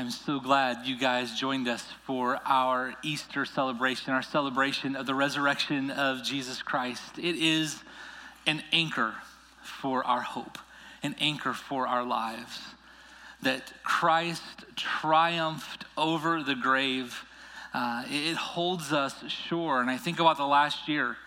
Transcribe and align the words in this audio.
I'm 0.00 0.08
so 0.08 0.40
glad 0.40 0.86
you 0.86 0.96
guys 0.96 1.38
joined 1.38 1.68
us 1.68 1.84
for 2.06 2.38
our 2.46 2.94
Easter 3.02 3.44
celebration, 3.44 4.14
our 4.14 4.22
celebration 4.22 4.96
of 4.96 5.04
the 5.04 5.14
resurrection 5.14 5.90
of 5.90 6.22
Jesus 6.22 6.62
Christ. 6.62 7.18
It 7.18 7.36
is 7.36 7.82
an 8.46 8.62
anchor 8.72 9.12
for 9.62 10.02
our 10.06 10.22
hope, 10.22 10.56
an 11.02 11.16
anchor 11.20 11.52
for 11.52 11.86
our 11.86 12.02
lives. 12.02 12.60
That 13.42 13.74
Christ 13.82 14.64
triumphed 14.74 15.84
over 15.98 16.42
the 16.42 16.54
grave. 16.54 17.22
Uh, 17.74 18.04
it 18.08 18.36
holds 18.36 18.94
us 18.94 19.14
sure. 19.28 19.82
And 19.82 19.90
I 19.90 19.98
think 19.98 20.18
about 20.18 20.38
the 20.38 20.46
last 20.46 20.88
year, 20.88 21.18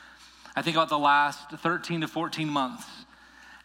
I 0.56 0.64
think 0.64 0.76
about 0.76 0.90
the 0.90 0.98
last 0.98 1.48
13 1.52 2.02
to 2.02 2.08
14 2.08 2.50
months 2.50 2.88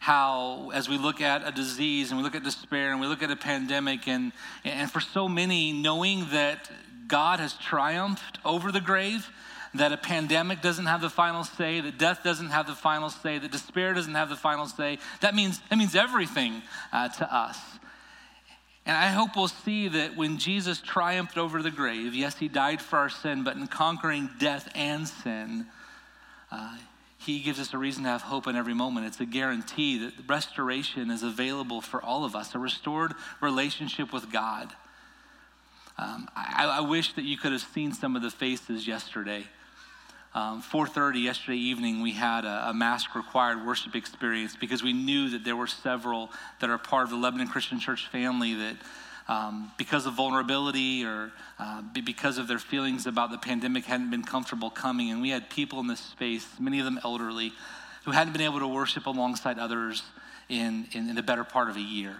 how, 0.09 0.71
as 0.73 0.89
we 0.89 0.97
look 0.97 1.21
at 1.21 1.47
a 1.47 1.51
disease 1.51 2.09
and 2.09 2.17
we 2.17 2.23
look 2.23 2.33
at 2.33 2.43
despair 2.43 2.91
and 2.91 2.99
we 2.99 3.05
look 3.05 3.21
at 3.21 3.29
a 3.29 3.35
pandemic, 3.35 4.07
and, 4.07 4.31
and 4.65 4.89
for 4.89 4.99
so 4.99 5.29
many, 5.29 5.71
knowing 5.71 6.25
that 6.31 6.67
God 7.05 7.39
has 7.39 7.53
triumphed 7.53 8.39
over 8.43 8.71
the 8.71 8.81
grave, 8.81 9.29
that 9.75 9.93
a 9.93 9.97
pandemic 9.97 10.63
doesn't 10.63 10.87
have 10.87 11.01
the 11.01 11.11
final 11.11 11.43
say, 11.43 11.79
that 11.79 11.99
death 11.99 12.23
doesn't 12.23 12.49
have 12.49 12.65
the 12.65 12.73
final 12.73 13.11
say, 13.11 13.37
that 13.37 13.51
despair 13.51 13.93
doesn't 13.93 14.15
have 14.15 14.29
the 14.29 14.35
final 14.35 14.65
say, 14.65 14.97
that 15.21 15.35
means, 15.35 15.61
that 15.69 15.77
means 15.77 15.93
everything 15.93 16.63
uh, 16.91 17.09
to 17.09 17.31
us. 17.31 17.59
And 18.87 18.97
I 18.97 19.09
hope 19.09 19.35
we'll 19.35 19.47
see 19.47 19.89
that 19.89 20.17
when 20.17 20.39
Jesus 20.39 20.81
triumphed 20.81 21.37
over 21.37 21.61
the 21.61 21.69
grave, 21.69 22.15
yes, 22.15 22.35
he 22.35 22.47
died 22.47 22.81
for 22.81 22.97
our 22.97 23.09
sin, 23.09 23.43
but 23.43 23.57
in 23.57 23.67
conquering 23.67 24.31
death 24.39 24.71
and 24.73 25.07
sin, 25.07 25.67
uh, 26.51 26.77
he 27.19 27.41
gives 27.41 27.59
us 27.59 27.73
a 27.73 27.77
reason 27.77 28.03
to 28.03 28.09
have 28.09 28.21
hope 28.21 28.47
in 28.47 28.55
every 28.55 28.73
moment. 28.73 29.05
It's 29.05 29.19
a 29.19 29.25
guarantee 29.25 29.97
that 29.99 30.13
restoration 30.27 31.11
is 31.11 31.21
available 31.21 31.81
for 31.81 32.01
all 32.01 32.23
of 32.23 32.33
us, 32.33 32.55
a 32.55 32.59
restored 32.59 33.13
relationship 33.41 34.13
with 34.13 34.31
God. 34.31 34.73
Um, 35.97 36.29
I, 36.33 36.77
I, 36.77 36.79
wish 36.79 37.11
that 37.13 37.25
you 37.25 37.37
could 37.37 37.51
have 37.51 37.61
seen 37.61 37.91
some 37.91 38.15
of 38.15 38.21
the 38.21 38.29
faces 38.29 38.87
yesterday. 38.87 39.43
Um, 40.33 40.63
4.30 40.63 41.21
yesterday 41.21 41.57
evening, 41.57 42.01
we 42.01 42.13
had 42.13 42.45
a, 42.45 42.69
a 42.69 42.73
mask 42.73 43.13
required 43.15 43.65
worship 43.67 43.97
experience 43.97 44.55
because 44.55 44.81
we 44.81 44.93
knew 44.93 45.29
that 45.31 45.43
there 45.43 45.57
were 45.57 45.67
several 45.67 46.29
that 46.61 46.69
are 46.69 46.77
part 46.77 47.03
of 47.03 47.09
the 47.09 47.17
Lebanon 47.17 47.49
Christian 47.49 47.81
Church 47.81 48.07
family 48.07 48.53
that 48.53 48.77
um, 49.29 49.71
because 49.77 50.07
of 50.07 50.15
vulnerability 50.15 51.05
or 51.05 51.31
uh, 51.59 51.83
because 52.03 52.39
of 52.39 52.47
their 52.47 52.57
feelings 52.57 53.05
about 53.05 53.29
the 53.29 53.37
pandemic 53.37 53.85
hadn't 53.85 54.09
been 54.09 54.23
comfortable 54.23 54.71
coming. 54.71 55.11
And 55.11 55.21
we 55.21 55.29
had 55.29 55.49
people 55.51 55.79
in 55.79 55.87
this 55.87 55.99
space, 55.99 56.47
many 56.59 56.79
of 56.79 56.85
them 56.85 56.99
elderly, 57.03 57.53
who 58.05 58.11
hadn't 58.11 58.33
been 58.33 58.41
able 58.41 58.59
to 58.59 58.67
worship 58.67 59.05
alongside 59.05 59.59
others 59.59 60.01
in, 60.49 60.87
in, 60.93 61.09
in 61.09 61.15
the 61.15 61.21
better 61.21 61.43
part 61.43 61.69
of 61.69 61.77
a 61.77 61.81
year. 61.81 62.15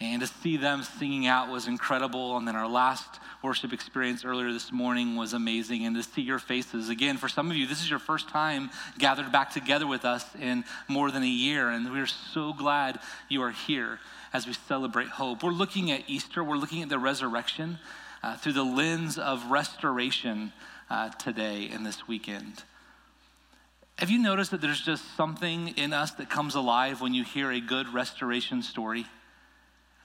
And 0.00 0.22
to 0.22 0.26
see 0.26 0.56
them 0.56 0.82
singing 0.82 1.26
out 1.26 1.48
was 1.50 1.68
incredible. 1.68 2.36
And 2.36 2.48
then 2.48 2.56
our 2.56 2.68
last 2.68 3.20
worship 3.42 3.72
experience 3.72 4.24
earlier 4.24 4.52
this 4.52 4.70
morning 4.70 5.16
was 5.16 5.32
amazing. 5.32 5.86
And 5.86 5.96
to 5.96 6.02
see 6.02 6.20
your 6.22 6.38
faces 6.38 6.88
again, 6.88 7.16
for 7.16 7.28
some 7.28 7.50
of 7.50 7.56
you, 7.56 7.66
this 7.66 7.80
is 7.80 7.88
your 7.88 7.98
first 7.98 8.28
time 8.28 8.70
gathered 8.98 9.32
back 9.32 9.50
together 9.50 9.86
with 9.86 10.04
us 10.04 10.26
in 10.38 10.64
more 10.88 11.10
than 11.10 11.22
a 11.22 11.28
year. 11.28 11.70
And 11.70 11.90
we're 11.90 12.06
so 12.06 12.52
glad 12.52 12.98
you 13.28 13.42
are 13.42 13.50
here 13.50 13.98
as 14.32 14.46
we 14.46 14.52
celebrate 14.52 15.08
hope. 15.08 15.42
We're 15.42 15.50
looking 15.50 15.90
at 15.90 16.02
Easter, 16.06 16.44
we're 16.44 16.56
looking 16.56 16.82
at 16.82 16.88
the 16.88 16.98
resurrection 16.98 17.78
uh, 18.22 18.36
through 18.36 18.52
the 18.52 18.62
lens 18.62 19.18
of 19.18 19.50
restoration 19.50 20.52
uh, 20.90 21.08
today 21.10 21.70
and 21.72 21.84
this 21.86 22.06
weekend. 22.06 22.62
Have 23.96 24.10
you 24.10 24.18
noticed 24.18 24.50
that 24.50 24.60
there's 24.60 24.80
just 24.80 25.16
something 25.16 25.68
in 25.76 25.92
us 25.92 26.12
that 26.12 26.30
comes 26.30 26.54
alive 26.54 27.00
when 27.00 27.14
you 27.14 27.24
hear 27.24 27.50
a 27.50 27.60
good 27.60 27.92
restoration 27.92 28.62
story? 28.62 29.06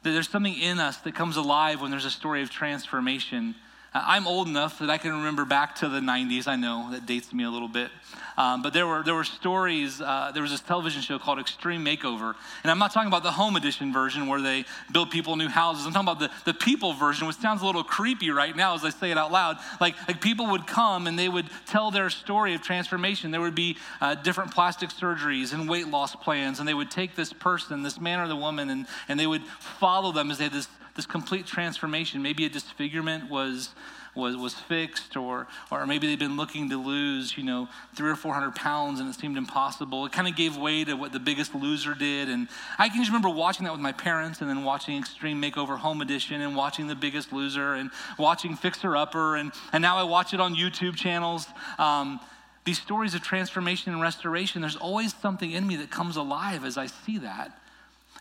That 0.06 0.12
there's 0.12 0.30
something 0.30 0.54
in 0.54 0.80
us 0.80 0.98
that 0.98 1.16
comes 1.16 1.36
alive 1.36 1.82
when 1.82 1.90
there's 1.90 2.06
a 2.06 2.12
story 2.12 2.44
of 2.44 2.52
transformation 2.52 3.56
I'm 3.98 4.28
old 4.28 4.50
enough 4.50 4.80
that 4.80 4.90
I 4.90 4.98
can 4.98 5.12
remember 5.12 5.46
back 5.46 5.76
to 5.76 5.88
the 5.88 6.02
90s. 6.02 6.48
I 6.48 6.58
know 6.58 6.90
that 6.92 7.06
dates 7.06 7.32
me 7.32 7.46
a 7.46 7.50
little 7.50 7.70
bit. 7.70 7.90
Um, 8.38 8.62
but 8.62 8.74
there 8.74 8.86
were, 8.86 9.04
there 9.04 9.16
were 9.16 9.24
stories, 9.24 10.02
uh, 10.02 10.32
there 10.34 10.42
was 10.42 10.52
this 10.52 10.60
television 10.60 11.02
show 11.02 11.18
called 11.18 11.40
Extreme 11.40 11.86
Makeover. 11.86 12.36
And 12.64 12.72
I'm 12.72 12.78
not 12.78 12.92
talking 12.92 13.08
about 13.08 13.24
the 13.24 13.32
home 13.32 13.56
edition 13.56 13.94
version 13.94 14.28
where 14.28 14.42
they 14.42 14.66
build 14.92 15.12
people 15.12 15.38
new 15.38 15.48
houses. 15.48 15.86
I'm 15.86 15.94
talking 15.94 16.10
about 16.10 16.20
the, 16.20 16.52
the 16.52 16.54
people 16.54 16.92
version, 16.92 17.26
which 17.26 17.38
sounds 17.38 17.62
a 17.62 17.66
little 17.66 17.86
creepy 17.86 18.32
right 18.32 18.54
now 18.54 18.76
as 18.76 18.84
I 18.84 18.90
say 18.90 19.12
it 19.12 19.18
out 19.18 19.32
loud. 19.32 19.60
Like, 19.80 19.96
like 20.10 20.20
people 20.20 20.48
would 20.48 20.68
come 20.68 21.08
and 21.08 21.18
they 21.18 21.30
would 21.30 21.50
tell 21.66 21.90
their 21.90 22.10
story 22.10 22.54
of 22.54 22.62
transformation. 22.62 23.32
There 23.32 23.40
would 23.40 23.56
be 23.56 23.78
uh, 24.02 24.16
different 24.16 24.52
plastic 24.52 24.90
surgeries 24.90 25.54
and 25.54 25.70
weight 25.70 25.88
loss 25.88 26.16
plans. 26.18 26.60
And 26.60 26.68
they 26.68 26.74
would 26.74 26.92
take 26.92 27.16
this 27.16 27.32
person, 27.32 27.84
this 27.84 28.02
man 28.02 28.20
or 28.20 28.28
the 28.28 28.36
woman, 28.36 28.70
and, 28.70 28.88
and 29.08 29.18
they 29.18 29.28
would 29.28 29.44
follow 29.46 30.12
them 30.12 30.32
as 30.32 30.38
they 30.38 30.44
had 30.44 30.54
this 30.54 30.68
this 30.96 31.06
complete 31.06 31.46
transformation. 31.46 32.22
Maybe 32.22 32.46
a 32.46 32.50
disfigurement 32.50 33.30
was 33.30 33.70
was, 34.16 34.36
was 34.38 34.54
fixed, 34.54 35.18
or, 35.18 35.48
or 35.72 35.86
maybe 35.86 36.08
they've 36.08 36.18
been 36.18 36.38
looking 36.38 36.70
to 36.70 36.82
lose, 36.82 37.38
you 37.38 37.44
know, 37.44 37.68
three 37.94 38.10
or 38.10 38.16
400 38.16 38.56
pounds 38.56 39.00
and 39.00 39.10
it 39.10 39.20
seemed 39.20 39.38
impossible. 39.38 40.06
It 40.06 40.12
kind 40.12 40.28
of 40.28 40.36
gave 40.36 40.58
way 40.58 40.84
to 40.86 40.94
what 40.96 41.12
the 41.12 41.20
biggest 41.20 41.54
loser 41.54 41.94
did. 41.94 42.30
And 42.30 42.48
I 42.80 42.90
can 42.90 43.00
just 43.00 43.10
remember 43.10 43.30
watching 43.30 43.66
that 43.66 43.74
with 43.74 43.82
my 43.82 43.92
parents 43.92 44.42
and 44.42 44.50
then 44.50 44.64
watching 44.64 44.98
Extreme 44.98 45.42
Makeover 45.42 45.78
Home 45.78 46.02
Edition 46.02 46.42
and 46.42 46.56
watching 46.56 46.88
The 46.88 46.96
Biggest 46.96 47.34
Loser 47.34 47.74
and 47.74 47.92
watching 48.18 48.56
Fixer 48.56 48.96
Upper. 48.96 49.36
And, 49.36 49.52
and 49.74 49.82
now 49.82 49.98
I 49.98 50.04
watch 50.04 50.34
it 50.34 50.40
on 50.40 50.56
YouTube 50.56 50.96
channels. 50.96 51.48
Um, 51.78 52.20
these 52.64 52.82
stories 52.82 53.14
of 53.14 53.22
transformation 53.22 53.94
and 53.94 54.02
restoration, 54.02 54.62
there's 54.62 54.76
always 54.76 55.14
something 55.14 55.52
in 55.52 55.68
me 55.68 55.76
that 55.76 55.92
comes 55.92 56.16
alive 56.16 56.66
as 56.66 56.78
I 56.78 56.88
see 56.88 57.20
that. 57.20 57.60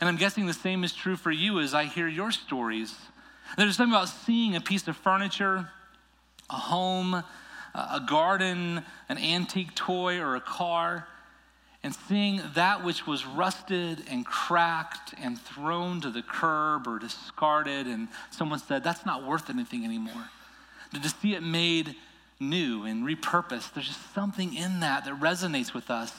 And 0.01 0.09
I'm 0.09 0.17
guessing 0.17 0.47
the 0.47 0.53
same 0.53 0.85
is 0.85 0.93
true 0.93 1.17
for 1.17 1.31
you 1.31 1.61
as 1.61 1.75
I 1.75 1.85
hear 1.85 2.09
your 2.09 2.31
stories. 2.31 2.95
There's 3.57 3.77
something 3.77 3.95
about 3.95 4.09
seeing 4.09 4.57
a 4.57 4.61
piece 4.61 4.89
of 4.89 4.97
furniture, 4.97 5.69
a 6.51 6.55
home, 6.55 7.23
a 7.75 8.01
garden, 8.07 8.83
an 9.09 9.19
antique 9.19 9.75
toy, 9.75 10.19
or 10.19 10.37
a 10.37 10.41
car, 10.41 11.07
and 11.83 11.95
seeing 11.95 12.41
that 12.55 12.85
which 12.85 13.07
was 13.07 13.27
rusted 13.27 14.03
and 14.11 14.25
cracked 14.25 15.15
and 15.21 15.39
thrown 15.39 16.01
to 16.01 16.11
the 16.11 16.23
curb 16.23 16.89
or 16.89 16.99
discarded, 16.99 17.87
and 17.87 18.09
someone 18.31 18.59
said, 18.59 18.83
That's 18.83 19.05
not 19.05 19.25
worth 19.25 19.51
anything 19.51 19.85
anymore. 19.85 20.31
To 20.93 21.09
see 21.09 21.35
it 21.35 21.43
made 21.43 21.97
new 22.41 22.85
and 22.85 23.05
repurposed, 23.05 23.75
there's 23.75 23.89
just 23.89 24.15
something 24.15 24.55
in 24.55 24.81
that 24.81 25.05
that 25.05 25.21
resonates 25.21 25.75
with 25.75 25.91
us 25.91 26.13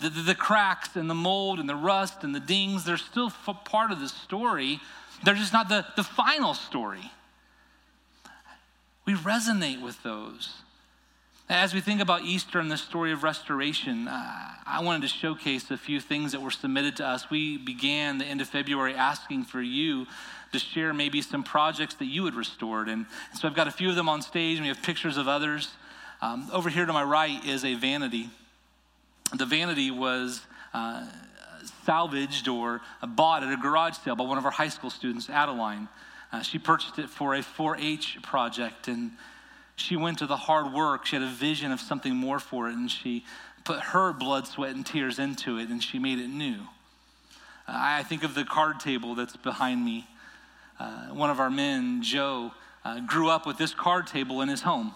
the, 0.00 0.10
the, 0.10 0.22
the 0.22 0.34
cracks 0.34 0.96
and 0.96 1.08
the 1.08 1.14
mold 1.14 1.58
and 1.58 1.68
the 1.68 1.76
rust 1.76 2.22
and 2.22 2.34
the 2.34 2.40
dings, 2.40 2.84
they're 2.84 2.96
still 2.96 3.30
part 3.30 3.90
of 3.90 4.00
the 4.00 4.08
story. 4.08 4.80
They're 5.24 5.34
just 5.34 5.52
not 5.52 5.68
the, 5.68 5.86
the 5.96 6.04
final 6.04 6.54
story. 6.54 7.10
We 9.06 9.14
resonate 9.14 9.82
with 9.82 10.02
those. 10.02 10.54
As 11.48 11.72
we 11.72 11.80
think 11.80 12.00
about 12.00 12.22
Easter 12.22 12.58
and 12.58 12.70
the 12.70 12.76
story 12.76 13.12
of 13.12 13.22
restoration, 13.22 14.08
uh, 14.08 14.48
I 14.66 14.82
wanted 14.82 15.02
to 15.02 15.08
showcase 15.08 15.70
a 15.70 15.76
few 15.76 16.00
things 16.00 16.32
that 16.32 16.42
were 16.42 16.50
submitted 16.50 16.96
to 16.96 17.06
us. 17.06 17.30
We 17.30 17.56
began 17.56 18.18
the 18.18 18.24
end 18.24 18.40
of 18.40 18.48
February 18.48 18.94
asking 18.94 19.44
for 19.44 19.62
you 19.62 20.06
to 20.52 20.58
share 20.58 20.92
maybe 20.92 21.22
some 21.22 21.44
projects 21.44 21.94
that 21.94 22.06
you 22.06 22.24
had 22.24 22.34
restored. 22.34 22.88
And 22.88 23.06
so 23.32 23.46
I've 23.46 23.54
got 23.54 23.68
a 23.68 23.70
few 23.70 23.88
of 23.88 23.94
them 23.94 24.08
on 24.08 24.22
stage, 24.22 24.56
and 24.56 24.64
we 24.64 24.68
have 24.68 24.82
pictures 24.82 25.16
of 25.16 25.28
others. 25.28 25.68
Um, 26.20 26.48
over 26.52 26.68
here 26.68 26.84
to 26.84 26.92
my 26.92 27.04
right 27.04 27.44
is 27.46 27.64
a 27.64 27.74
vanity 27.74 28.28
the 29.34 29.46
vanity 29.46 29.90
was 29.90 30.42
uh, 30.72 31.04
salvaged 31.84 32.48
or 32.48 32.80
bought 33.06 33.42
at 33.42 33.52
a 33.52 33.56
garage 33.56 33.96
sale 33.96 34.16
by 34.16 34.24
one 34.24 34.38
of 34.38 34.44
our 34.44 34.50
high 34.50 34.68
school 34.68 34.90
students, 34.90 35.28
Adeline. 35.28 35.88
Uh, 36.32 36.42
she 36.42 36.58
purchased 36.58 36.98
it 36.98 37.08
for 37.08 37.34
a 37.34 37.42
4 37.42 37.76
H 37.76 38.18
project 38.22 38.88
and 38.88 39.12
she 39.76 39.96
went 39.96 40.18
to 40.18 40.26
the 40.26 40.36
hard 40.36 40.72
work. 40.72 41.06
She 41.06 41.16
had 41.16 41.22
a 41.22 41.30
vision 41.30 41.72
of 41.72 41.80
something 41.80 42.14
more 42.14 42.38
for 42.38 42.68
it 42.68 42.74
and 42.74 42.90
she 42.90 43.24
put 43.64 43.80
her 43.80 44.12
blood, 44.12 44.46
sweat, 44.46 44.74
and 44.74 44.84
tears 44.84 45.18
into 45.18 45.58
it 45.58 45.68
and 45.68 45.82
she 45.82 45.98
made 45.98 46.18
it 46.18 46.28
new. 46.28 46.60
Uh, 47.68 47.72
I 47.74 48.02
think 48.02 48.24
of 48.24 48.34
the 48.34 48.44
card 48.44 48.80
table 48.80 49.14
that's 49.14 49.36
behind 49.36 49.84
me. 49.84 50.06
Uh, 50.78 51.08
one 51.08 51.30
of 51.30 51.40
our 51.40 51.50
men, 51.50 52.02
Joe, 52.02 52.52
uh, 52.84 53.00
grew 53.00 53.28
up 53.28 53.46
with 53.46 53.58
this 53.58 53.74
card 53.74 54.06
table 54.06 54.40
in 54.40 54.48
his 54.48 54.62
home. 54.62 54.94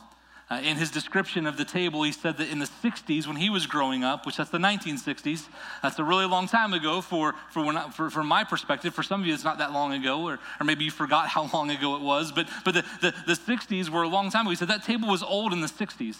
Uh, 0.50 0.60
in 0.64 0.76
his 0.76 0.90
description 0.90 1.46
of 1.46 1.56
the 1.56 1.64
table, 1.64 2.02
he 2.02 2.10
said 2.10 2.36
that 2.38 2.50
in 2.50 2.58
the 2.58 2.68
60s, 2.82 3.24
when 3.24 3.36
he 3.36 3.48
was 3.48 3.66
growing 3.66 4.02
up, 4.02 4.26
which 4.26 4.36
that's 4.36 4.50
the 4.50 4.58
1960s, 4.58 5.46
that's 5.80 5.96
a 6.00 6.02
really 6.02 6.26
long 6.26 6.48
time 6.48 6.72
ago 6.72 7.00
for, 7.00 7.36
for, 7.52 7.64
when 7.64 7.76
I, 7.76 7.88
for, 7.90 8.10
from 8.10 8.26
my 8.26 8.42
perspective. 8.42 8.92
For 8.92 9.04
some 9.04 9.20
of 9.20 9.26
you, 9.28 9.32
it's 9.32 9.44
not 9.44 9.58
that 9.58 9.72
long 9.72 9.92
ago, 9.92 10.24
or, 10.24 10.40
or 10.60 10.64
maybe 10.64 10.84
you 10.84 10.90
forgot 10.90 11.28
how 11.28 11.48
long 11.52 11.70
ago 11.70 11.94
it 11.94 12.02
was, 12.02 12.32
but, 12.32 12.48
but 12.64 12.74
the, 12.74 12.84
the, 13.00 13.14
the 13.28 13.34
60s 13.34 13.88
were 13.90 14.02
a 14.02 14.08
long 14.08 14.28
time 14.30 14.46
ago. 14.46 14.50
He 14.50 14.56
said 14.56 14.68
that 14.68 14.82
table 14.82 15.08
was 15.08 15.22
old 15.22 15.52
in 15.52 15.60
the 15.60 15.68
60s. 15.68 16.16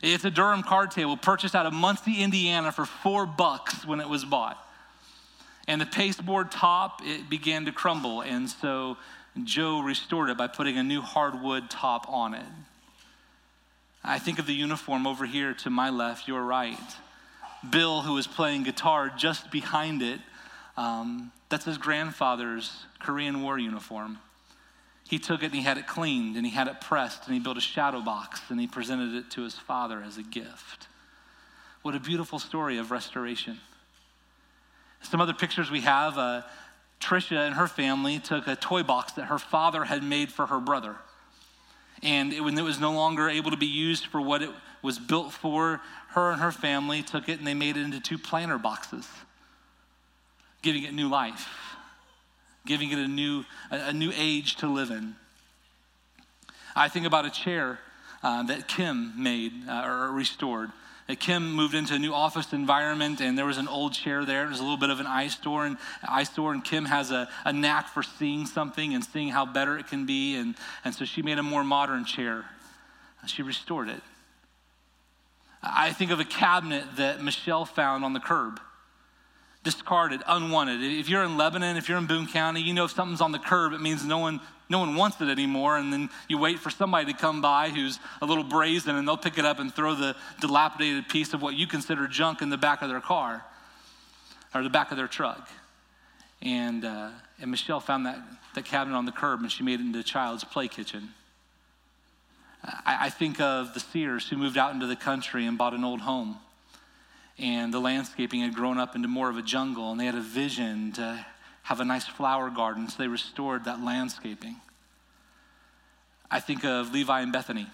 It's 0.00 0.24
a 0.24 0.30
Durham 0.30 0.62
card 0.62 0.92
table 0.92 1.16
purchased 1.16 1.56
out 1.56 1.66
of 1.66 1.72
Muncie, 1.72 2.22
Indiana 2.22 2.70
for 2.70 2.84
four 2.84 3.26
bucks 3.26 3.84
when 3.84 4.00
it 4.00 4.08
was 4.08 4.24
bought. 4.24 4.58
And 5.66 5.80
the 5.80 5.86
pasteboard 5.86 6.52
top, 6.52 7.00
it 7.04 7.28
began 7.28 7.64
to 7.64 7.72
crumble, 7.72 8.20
and 8.20 8.48
so 8.48 8.96
Joe 9.42 9.80
restored 9.80 10.30
it 10.30 10.36
by 10.36 10.46
putting 10.46 10.78
a 10.78 10.82
new 10.84 11.00
hardwood 11.00 11.68
top 11.68 12.08
on 12.08 12.34
it. 12.34 12.46
I 14.04 14.18
think 14.18 14.38
of 14.38 14.46
the 14.46 14.54
uniform 14.54 15.06
over 15.06 15.26
here 15.26 15.54
to 15.54 15.70
my 15.70 15.90
left, 15.90 16.26
your 16.26 16.42
right. 16.42 16.78
Bill, 17.68 18.02
who 18.02 18.16
is 18.18 18.26
playing 18.26 18.64
guitar 18.64 19.08
just 19.16 19.50
behind 19.50 20.02
it, 20.02 20.20
um, 20.76 21.30
that's 21.48 21.64
his 21.64 21.78
grandfather's 21.78 22.86
Korean 22.98 23.42
War 23.42 23.58
uniform. 23.58 24.18
he 25.08 25.18
took 25.18 25.42
it 25.42 25.46
and 25.46 25.54
he 25.54 25.62
had 25.62 25.76
it 25.76 25.86
cleaned 25.86 26.36
and 26.36 26.46
he 26.46 26.52
had 26.52 26.68
it 26.68 26.80
pressed 26.80 27.26
and 27.26 27.34
he 27.34 27.40
built 27.40 27.58
a 27.58 27.60
shadow 27.60 28.00
box 28.00 28.40
and 28.48 28.58
he 28.58 28.66
presented 28.66 29.14
it 29.14 29.30
to 29.30 29.42
his 29.42 29.58
father 29.58 30.02
as 30.02 30.16
a 30.16 30.22
gift. 30.22 30.88
What 31.82 31.94
a 31.94 32.00
beautiful 32.00 32.38
story 32.38 32.78
of 32.78 32.90
restoration. 32.90 33.60
Some 35.02 35.20
other 35.20 35.34
pictures 35.34 35.70
we 35.70 35.80
have 35.82 36.16
uh, 36.16 36.42
Trisha 37.00 37.46
and 37.46 37.56
her 37.56 37.66
family 37.66 38.20
took 38.20 38.46
a 38.46 38.56
toy 38.56 38.82
box 38.82 39.12
that 39.12 39.24
her 39.24 39.38
father 39.38 39.84
had 39.84 40.02
made 40.02 40.32
for 40.32 40.46
her 40.46 40.60
brother. 40.60 40.96
And 42.02 42.32
it, 42.32 42.40
when 42.40 42.58
it 42.58 42.62
was 42.62 42.80
no 42.80 42.92
longer 42.92 43.28
able 43.28 43.50
to 43.50 43.56
be 43.56 43.66
used 43.66 44.06
for 44.06 44.20
what 44.20 44.42
it 44.42 44.50
was 44.82 44.98
built 44.98 45.32
for, 45.32 45.80
her 46.08 46.30
and 46.30 46.40
her 46.40 46.52
family 46.52 47.02
took 47.02 47.28
it 47.28 47.38
and 47.38 47.46
they 47.46 47.54
made 47.54 47.76
it 47.76 47.82
into 47.82 48.00
two 48.00 48.18
planter 48.18 48.58
boxes, 48.58 49.08
giving 50.62 50.82
it 50.82 50.92
new 50.92 51.08
life, 51.08 51.48
giving 52.66 52.90
it 52.90 52.98
a 52.98 53.08
new, 53.08 53.44
a, 53.70 53.88
a 53.88 53.92
new 53.92 54.12
age 54.14 54.56
to 54.56 54.66
live 54.66 54.90
in. 54.90 55.14
I 56.74 56.88
think 56.88 57.06
about 57.06 57.24
a 57.24 57.30
chair 57.30 57.78
uh, 58.22 58.42
that 58.44 58.68
Kim 58.68 59.12
made 59.22 59.68
uh, 59.68 59.84
or 59.86 60.10
restored. 60.12 60.70
Kim 61.16 61.52
moved 61.52 61.74
into 61.74 61.94
a 61.94 61.98
new 61.98 62.12
office 62.12 62.52
environment, 62.52 63.20
and 63.20 63.36
there 63.36 63.46
was 63.46 63.58
an 63.58 63.68
old 63.68 63.92
chair 63.92 64.24
there. 64.24 64.46
Was 64.46 64.60
a 64.60 64.62
little 64.62 64.76
bit 64.76 64.90
of 64.90 65.00
an 65.00 65.06
eyesore, 65.06 65.66
and 65.66 65.76
eyesore. 66.06 66.52
And 66.52 66.64
Kim 66.64 66.84
has 66.84 67.10
a, 67.10 67.28
a 67.44 67.52
knack 67.52 67.88
for 67.88 68.02
seeing 68.02 68.46
something 68.46 68.94
and 68.94 69.04
seeing 69.04 69.28
how 69.28 69.46
better 69.46 69.78
it 69.78 69.88
can 69.88 70.06
be, 70.06 70.36
and, 70.36 70.54
and 70.84 70.94
so 70.94 71.04
she 71.04 71.22
made 71.22 71.38
a 71.38 71.42
more 71.42 71.64
modern 71.64 72.04
chair. 72.04 72.44
She 73.26 73.42
restored 73.42 73.88
it. 73.88 74.00
I 75.62 75.92
think 75.92 76.10
of 76.10 76.18
a 76.18 76.24
cabinet 76.24 76.84
that 76.96 77.22
Michelle 77.22 77.64
found 77.64 78.04
on 78.04 78.12
the 78.12 78.20
curb 78.20 78.60
discarded, 79.64 80.22
unwanted. 80.26 80.82
If 80.82 81.08
you're 81.08 81.22
in 81.22 81.36
Lebanon, 81.36 81.76
if 81.76 81.88
you're 81.88 81.98
in 81.98 82.06
Boone 82.06 82.26
County, 82.26 82.60
you 82.60 82.74
know 82.74 82.84
if 82.84 82.92
something's 82.92 83.20
on 83.20 83.32
the 83.32 83.38
curb, 83.38 83.72
it 83.72 83.80
means 83.80 84.04
no 84.04 84.18
one 84.18 84.40
no 84.72 84.78
one 84.78 84.96
wants 84.96 85.20
it 85.20 85.28
anymore. 85.28 85.76
And 85.76 85.92
then 85.92 86.08
you 86.28 86.38
wait 86.38 86.58
for 86.58 86.70
somebody 86.70 87.12
to 87.12 87.18
come 87.18 87.42
by 87.42 87.68
who's 87.68 87.98
a 88.22 88.26
little 88.26 88.42
brazen 88.42 88.96
and 88.96 89.06
they'll 89.06 89.18
pick 89.18 89.36
it 89.36 89.44
up 89.44 89.58
and 89.58 89.72
throw 89.72 89.94
the 89.94 90.16
dilapidated 90.40 91.08
piece 91.08 91.34
of 91.34 91.42
what 91.42 91.54
you 91.54 91.66
consider 91.66 92.08
junk 92.08 92.40
in 92.40 92.48
the 92.48 92.56
back 92.56 92.80
of 92.80 92.88
their 92.88 93.00
car 93.00 93.44
or 94.54 94.62
the 94.62 94.70
back 94.70 94.90
of 94.90 94.96
their 94.96 95.08
truck. 95.08 95.46
And, 96.40 96.86
uh, 96.86 97.10
and 97.40 97.50
Michelle 97.50 97.80
found 97.80 98.06
that, 98.06 98.18
that 98.54 98.64
cabinet 98.64 98.96
on 98.96 99.04
the 99.04 99.12
curb 99.12 99.40
and 99.40 99.52
she 99.52 99.62
made 99.62 99.78
it 99.78 99.82
into 99.82 99.98
a 99.98 100.02
child's 100.02 100.42
play 100.42 100.68
kitchen. 100.68 101.10
I, 102.64 103.06
I 103.06 103.10
think 103.10 103.40
of 103.40 103.74
the 103.74 103.80
Sears 103.80 104.28
who 104.28 104.36
moved 104.38 104.56
out 104.56 104.72
into 104.72 104.86
the 104.86 104.96
country 104.96 105.46
and 105.46 105.58
bought 105.58 105.74
an 105.74 105.84
old 105.84 106.00
home. 106.00 106.38
And 107.38 107.72
the 107.72 107.80
landscaping 107.80 108.40
had 108.40 108.54
grown 108.54 108.78
up 108.78 108.94
into 108.94 109.08
more 109.08 109.30
of 109.30 109.36
a 109.36 109.42
jungle, 109.42 109.90
and 109.90 110.00
they 110.00 110.06
had 110.06 110.14
a 110.14 110.20
vision 110.20 110.92
to 110.92 111.26
have 111.62 111.80
a 111.80 111.84
nice 111.84 112.06
flower 112.06 112.50
garden, 112.50 112.88
so 112.88 113.02
they 113.02 113.08
restored 113.08 113.64
that 113.64 113.82
landscaping. 113.82 114.56
I 116.30 116.40
think 116.40 116.64
of 116.64 116.92
Levi 116.92 117.20
and 117.20 117.32
Bethany. 117.32 117.66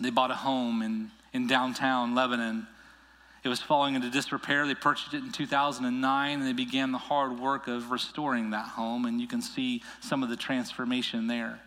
They 0.00 0.10
bought 0.10 0.30
a 0.30 0.34
home 0.34 0.82
in, 0.82 1.10
in 1.32 1.46
downtown 1.46 2.14
Lebanon. 2.14 2.66
It 3.44 3.48
was 3.48 3.60
falling 3.60 3.94
into 3.94 4.10
disrepair. 4.10 4.66
They 4.66 4.74
purchased 4.74 5.12
it 5.12 5.22
in 5.22 5.30
2009 5.30 6.38
and 6.38 6.46
they 6.46 6.54
began 6.54 6.92
the 6.92 6.98
hard 6.98 7.38
work 7.38 7.68
of 7.68 7.90
restoring 7.90 8.50
that 8.50 8.68
home, 8.68 9.04
and 9.04 9.20
you 9.20 9.26
can 9.26 9.42
see 9.42 9.82
some 10.00 10.22
of 10.22 10.30
the 10.30 10.36
transformation 10.36 11.26
there. 11.26 11.60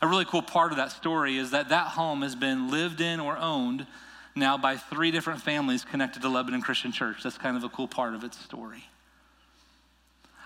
A 0.00 0.06
really 0.06 0.26
cool 0.26 0.42
part 0.42 0.70
of 0.70 0.76
that 0.76 0.92
story 0.92 1.38
is 1.38 1.50
that 1.50 1.70
that 1.70 1.88
home 1.88 2.22
has 2.22 2.36
been 2.36 2.70
lived 2.70 3.00
in 3.00 3.18
or 3.18 3.36
owned 3.36 3.86
now 4.38 4.56
by 4.56 4.76
three 4.76 5.10
different 5.10 5.42
families 5.42 5.84
connected 5.84 6.22
to 6.22 6.28
Lebanon 6.28 6.62
Christian 6.62 6.92
Church. 6.92 7.22
That's 7.22 7.38
kind 7.38 7.56
of 7.56 7.64
a 7.64 7.68
cool 7.68 7.88
part 7.88 8.14
of 8.14 8.24
its 8.24 8.38
story. 8.38 8.84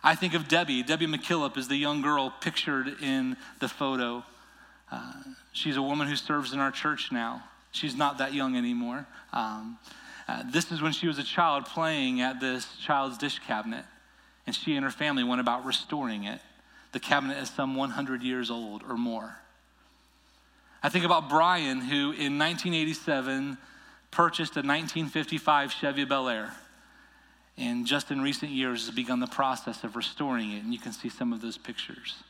I 0.04 0.14
think 0.14 0.34
of 0.34 0.48
Debbie. 0.48 0.82
Debbie 0.82 1.06
McKillop 1.06 1.56
is 1.56 1.68
the 1.68 1.76
young 1.76 2.02
girl 2.02 2.32
pictured 2.40 3.00
in 3.00 3.36
the 3.60 3.68
photo. 3.68 4.24
Uh, 4.90 5.12
she's 5.52 5.76
a 5.76 5.82
woman 5.82 6.08
who 6.08 6.16
serves 6.16 6.52
in 6.52 6.58
our 6.58 6.72
church 6.72 7.12
now. 7.12 7.44
She's 7.70 7.96
not 7.96 8.18
that 8.18 8.34
young 8.34 8.56
anymore. 8.56 9.06
Um, 9.32 9.78
uh, 10.28 10.42
this 10.50 10.72
is 10.72 10.82
when 10.82 10.92
she 10.92 11.06
was 11.06 11.18
a 11.18 11.22
child 11.22 11.66
playing 11.66 12.20
at 12.20 12.40
this 12.40 12.66
child's 12.76 13.16
dish 13.16 13.38
cabinet, 13.46 13.84
and 14.46 14.54
she 14.54 14.74
and 14.74 14.84
her 14.84 14.90
family 14.90 15.24
went 15.24 15.40
about 15.40 15.64
restoring 15.64 16.24
it. 16.24 16.40
The 16.92 17.00
cabinet 17.00 17.38
is 17.38 17.48
some 17.50 17.76
100 17.76 18.22
years 18.22 18.50
old 18.50 18.82
or 18.88 18.96
more. 18.96 19.36
I 20.82 20.88
think 20.88 21.04
about 21.04 21.28
Brian, 21.28 21.80
who 21.80 22.10
in 22.10 22.38
1987 22.38 23.56
purchased 24.12 24.52
a 24.52 24.62
1955 24.62 25.72
Chevy 25.72 26.04
Bel 26.04 26.28
Air 26.28 26.54
and 27.58 27.86
just 27.86 28.10
in 28.10 28.20
recent 28.20 28.52
years 28.52 28.86
has 28.86 28.94
begun 28.94 29.20
the 29.20 29.26
process 29.26 29.84
of 29.84 29.96
restoring 29.96 30.52
it. 30.52 30.62
And 30.62 30.72
you 30.72 30.78
can 30.78 30.92
see 30.92 31.08
some 31.08 31.32
of 31.32 31.40
those 31.40 31.58
pictures. 31.58 32.22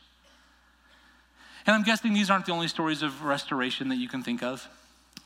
And 1.66 1.76
I'm 1.76 1.82
guessing 1.82 2.12
these 2.12 2.30
aren't 2.30 2.46
the 2.46 2.52
only 2.52 2.68
stories 2.68 3.02
of 3.02 3.22
restoration 3.22 3.88
that 3.88 3.96
you 3.96 4.08
can 4.08 4.22
think 4.22 4.42
of. 4.42 4.66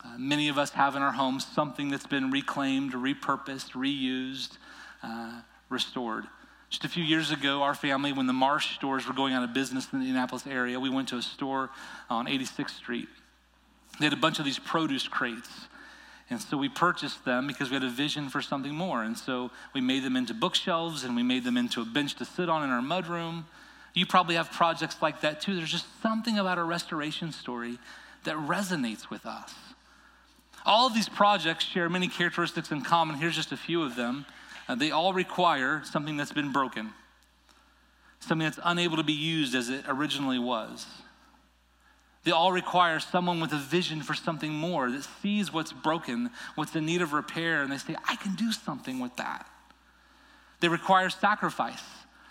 Uh, 0.05 0.19
many 0.19 0.49
of 0.49 0.59
us 0.59 0.71
have 0.71 0.97
in 0.97 1.03
our 1.03 1.13
homes 1.13 1.47
something 1.47 1.89
that's 1.91 2.07
been 2.07 2.31
reclaimed, 2.31 2.93
repurposed, 2.93 3.73
reused, 3.73 4.59
uh, 5.03 5.41
restored. 5.71 6.25
Just 6.69 6.85
a 6.85 6.89
few 6.89 7.05
years 7.05 7.31
ago, 7.31 7.63
our 7.63 7.75
family, 7.75 8.13
when 8.13 8.27
the 8.27 8.33
Marsh 8.33 8.75
stores 8.75 9.07
were 9.07 9.15
going 9.15 9.33
out 9.33 9.45
of 9.45 9.55
business 9.55 9.89
in 9.93 10.01
the 10.01 10.05
Indianapolis 10.05 10.47
area, 10.47 10.79
we 10.79 10.91
went 10.91 11.09
to 11.09 11.17
a 11.17 11.23
store 11.23 11.71
on 12.11 12.27
86th 12.27 12.71
Street. 12.71 13.09
They 13.99 14.07
had 14.07 14.13
a 14.13 14.17
bunch 14.17 14.39
of 14.39 14.45
these 14.45 14.59
produce 14.59 15.09
crates 15.09 15.69
and 16.29 16.41
so 16.41 16.57
we 16.57 16.69
purchased 16.69 17.25
them 17.25 17.47
because 17.47 17.71
we 17.71 17.75
had 17.75 17.85
a 17.85 17.89
vision 17.89 18.29
for 18.29 18.43
something 18.43 18.75
more. 18.75 19.03
And 19.03 19.17
so 19.17 19.51
we 19.73 19.81
made 19.81 20.03
them 20.03 20.17
into 20.17 20.35
bookshelves 20.35 21.05
and 21.05 21.15
we 21.15 21.23
made 21.23 21.45
them 21.45 21.57
into 21.57 21.81
a 21.81 21.85
bench 21.85 22.17
to 22.17 22.25
sit 22.25 22.49
on 22.49 22.65
in 22.65 22.71
our 22.71 22.83
mudroom. 22.83 23.45
You 23.95 24.07
probably 24.07 24.35
have 24.35 24.51
projects 24.51 25.01
like 25.01 25.21
that 25.21 25.41
too. 25.41 25.55
There's 25.55 25.71
just 25.71 25.87
something 26.03 26.39
about 26.39 26.59
a 26.59 26.65
restoration 26.65 27.31
story 27.31 27.79
that 28.25 28.35
resonates 28.37 29.09
with 29.09 29.25
us. 29.25 29.55
All 30.65 30.89
of 30.89 30.95
these 30.95 31.09
projects 31.09 31.65
share 31.65 31.89
many 31.89 32.09
characteristics 32.09 32.73
in 32.73 32.83
common. 32.83 33.17
Here's 33.17 33.37
just 33.37 33.53
a 33.53 33.57
few 33.57 33.85
of 33.85 33.95
them. 33.95 34.27
Uh, 34.69 34.75
they 34.75 34.91
all 34.91 35.13
require 35.13 35.83
something 35.85 36.17
that's 36.17 36.33
been 36.33 36.51
broken, 36.51 36.91
something 38.19 38.45
that's 38.45 38.59
unable 38.65 38.97
to 38.97 39.05
be 39.05 39.13
used 39.13 39.55
as 39.55 39.69
it 39.69 39.85
originally 39.87 40.41
was. 40.41 40.87
They 42.27 42.33
all 42.33 42.51
require 42.51 42.99
someone 42.99 43.39
with 43.39 43.53
a 43.53 43.57
vision 43.57 44.03
for 44.03 44.13
something 44.13 44.53
more 44.53 44.91
that 44.91 45.07
sees 45.23 45.53
what's 45.53 45.73
broken, 45.73 46.31
what's 46.57 46.75
in 46.75 46.85
need 46.85 47.01
of 47.01 47.13
repair, 47.13 47.63
and 47.63 47.71
they 47.71 47.79
say, 47.79 47.95
I 48.05 48.17
can 48.17 48.35
do 48.35 48.51
something 48.51 48.99
with 48.99 49.15
that. 49.15 49.47
They 50.59 50.67
require 50.67 51.09
sacrifice. 51.09 51.85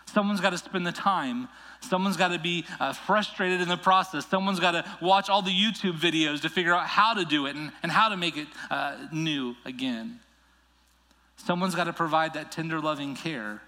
Someone's 0.08 0.42
got 0.42 0.50
to 0.50 0.58
spend 0.58 0.86
the 0.86 0.92
time. 0.92 1.48
Someone's 1.80 2.18
got 2.18 2.34
to 2.34 2.40
be 2.40 2.66
uh, 2.82 2.92
frustrated 2.92 3.62
in 3.62 3.70
the 3.70 3.78
process. 3.78 4.26
Someone's 4.26 4.60
got 4.60 4.72
to 4.72 4.84
watch 5.02 5.30
all 5.30 5.42
the 5.42 5.52
YouTube 5.52 5.98
videos 5.98 6.42
to 6.42 6.50
figure 6.50 6.74
out 6.74 6.88
how 6.88 7.14
to 7.14 7.24
do 7.24 7.46
it 7.46 7.56
and, 7.56 7.72
and 7.82 7.90
how 7.90 8.10
to 8.10 8.18
make 8.18 8.36
it 8.36 8.48
uh, 8.70 8.98
new 9.14 9.56
again. 9.64 10.20
Someone's 11.38 11.74
got 11.74 11.86
to 11.86 11.94
provide 11.94 12.34
that 12.34 12.52
tender, 12.52 12.82
loving 12.82 13.16
care. 13.16 13.62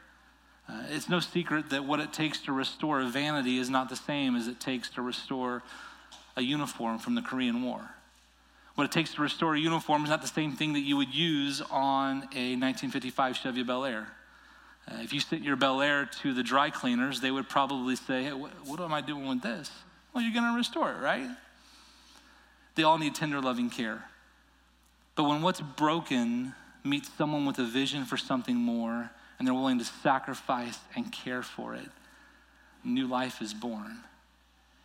Uh, 0.68 0.84
it's 0.90 1.08
no 1.08 1.22
secret 1.22 1.70
that 1.70 1.86
what 1.86 2.02
it 2.02 2.12
takes 2.12 2.42
to 2.42 2.52
restore 2.52 3.00
a 3.00 3.08
vanity 3.08 3.60
is 3.60 3.70
not 3.70 3.88
the 3.88 3.96
same 3.96 4.36
as 4.36 4.50
it 4.50 4.60
takes 4.60 4.90
to 4.90 5.02
restore 5.02 5.64
a 6.38 6.42
uniform 6.42 7.00
from 7.00 7.16
the 7.16 7.22
Korean 7.22 7.64
War. 7.64 7.82
What 8.76 8.86
it 8.86 8.92
takes 8.92 9.16
to 9.16 9.22
restore 9.24 9.56
a 9.56 9.60
uniform 9.60 10.04
is 10.04 10.10
not 10.10 10.22
the 10.22 10.28
same 10.28 10.52
thing 10.56 10.74
that 10.74 10.82
you 10.82 10.96
would 10.98 11.14
use 11.14 11.62
on 11.62 12.18
a 12.36 12.54
1955 12.56 13.36
Chevy 13.36 13.64
Bel 13.64 13.84
Air. 13.84 14.08
Uh, 14.88 15.00
if 15.02 15.12
you 15.12 15.20
sent 15.20 15.44
your 15.44 15.56
Bel 15.56 15.82
Air 15.82 16.08
to 16.22 16.34
the 16.34 16.44
dry 16.44 16.70
cleaners, 16.70 17.20
they 17.20 17.32
would 17.32 17.50
probably 17.50 17.96
say, 17.96 18.24
hey, 18.24 18.34
what, 18.34 18.52
what 18.66 18.80
am 18.80 18.94
I 18.94 19.02
doing 19.02 19.28
with 19.28 19.42
this? 19.42 19.72
Well, 20.14 20.24
you're 20.24 20.34
going 20.34 20.50
to 20.54 20.56
restore 20.56 20.92
it, 20.92 21.02
right? 21.02 21.28
They 22.76 22.84
all 22.84 23.00
need 23.00 23.16
tender, 23.16 23.42
loving 23.42 23.72
care. 23.72 24.06
But 25.16 25.24
when 25.24 25.42
what's 25.42 25.60
broken 25.60 26.54
meets 26.84 27.10
someone 27.18 27.48
with 27.48 27.58
a 27.58 27.66
vision 27.66 28.06
for 28.06 28.16
something 28.16 28.56
more 28.56 29.10
and 29.40 29.48
they're 29.48 29.56
willing 29.56 29.80
to 29.80 29.86
sacrifice 29.86 30.78
and 30.96 31.12
care 31.12 31.42
for 31.42 31.74
it, 31.74 31.90
new 32.84 33.08
life 33.08 33.42
is 33.42 33.56
born. 33.56 34.04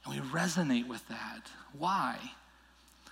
And 0.05 0.15
we 0.15 0.21
resonate 0.31 0.89
with 0.89 1.07
that. 1.09 1.49
Why? 1.79 2.19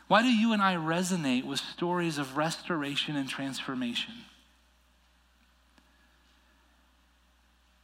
Why 0.09 0.23
do 0.23 0.29
you 0.29 0.53
and 0.53 0.61
I 0.61 0.75
resonate 0.75 1.45
with 1.45 1.61
stories 1.61 2.19
of 2.19 2.37
restoration 2.37 3.17
and 3.17 3.29
transformation? 3.29 4.15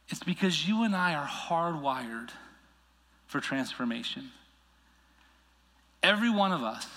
It's 0.09 0.23
because 0.23 0.67
you 0.67 0.83
and 0.83 0.95
I 0.95 1.15
are 1.15 1.27
hardwired 1.27 2.29
for 3.27 3.39
transformation. 3.39 4.31
Every 6.01 6.29
one 6.29 6.51
of 6.51 6.63
us 6.63 6.87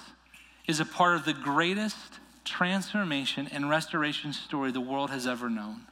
is 0.67 0.81
a 0.81 0.85
part 0.85 1.17
of 1.17 1.25
the 1.25 1.33
greatest 1.33 1.97
transformation 2.45 3.49
and 3.53 3.69
restoration 3.69 4.33
story 4.33 4.73
the 4.73 4.81
world 4.81 5.11
has 5.11 5.27
ever 5.27 5.49
known. 5.49 5.83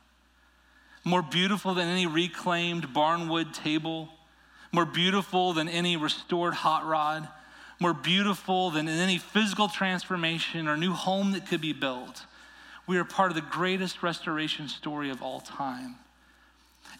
More 1.04 1.22
beautiful 1.22 1.74
than 1.74 1.88
any 1.88 2.06
reclaimed 2.06 2.88
barnwood 2.94 3.52
table 3.54 4.08
more 4.72 4.84
beautiful 4.84 5.52
than 5.52 5.68
any 5.68 5.96
restored 5.96 6.54
hot 6.54 6.86
rod, 6.86 7.28
more 7.80 7.94
beautiful 7.94 8.70
than 8.70 8.88
any 8.88 9.18
physical 9.18 9.68
transformation 9.68 10.68
or 10.68 10.76
new 10.76 10.92
home 10.92 11.32
that 11.32 11.46
could 11.46 11.60
be 11.60 11.72
built. 11.72 12.24
We 12.86 12.98
are 12.98 13.04
part 13.04 13.30
of 13.30 13.34
the 13.34 13.42
greatest 13.42 14.02
restoration 14.02 14.68
story 14.68 15.10
of 15.10 15.22
all 15.22 15.40
time. 15.40 15.96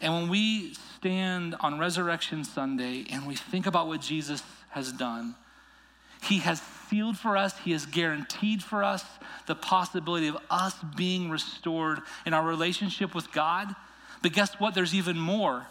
And 0.01 0.13
when 0.13 0.29
we 0.29 0.75
stand 0.97 1.57
on 1.61 1.79
Resurrection 1.79 2.45
Sunday 2.45 3.07
and 3.11 3.27
we 3.27 3.35
think 3.35 3.67
about 3.67 3.89
what 3.89 4.01
Jesus 4.01 4.43
has 4.71 4.93
done, 4.93 5.35
He 6.23 6.39
has 6.39 6.63
sealed 6.89 7.17
for 7.17 7.37
us, 7.37 7.59
He 7.59 7.73
has 7.73 7.87
guaranteed 7.87 8.63
for 8.63 8.85
us 8.85 9.05
the 9.47 9.55
possibility 9.55 10.29
of 10.29 10.37
us 10.51 10.75
being 10.97 11.31
restored 11.31 12.01
in 12.27 12.35
our 12.35 12.47
relationship 12.47 13.15
with 13.15 13.33
God. 13.33 13.75
But 14.23 14.33
guess 14.33 14.55
what? 14.61 14.75
There's 14.75 14.95
even 14.95 15.19
more. 15.19 15.67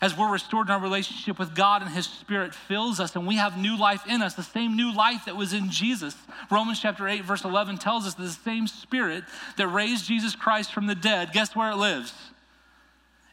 As 0.00 0.16
we're 0.16 0.30
restored 0.30 0.68
in 0.68 0.72
our 0.72 0.80
relationship 0.80 1.38
with 1.38 1.56
God 1.56 1.82
and 1.82 1.90
His 1.90 2.06
Spirit 2.06 2.54
fills 2.54 3.00
us 3.00 3.16
and 3.16 3.26
we 3.26 3.36
have 3.36 3.58
new 3.58 3.76
life 3.76 4.06
in 4.06 4.22
us, 4.22 4.34
the 4.34 4.42
same 4.44 4.76
new 4.76 4.94
life 4.94 5.24
that 5.24 5.36
was 5.36 5.52
in 5.52 5.70
Jesus. 5.70 6.14
Romans 6.50 6.80
chapter 6.80 7.08
8, 7.08 7.24
verse 7.24 7.44
11 7.44 7.78
tells 7.78 8.06
us 8.06 8.14
that 8.14 8.22
the 8.22 8.28
same 8.28 8.68
Spirit 8.68 9.24
that 9.56 9.66
raised 9.66 10.06
Jesus 10.06 10.36
Christ 10.36 10.72
from 10.72 10.86
the 10.86 10.94
dead, 10.94 11.32
guess 11.32 11.56
where 11.56 11.72
it 11.72 11.76
lives? 11.76 12.12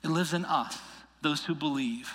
It 0.04 0.10
lives 0.10 0.34
in 0.34 0.44
us, 0.46 0.80
those 1.22 1.46
who 1.46 1.54
believe. 1.54 2.12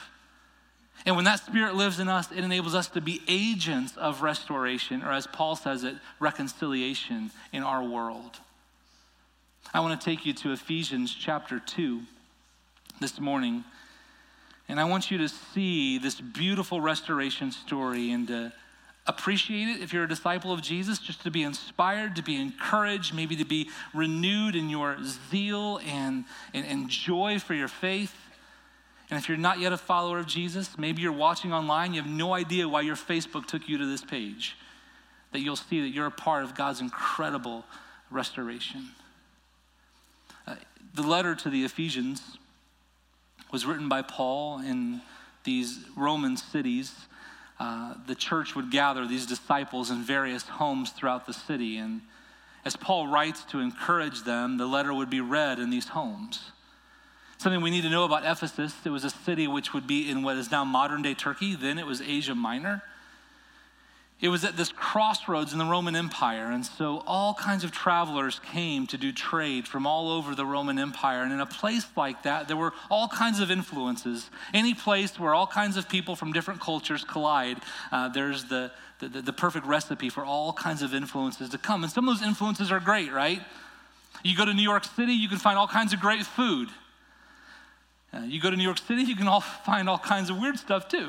And 1.07 1.14
when 1.16 1.25
that 1.25 1.40
Spirit 1.40 1.76
lives 1.76 2.00
in 2.00 2.09
us, 2.09 2.30
it 2.30 2.45
enables 2.45 2.75
us 2.75 2.88
to 2.88 3.00
be 3.00 3.23
agents 3.28 3.97
of 3.97 4.21
restoration, 4.23 5.02
or 5.02 5.12
as 5.12 5.26
Paul 5.26 5.57
says 5.57 5.85
it, 5.85 5.95
reconciliation 6.19 7.30
in 7.52 7.62
our 7.62 7.83
world. 7.83 8.38
I 9.73 9.80
want 9.80 9.99
to 9.99 10.04
take 10.04 10.26
you 10.26 10.33
to 10.35 10.52
Ephesians 10.52 11.14
chapter 11.14 11.61
2 11.61 12.00
this 13.00 13.21
morning. 13.21 13.64
And 14.70 14.78
I 14.78 14.84
want 14.84 15.10
you 15.10 15.18
to 15.18 15.28
see 15.28 15.98
this 15.98 16.20
beautiful 16.20 16.80
restoration 16.80 17.50
story 17.50 18.12
and 18.12 18.28
to 18.28 18.52
appreciate 19.04 19.66
it 19.66 19.82
if 19.82 19.92
you're 19.92 20.04
a 20.04 20.08
disciple 20.08 20.52
of 20.52 20.62
Jesus, 20.62 21.00
just 21.00 21.24
to 21.24 21.30
be 21.30 21.42
inspired, 21.42 22.14
to 22.14 22.22
be 22.22 22.40
encouraged, 22.40 23.12
maybe 23.12 23.34
to 23.34 23.44
be 23.44 23.68
renewed 23.92 24.54
in 24.54 24.70
your 24.70 24.96
zeal 25.28 25.80
and, 25.84 26.24
and, 26.54 26.64
and 26.64 26.88
joy 26.88 27.40
for 27.40 27.52
your 27.52 27.66
faith. 27.66 28.14
And 29.10 29.18
if 29.18 29.28
you're 29.28 29.36
not 29.36 29.58
yet 29.58 29.72
a 29.72 29.76
follower 29.76 30.20
of 30.20 30.28
Jesus, 30.28 30.78
maybe 30.78 31.02
you're 31.02 31.10
watching 31.10 31.52
online, 31.52 31.92
you 31.92 32.00
have 32.00 32.08
no 32.08 32.32
idea 32.32 32.68
why 32.68 32.82
your 32.82 32.94
Facebook 32.94 33.46
took 33.46 33.68
you 33.68 33.76
to 33.76 33.86
this 33.86 34.04
page, 34.04 34.56
that 35.32 35.40
you'll 35.40 35.56
see 35.56 35.80
that 35.80 35.88
you're 35.88 36.06
a 36.06 36.12
part 36.12 36.44
of 36.44 36.54
God's 36.54 36.80
incredible 36.80 37.64
restoration. 38.08 38.90
Uh, 40.46 40.54
the 40.94 41.02
letter 41.02 41.34
to 41.34 41.50
the 41.50 41.64
Ephesians 41.64 42.38
was 43.50 43.66
written 43.66 43.88
by 43.88 44.02
Paul 44.02 44.61
in 44.61 45.00
these 45.44 45.80
Roman 45.97 46.37
cities. 46.37 46.94
Uh, 47.59 47.94
the 48.06 48.14
church 48.14 48.54
would 48.54 48.70
gather 48.70 49.06
these 49.06 49.26
disciples 49.26 49.90
in 49.90 50.02
various 50.02 50.44
homes 50.44 50.90
throughout 50.90 51.26
the 51.26 51.32
city. 51.32 51.76
And 51.76 52.00
as 52.64 52.76
Paul 52.76 53.09
writes 53.09 53.44
to 53.47 53.61
encourage 53.61 54.23
them, 54.23 54.56
the 54.56 54.66
letter 54.66 54.94
would 54.94 55.11
be 55.11 55.20
read 55.20 55.59
in 55.59 55.70
these 55.70 55.88
homes. 55.88 56.52
Something 57.38 57.62
we 57.62 57.70
need 57.70 57.82
to 57.82 57.90
know 57.90 58.04
about 58.04 58.25
Ephesus 58.25 58.75
it 58.85 58.90
was 58.90 59.04
a 59.04 59.11
city 59.11 59.47
which 59.47 59.73
would 59.73 59.87
be 59.87 60.11
in 60.11 60.23
what 60.23 60.37
is 60.37 60.50
now 60.50 60.64
modern 60.64 61.00
day 61.02 61.14
Turkey, 61.14 61.54
then 61.54 61.78
it 61.78 61.87
was 61.87 62.02
Asia 62.02 62.35
Minor. 62.35 62.82
It 64.20 64.28
was 64.28 64.44
at 64.44 64.54
this 64.54 64.70
crossroads 64.70 65.54
in 65.54 65.58
the 65.58 65.64
Roman 65.64 65.96
Empire, 65.96 66.50
and 66.50 66.64
so 66.64 67.02
all 67.06 67.32
kinds 67.32 67.64
of 67.64 67.72
travelers 67.72 68.38
came 68.52 68.86
to 68.88 68.98
do 68.98 69.12
trade 69.12 69.66
from 69.66 69.86
all 69.86 70.10
over 70.10 70.34
the 70.34 70.44
Roman 70.44 70.78
Empire. 70.78 71.22
And 71.22 71.32
in 71.32 71.40
a 71.40 71.46
place 71.46 71.86
like 71.96 72.24
that, 72.24 72.46
there 72.46 72.56
were 72.56 72.74
all 72.90 73.08
kinds 73.08 73.40
of 73.40 73.50
influences. 73.50 74.28
Any 74.52 74.74
place 74.74 75.18
where 75.18 75.34
all 75.34 75.46
kinds 75.46 75.78
of 75.78 75.88
people 75.88 76.16
from 76.16 76.32
different 76.34 76.60
cultures 76.60 77.02
collide, 77.02 77.62
uh, 77.92 78.10
there's 78.10 78.44
the, 78.44 78.70
the, 78.98 79.08
the 79.08 79.32
perfect 79.32 79.64
recipe 79.64 80.10
for 80.10 80.22
all 80.22 80.52
kinds 80.52 80.82
of 80.82 80.92
influences 80.92 81.48
to 81.48 81.58
come. 81.58 81.82
And 81.82 81.90
some 81.90 82.06
of 82.06 82.18
those 82.18 82.26
influences 82.26 82.70
are 82.70 82.80
great, 82.80 83.10
right? 83.10 83.40
You 84.22 84.36
go 84.36 84.44
to 84.44 84.52
New 84.52 84.62
York 84.62 84.84
City, 84.84 85.14
you 85.14 85.28
can 85.30 85.38
find 85.38 85.56
all 85.56 85.68
kinds 85.68 85.94
of 85.94 86.00
great 86.00 86.26
food. 86.26 86.68
Uh, 88.12 88.18
you 88.26 88.38
go 88.38 88.50
to 88.50 88.56
New 88.56 88.64
York 88.64 88.78
City, 88.78 89.02
you 89.02 89.16
can 89.16 89.28
all 89.28 89.40
find 89.64 89.88
all 89.88 89.98
kinds 89.98 90.28
of 90.28 90.38
weird 90.38 90.58
stuff 90.58 90.88
too. 90.88 91.08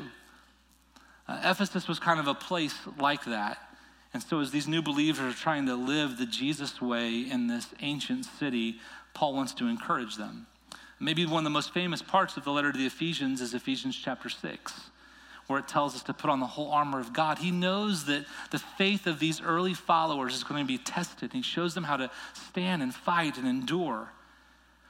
Uh, 1.28 1.40
Ephesus 1.44 1.88
was 1.88 1.98
kind 1.98 2.18
of 2.20 2.26
a 2.26 2.34
place 2.34 2.74
like 2.98 3.24
that. 3.24 3.58
And 4.14 4.22
so, 4.22 4.40
as 4.40 4.50
these 4.50 4.68
new 4.68 4.82
believers 4.82 5.34
are 5.34 5.36
trying 5.36 5.66
to 5.66 5.74
live 5.74 6.18
the 6.18 6.26
Jesus 6.26 6.82
way 6.82 7.20
in 7.20 7.46
this 7.46 7.68
ancient 7.80 8.26
city, 8.26 8.76
Paul 9.14 9.34
wants 9.34 9.54
to 9.54 9.68
encourage 9.68 10.16
them. 10.16 10.46
Maybe 11.00 11.24
one 11.24 11.38
of 11.38 11.44
the 11.44 11.50
most 11.50 11.72
famous 11.72 12.02
parts 12.02 12.36
of 12.36 12.44
the 12.44 12.52
letter 12.52 12.70
to 12.70 12.78
the 12.78 12.86
Ephesians 12.86 13.40
is 13.40 13.54
Ephesians 13.54 13.96
chapter 13.96 14.28
6, 14.28 14.90
where 15.46 15.58
it 15.58 15.66
tells 15.66 15.94
us 15.94 16.02
to 16.04 16.12
put 16.12 16.30
on 16.30 16.40
the 16.40 16.46
whole 16.46 16.70
armor 16.70 17.00
of 17.00 17.12
God. 17.12 17.38
He 17.38 17.50
knows 17.50 18.04
that 18.04 18.24
the 18.50 18.58
faith 18.58 19.06
of 19.06 19.18
these 19.18 19.40
early 19.40 19.74
followers 19.74 20.34
is 20.34 20.44
going 20.44 20.62
to 20.62 20.68
be 20.68 20.78
tested. 20.78 21.32
And 21.32 21.32
he 21.32 21.42
shows 21.42 21.74
them 21.74 21.84
how 21.84 21.96
to 21.96 22.10
stand 22.34 22.82
and 22.82 22.94
fight 22.94 23.38
and 23.38 23.48
endure. 23.48 24.12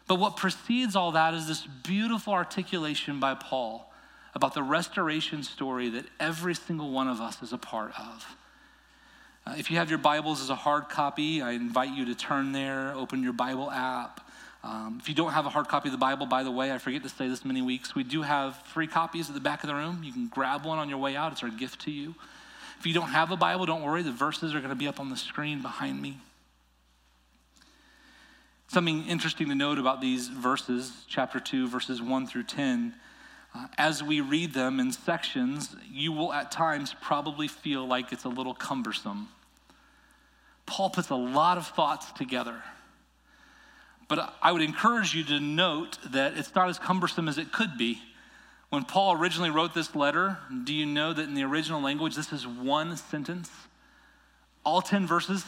But 0.08 0.16
what 0.16 0.36
precedes 0.36 0.96
all 0.96 1.12
that 1.12 1.32
is 1.32 1.46
this 1.46 1.66
beautiful 1.66 2.32
articulation 2.32 3.20
by 3.20 3.34
Paul 3.34 3.91
about 4.34 4.54
the 4.54 4.62
restoration 4.62 5.42
story 5.42 5.88
that 5.90 6.04
every 6.18 6.54
single 6.54 6.90
one 6.90 7.08
of 7.08 7.20
us 7.20 7.42
is 7.42 7.52
a 7.52 7.58
part 7.58 7.92
of. 7.98 8.36
Uh, 9.46 9.54
if 9.58 9.70
you 9.70 9.76
have 9.76 9.90
your 9.90 9.98
Bibles 9.98 10.40
as 10.40 10.50
a 10.50 10.54
hard 10.54 10.88
copy, 10.88 11.42
I 11.42 11.52
invite 11.52 11.92
you 11.92 12.04
to 12.06 12.14
turn 12.14 12.52
there, 12.52 12.94
open 12.94 13.22
your 13.22 13.32
Bible 13.32 13.70
app. 13.70 14.20
Um, 14.64 14.98
if 15.00 15.08
you 15.08 15.14
don't 15.14 15.32
have 15.32 15.44
a 15.44 15.48
hard 15.48 15.66
copy 15.66 15.88
of 15.88 15.92
the 15.92 15.98
Bible, 15.98 16.26
by 16.26 16.44
the 16.44 16.50
way, 16.50 16.70
I 16.70 16.78
forget 16.78 17.02
to 17.02 17.08
say 17.08 17.28
this 17.28 17.44
many 17.44 17.60
weeks, 17.60 17.94
we 17.94 18.04
do 18.04 18.22
have 18.22 18.56
free 18.58 18.86
copies 18.86 19.28
at 19.28 19.34
the 19.34 19.40
back 19.40 19.64
of 19.64 19.68
the 19.68 19.74
room. 19.74 20.02
You 20.04 20.12
can 20.12 20.28
grab 20.28 20.64
one 20.64 20.78
on 20.78 20.88
your 20.88 20.98
way 20.98 21.16
out, 21.16 21.32
it's 21.32 21.42
our 21.42 21.50
gift 21.50 21.80
to 21.82 21.90
you. 21.90 22.14
If 22.78 22.86
you 22.86 22.94
don't 22.94 23.08
have 23.08 23.30
a 23.32 23.36
Bible, 23.36 23.66
don't 23.66 23.82
worry, 23.82 24.02
the 24.02 24.12
verses 24.12 24.54
are 24.54 24.58
going 24.58 24.70
to 24.70 24.76
be 24.76 24.86
up 24.86 25.00
on 25.00 25.10
the 25.10 25.16
screen 25.16 25.60
behind 25.60 26.00
me. 26.00 26.18
Something 28.68 29.04
interesting 29.06 29.48
to 29.48 29.54
note 29.54 29.78
about 29.78 30.00
these 30.00 30.28
verses, 30.28 30.92
chapter 31.08 31.38
2, 31.38 31.68
verses 31.68 32.00
1 32.00 32.26
through 32.26 32.44
10 32.44 32.94
uh, 33.54 33.66
as 33.76 34.02
we 34.02 34.20
read 34.20 34.54
them 34.54 34.80
in 34.80 34.92
sections, 34.92 35.76
you 35.90 36.12
will 36.12 36.32
at 36.32 36.50
times 36.50 36.94
probably 37.00 37.48
feel 37.48 37.86
like 37.86 38.12
it's 38.12 38.24
a 38.24 38.28
little 38.28 38.54
cumbersome. 38.54 39.28
Paul 40.66 40.90
puts 40.90 41.10
a 41.10 41.16
lot 41.16 41.58
of 41.58 41.66
thoughts 41.66 42.10
together. 42.12 42.62
But 44.08 44.34
I 44.42 44.52
would 44.52 44.62
encourage 44.62 45.14
you 45.14 45.24
to 45.24 45.40
note 45.40 45.98
that 46.10 46.36
it's 46.36 46.54
not 46.54 46.68
as 46.68 46.78
cumbersome 46.78 47.28
as 47.28 47.38
it 47.38 47.52
could 47.52 47.76
be. 47.76 48.00
When 48.70 48.84
Paul 48.84 49.18
originally 49.18 49.50
wrote 49.50 49.74
this 49.74 49.94
letter, 49.94 50.38
do 50.64 50.72
you 50.72 50.86
know 50.86 51.12
that 51.12 51.22
in 51.22 51.34
the 51.34 51.44
original 51.44 51.82
language, 51.82 52.14
this 52.14 52.32
is 52.32 52.46
one 52.46 52.96
sentence? 52.96 53.50
All 54.64 54.80
10 54.80 55.06
verses 55.06 55.44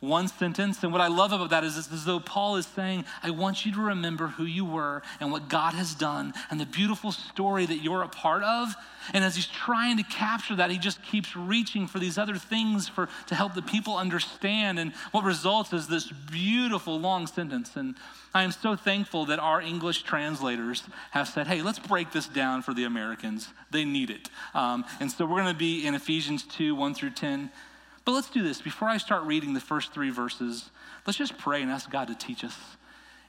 one 0.00 0.28
sentence. 0.28 0.82
And 0.82 0.92
what 0.92 1.02
I 1.02 1.08
love 1.08 1.32
about 1.32 1.50
that 1.50 1.62
is 1.62 1.76
it's 1.76 1.92
as 1.92 2.06
though 2.06 2.20
Paul 2.20 2.56
is 2.56 2.66
saying, 2.66 3.04
I 3.22 3.30
want 3.30 3.66
you 3.66 3.72
to 3.72 3.80
remember 3.80 4.28
who 4.28 4.44
you 4.44 4.64
were 4.64 5.02
and 5.20 5.30
what 5.30 5.48
God 5.48 5.74
has 5.74 5.94
done 5.94 6.32
and 6.50 6.58
the 6.58 6.66
beautiful 6.66 7.12
story 7.12 7.66
that 7.66 7.82
you're 7.82 8.02
a 8.02 8.08
part 8.08 8.42
of. 8.42 8.74
And 9.12 9.22
as 9.22 9.36
he's 9.36 9.46
trying 9.46 9.98
to 9.98 10.02
capture 10.02 10.56
that, 10.56 10.70
he 10.70 10.78
just 10.78 11.02
keeps 11.02 11.36
reaching 11.36 11.86
for 11.86 11.98
these 11.98 12.16
other 12.16 12.36
things 12.36 12.88
for, 12.88 13.08
to 13.26 13.34
help 13.34 13.54
the 13.54 13.62
people 13.62 13.96
understand. 13.96 14.78
And 14.78 14.94
what 15.10 15.24
results 15.24 15.72
is 15.74 15.86
this 15.86 16.10
beautiful 16.10 16.98
long 16.98 17.26
sentence. 17.26 17.76
And 17.76 17.94
I 18.32 18.42
am 18.42 18.52
so 18.52 18.76
thankful 18.76 19.26
that 19.26 19.38
our 19.38 19.60
English 19.60 20.02
translators 20.04 20.82
have 21.10 21.28
said, 21.28 21.46
hey, 21.46 21.60
let's 21.60 21.78
break 21.78 22.12
this 22.12 22.26
down 22.26 22.62
for 22.62 22.72
the 22.72 22.84
Americans. 22.84 23.48
They 23.70 23.84
need 23.84 24.08
it. 24.08 24.30
Um, 24.54 24.86
and 24.98 25.10
so 25.12 25.26
we're 25.26 25.42
going 25.42 25.52
to 25.52 25.58
be 25.58 25.86
in 25.86 25.94
Ephesians 25.94 26.44
2 26.44 26.74
1 26.74 26.94
through 26.94 27.10
10. 27.10 27.50
But 28.04 28.12
let's 28.12 28.30
do 28.30 28.42
this. 28.42 28.60
Before 28.62 28.88
I 28.88 28.96
start 28.96 29.24
reading 29.24 29.54
the 29.54 29.60
first 29.60 29.92
three 29.92 30.10
verses, 30.10 30.70
let's 31.06 31.18
just 31.18 31.38
pray 31.38 31.62
and 31.62 31.70
ask 31.70 31.90
God 31.90 32.08
to 32.08 32.14
teach 32.14 32.44
us 32.44 32.56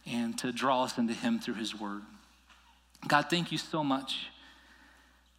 and 0.05 0.37
to 0.39 0.51
draw 0.51 0.83
us 0.83 0.97
into 0.97 1.13
Him 1.13 1.39
through 1.39 1.55
His 1.55 1.77
Word. 1.77 2.01
God, 3.07 3.29
thank 3.29 3.51
you 3.51 3.57
so 3.57 3.83
much. 3.83 4.27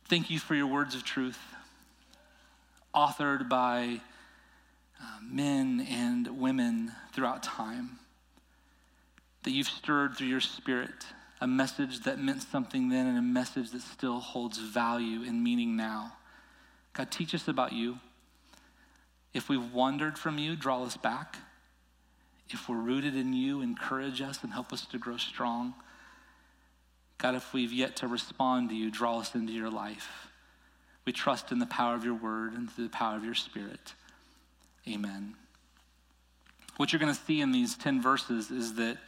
Thank 0.09 0.31
you 0.31 0.39
for 0.39 0.55
your 0.55 0.67
words 0.67 0.95
of 0.95 1.05
truth, 1.05 1.39
authored 2.95 3.49
by 3.49 4.01
uh, 5.01 5.05
men 5.23 5.87
and 5.89 6.39
women 6.39 6.93
throughout 7.13 7.43
time, 7.43 7.99
that 9.45 9.51
you've 9.51 9.69
stirred 9.69 10.17
through 10.17 10.29
your 10.29 10.41
Spirit 10.41 11.07
a 11.43 11.47
message 11.47 12.05
that 12.05 12.21
meant 12.21 12.41
something 12.41 12.89
then 12.89 13.05
and 13.09 13.19
a 13.19 13.23
message 13.23 13.73
that 13.73 13.83
still 13.83 14.21
holds 14.21 14.59
value 14.59 15.25
and 15.27 15.43
meaning 15.43 15.77
now. 15.77 16.13
God, 16.93 17.11
teach 17.11 17.35
us 17.35 17.49
about 17.49 17.73
you. 17.73 17.99
If 19.35 19.49
we've 19.49 19.73
wandered 19.73 20.19
from 20.19 20.39
you, 20.39 20.57
draw 20.57 20.83
us 20.85 20.97
back. 20.97 21.37
If 22.51 22.69
we're 22.69 22.77
rooted 22.77 23.17
in 23.17 23.33
you, 23.33 23.63
encourage 23.63 24.21
us 24.21 24.43
and 24.43 24.53
help 24.53 24.73
us 24.73 24.85
to 24.87 24.99
grow 24.99 25.17
strong. 25.17 25.75
God, 27.19 27.35
if 27.35 27.53
we've 27.55 27.73
yet 27.73 27.97
to 27.97 28.09
respond 28.09 28.69
to 28.71 28.75
you, 28.75 28.91
draw 28.91 29.21
us 29.21 29.35
into 29.35 29.53
your 29.53 29.71
life. 29.71 30.29
We 31.05 31.13
trust 31.13 31.51
in 31.51 31.59
the 31.59 31.67
power 31.67 31.95
of 31.95 32.05
your 32.05 32.15
word 32.15 32.53
and 32.53 32.71
through 32.71 32.85
the 32.85 32.91
power 32.91 33.17
of 33.17 33.25
your 33.25 33.35
spirit. 33.35 33.95
Amen. 34.89 35.35
What 36.77 36.93
you're 36.93 37.01
going 37.01 37.15
to 37.15 37.21
see 37.21 37.41
in 37.41 37.53
these 37.53 37.77
10 37.77 38.03
verses 38.03 38.51
is 38.51 38.75
that 38.75 38.99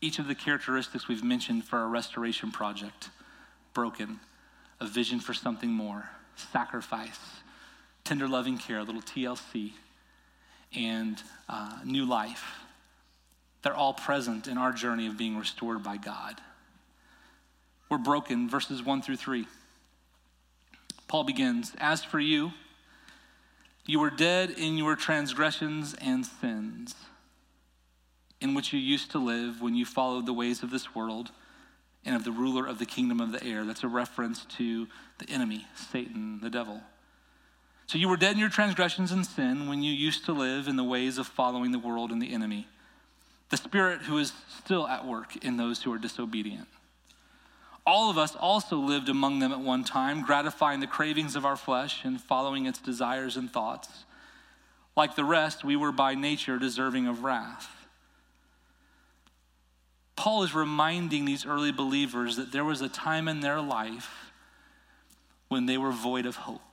each 0.00 0.18
of 0.18 0.26
the 0.26 0.34
characteristics 0.34 1.08
we've 1.08 1.24
mentioned 1.24 1.64
for 1.64 1.78
our 1.78 1.88
restoration 1.88 2.50
project 2.50 3.10
broken, 3.74 4.20
a 4.80 4.86
vision 4.86 5.20
for 5.20 5.34
something 5.34 5.70
more, 5.70 6.08
sacrifice, 6.36 7.18
tender 8.04 8.28
loving 8.28 8.58
care, 8.58 8.78
a 8.78 8.82
little 8.82 9.02
TLC, 9.02 9.72
and 10.76 11.22
uh, 11.48 11.78
new 11.84 12.04
life. 12.04 12.60
They're 13.62 13.74
all 13.74 13.92
present 13.92 14.46
in 14.46 14.56
our 14.56 14.72
journey 14.72 15.06
of 15.06 15.18
being 15.18 15.36
restored 15.36 15.82
by 15.82 15.96
God. 15.96 16.40
We're 17.88 17.98
broken, 17.98 18.48
verses 18.48 18.82
1 18.82 19.02
through 19.02 19.16
3. 19.16 19.46
Paul 21.08 21.24
begins 21.24 21.72
As 21.78 22.04
for 22.04 22.20
you, 22.20 22.52
you 23.84 23.98
were 23.98 24.10
dead 24.10 24.50
in 24.50 24.78
your 24.78 24.94
transgressions 24.94 25.94
and 26.00 26.24
sins, 26.24 26.94
in 28.40 28.54
which 28.54 28.72
you 28.72 28.78
used 28.78 29.10
to 29.10 29.18
live 29.18 29.60
when 29.60 29.74
you 29.74 29.84
followed 29.84 30.26
the 30.26 30.32
ways 30.32 30.62
of 30.62 30.70
this 30.70 30.94
world 30.94 31.32
and 32.04 32.14
of 32.14 32.24
the 32.24 32.32
ruler 32.32 32.66
of 32.66 32.78
the 32.78 32.86
kingdom 32.86 33.20
of 33.20 33.32
the 33.32 33.42
air. 33.44 33.64
That's 33.64 33.82
a 33.82 33.88
reference 33.88 34.44
to 34.56 34.86
the 35.18 35.28
enemy, 35.28 35.66
Satan, 35.74 36.40
the 36.40 36.50
devil. 36.50 36.80
So 37.90 37.98
you 37.98 38.08
were 38.08 38.16
dead 38.16 38.34
in 38.34 38.38
your 38.38 38.50
transgressions 38.50 39.10
and 39.10 39.26
sin 39.26 39.68
when 39.68 39.82
you 39.82 39.92
used 39.92 40.24
to 40.26 40.32
live 40.32 40.68
in 40.68 40.76
the 40.76 40.84
ways 40.84 41.18
of 41.18 41.26
following 41.26 41.72
the 41.72 41.78
world 41.80 42.12
and 42.12 42.22
the 42.22 42.32
enemy, 42.32 42.68
the 43.48 43.56
spirit 43.56 44.02
who 44.02 44.16
is 44.18 44.32
still 44.62 44.86
at 44.86 45.04
work 45.04 45.44
in 45.44 45.56
those 45.56 45.82
who 45.82 45.92
are 45.92 45.98
disobedient. 45.98 46.68
All 47.84 48.08
of 48.08 48.16
us 48.16 48.36
also 48.36 48.76
lived 48.76 49.08
among 49.08 49.40
them 49.40 49.50
at 49.50 49.58
one 49.58 49.82
time, 49.82 50.22
gratifying 50.22 50.78
the 50.78 50.86
cravings 50.86 51.34
of 51.34 51.44
our 51.44 51.56
flesh 51.56 52.04
and 52.04 52.20
following 52.20 52.66
its 52.66 52.78
desires 52.78 53.36
and 53.36 53.52
thoughts. 53.52 54.04
Like 54.96 55.16
the 55.16 55.24
rest, 55.24 55.64
we 55.64 55.74
were 55.74 55.90
by 55.90 56.14
nature 56.14 56.60
deserving 56.60 57.08
of 57.08 57.24
wrath. 57.24 57.88
Paul 60.14 60.44
is 60.44 60.54
reminding 60.54 61.24
these 61.24 61.44
early 61.44 61.72
believers 61.72 62.36
that 62.36 62.52
there 62.52 62.64
was 62.64 62.82
a 62.82 62.88
time 62.88 63.26
in 63.26 63.40
their 63.40 63.60
life 63.60 64.30
when 65.48 65.66
they 65.66 65.76
were 65.76 65.90
void 65.90 66.24
of 66.24 66.36
hope 66.36 66.69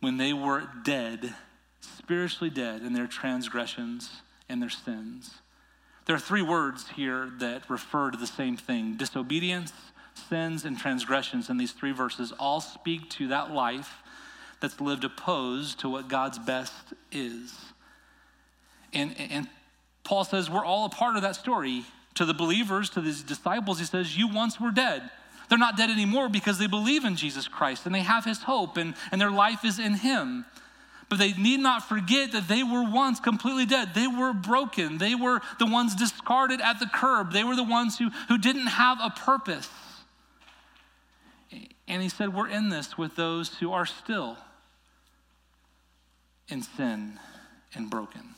when 0.00 0.16
they 0.16 0.32
were 0.32 0.68
dead, 0.84 1.34
spiritually 1.80 2.50
dead 2.50 2.82
in 2.82 2.92
their 2.92 3.06
transgressions 3.06 4.22
and 4.48 4.62
their 4.62 4.70
sins. 4.70 5.40
There 6.06 6.16
are 6.16 6.20
three 6.20 6.42
words 6.42 6.88
here 6.96 7.30
that 7.38 7.68
refer 7.68 8.10
to 8.10 8.16
the 8.16 8.26
same 8.26 8.56
thing 8.56 8.94
disobedience, 8.96 9.72
sins, 10.28 10.64
and 10.64 10.78
transgressions. 10.78 11.50
And 11.50 11.60
these 11.60 11.72
three 11.72 11.92
verses 11.92 12.32
all 12.38 12.60
speak 12.60 13.10
to 13.10 13.28
that 13.28 13.50
life 13.50 14.02
that's 14.60 14.80
lived 14.80 15.04
opposed 15.04 15.80
to 15.80 15.88
what 15.88 16.08
God's 16.08 16.38
best 16.38 16.72
is. 17.12 17.54
And, 18.92 19.14
and 19.18 19.48
Paul 20.02 20.24
says 20.24 20.48
we're 20.48 20.64
all 20.64 20.86
a 20.86 20.88
part 20.88 21.16
of 21.16 21.22
that 21.22 21.36
story. 21.36 21.84
To 22.14 22.24
the 22.24 22.34
believers, 22.34 22.90
to 22.90 23.00
these 23.00 23.22
disciples, 23.22 23.78
he 23.78 23.84
says, 23.84 24.16
You 24.16 24.28
once 24.28 24.58
were 24.58 24.72
dead. 24.72 25.10
They're 25.48 25.58
not 25.58 25.76
dead 25.76 25.90
anymore 25.90 26.28
because 26.28 26.58
they 26.58 26.66
believe 26.66 27.04
in 27.04 27.16
Jesus 27.16 27.48
Christ 27.48 27.86
and 27.86 27.94
they 27.94 28.02
have 28.02 28.24
his 28.24 28.42
hope 28.42 28.76
and, 28.76 28.94
and 29.10 29.20
their 29.20 29.30
life 29.30 29.64
is 29.64 29.78
in 29.78 29.94
him. 29.94 30.44
But 31.08 31.18
they 31.18 31.32
need 31.32 31.60
not 31.60 31.88
forget 31.88 32.32
that 32.32 32.48
they 32.48 32.62
were 32.62 32.84
once 32.84 33.18
completely 33.18 33.64
dead. 33.64 33.94
They 33.94 34.06
were 34.06 34.34
broken. 34.34 34.98
They 34.98 35.14
were 35.14 35.40
the 35.58 35.66
ones 35.66 35.94
discarded 35.94 36.60
at 36.60 36.80
the 36.80 36.86
curb. 36.92 37.32
They 37.32 37.44
were 37.44 37.56
the 37.56 37.64
ones 37.64 37.98
who, 37.98 38.10
who 38.28 38.36
didn't 38.36 38.66
have 38.66 38.98
a 39.00 39.08
purpose. 39.08 39.70
And 41.86 42.02
he 42.02 42.10
said, 42.10 42.34
We're 42.34 42.48
in 42.48 42.68
this 42.68 42.98
with 42.98 43.16
those 43.16 43.54
who 43.56 43.72
are 43.72 43.86
still 43.86 44.36
in 46.48 46.62
sin 46.62 47.18
and 47.74 47.88
broken. 47.88 48.34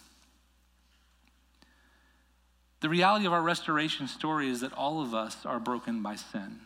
The 2.80 2.88
reality 2.88 3.26
of 3.26 3.32
our 3.32 3.42
restoration 3.42 4.06
story 4.06 4.48
is 4.48 4.60
that 4.60 4.72
all 4.72 5.02
of 5.02 5.12
us 5.12 5.44
are 5.44 5.58
broken 5.58 6.02
by 6.02 6.14
sin. 6.14 6.60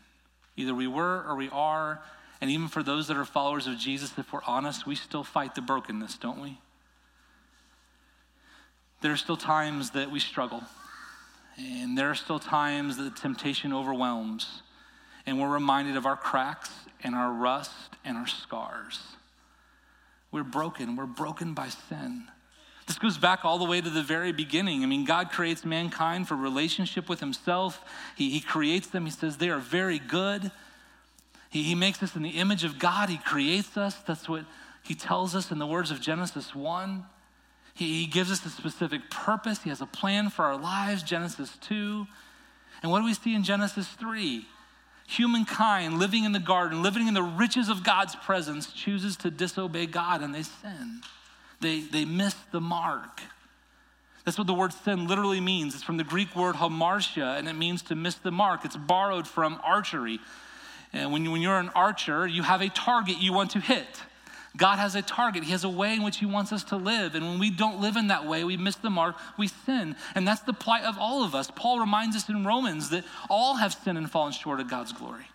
Either 0.57 0.75
we 0.75 0.87
were 0.87 1.25
or 1.27 1.35
we 1.37 1.49
are. 1.51 2.03
And 2.41 2.51
even 2.51 2.69
for 2.69 2.83
those 2.83 3.09
that 3.09 3.17
are 3.17 3.25
followers 3.25 3.67
of 3.67 3.79
Jesus, 3.79 4.13
if 4.19 4.33
we're 4.33 4.43
honest, 4.47 4.87
we 4.87 4.95
still 4.95 5.25
fight 5.25 5.55
the 5.55 5.63
brokenness, 5.63 6.19
don't 6.19 6.41
we? 6.41 6.59
There 9.01 9.13
are 9.13 9.17
still 9.17 9.37
times 9.37 9.91
that 9.91 10.11
we 10.11 10.21
struggle. 10.21 10.63
And 11.57 11.97
there 11.97 12.11
are 12.11 12.15
still 12.15 12.39
times 12.39 12.97
that 12.97 13.03
the 13.03 13.21
temptation 13.21 13.73
overwhelms. 13.73 14.63
And 15.27 15.41
we're 15.41 15.53
reminded 15.53 15.97
of 15.97 16.07
our 16.07 16.17
cracks 16.17 16.71
and 17.03 17.15
our 17.15 17.33
rust 17.33 17.73
and 18.05 18.17
our 18.17 18.27
scars. 18.27 19.01
We're 20.31 20.43
broken. 20.43 20.97
We're 20.97 21.07
broken 21.07 21.55
by 21.55 21.69
sin. 21.69 22.25
This 22.87 22.99
goes 22.99 23.17
back 23.17 23.45
all 23.45 23.59
the 23.59 23.65
way 23.65 23.81
to 23.81 23.89
the 23.89 24.03
very 24.03 24.33
beginning. 24.33 24.83
I 24.83 24.87
mean, 24.87 25.05
God 25.05 25.31
creates 25.31 25.65
mankind 25.65 26.29
for 26.29 26.37
relationship 26.37 27.09
with 27.09 27.21
Himself. 27.21 27.83
He, 28.17 28.31
he 28.31 28.41
creates 28.41 28.89
them. 28.89 29.07
He 29.07 29.11
says 29.11 29.39
they 29.39 29.49
are 29.49 29.59
very 29.59 29.99
good. 29.99 30.51
He, 31.49 31.63
he 31.63 31.75
makes 31.75 32.03
us 32.03 32.15
in 32.15 32.23
the 32.23 32.31
image 32.31 32.63
of 32.63 32.79
God. 32.79 33.09
He 33.09 33.17
creates 33.17 33.77
us. 33.77 33.95
That's 34.07 34.29
what 34.29 34.45
He 34.83 34.95
tells 34.95 35.35
us 35.35 35.51
in 35.51 35.59
the 35.59 35.67
words 35.67 35.91
of 35.91 36.01
Genesis 36.01 36.55
1. 36.55 37.05
He, 37.73 38.01
he 38.01 38.07
gives 38.07 38.31
us 38.31 38.45
a 38.45 38.51
specific 38.51 39.11
purpose. 39.11 39.63
He 39.63 39.71
has 39.71 39.81
a 39.81 39.87
plan 39.87 40.29
for 40.29 40.45
our 40.45 40.57
lives, 40.57 41.03
Genesis 41.03 41.57
2. 41.63 42.07
And 42.83 42.93
what 42.93 42.99
do 42.99 43.07
we 43.07 43.15
see 43.15 43.35
in 43.35 43.45
Genesis 43.45 43.89
3? 43.89 44.47
Humankind 45.07 45.99
living 45.99 46.25
in 46.25 46.33
the 46.33 46.39
garden, 46.39 46.83
living 46.83 47.09
in 47.09 47.15
the 47.15 47.23
riches 47.23 47.71
of 47.71 47.83
God's 47.83 48.15
presence, 48.15 48.73
chooses 48.73 49.17
to 49.19 49.31
disobey 49.31 49.87
God 49.87 50.23
and 50.23 50.35
they 50.35 50.43
sin 50.43 51.01
they, 51.65 51.81
they 51.81 52.05
miss 52.05 52.35
the 52.53 52.61
mark. 52.61 53.21
That's 54.25 54.39
what 54.39 54.47
the 54.47 54.55
word 54.55 54.73
sin 54.73 55.07
literally 55.07 55.41
means. 55.41 55.75
It's 55.75 55.83
from 55.83 55.97
the 55.97 56.05
Greek 56.05 56.35
word 56.35 56.57
hamartia, 56.57 57.39
and 57.39 57.49
it 57.49 57.55
means 57.55 57.83
to 57.83 57.95
miss 57.95 58.15
the 58.17 58.31
mark. 58.31 58.65
It's 58.65 58.77
borrowed 58.77 59.29
from 59.29 59.61
archery. 59.63 60.19
And 60.93 61.13
when, 61.13 61.25
you, 61.25 61.31
when 61.31 61.43
you're 61.43 61.59
an 61.59 61.71
archer, 61.75 62.27
you 62.27 62.43
have 62.43 62.63
a 62.63 62.69
target 62.69 63.19
you 63.19 63.33
want 63.33 63.51
to 63.53 63.61
hit. 63.61 64.03
God 64.57 64.79
has 64.79 64.95
a 64.95 65.03
target. 65.03 65.43
He 65.43 65.51
has 65.51 65.65
a 65.65 65.69
way 65.69 65.95
in 65.95 66.03
which 66.05 66.19
He 66.19 66.27
wants 66.27 66.53
us 66.53 66.65
to 66.65 66.77
live. 66.77 67.15
And 67.15 67.25
when 67.27 67.39
we 67.39 67.51
don't 67.51 67.81
live 67.81 67.97
in 67.97 68.07
that 68.09 68.27
way, 68.27 68.45
we 68.45 68.57
miss 68.57 68.77
the 68.77 68.91
mark, 68.91 69.17
we 69.37 69.49
sin. 69.49 69.97
And 70.15 70.27
that's 70.27 70.43
the 70.43 70.53
plight 70.53 70.85
of 70.85 70.97
all 70.99 71.25
of 71.25 71.35
us. 71.35 71.51
Paul 71.55 71.81
reminds 71.81 72.17
us 72.17 72.29
in 72.29 72.47
Romans 72.47 72.91
that 72.91 73.05
all 73.29 73.57
have 73.57 73.75
sinned 73.75 73.99
and 73.99 74.11
fallen 74.11 74.33
short 74.33 74.61
of 74.61 74.71
God's 74.71 74.93
glory. 74.93 75.27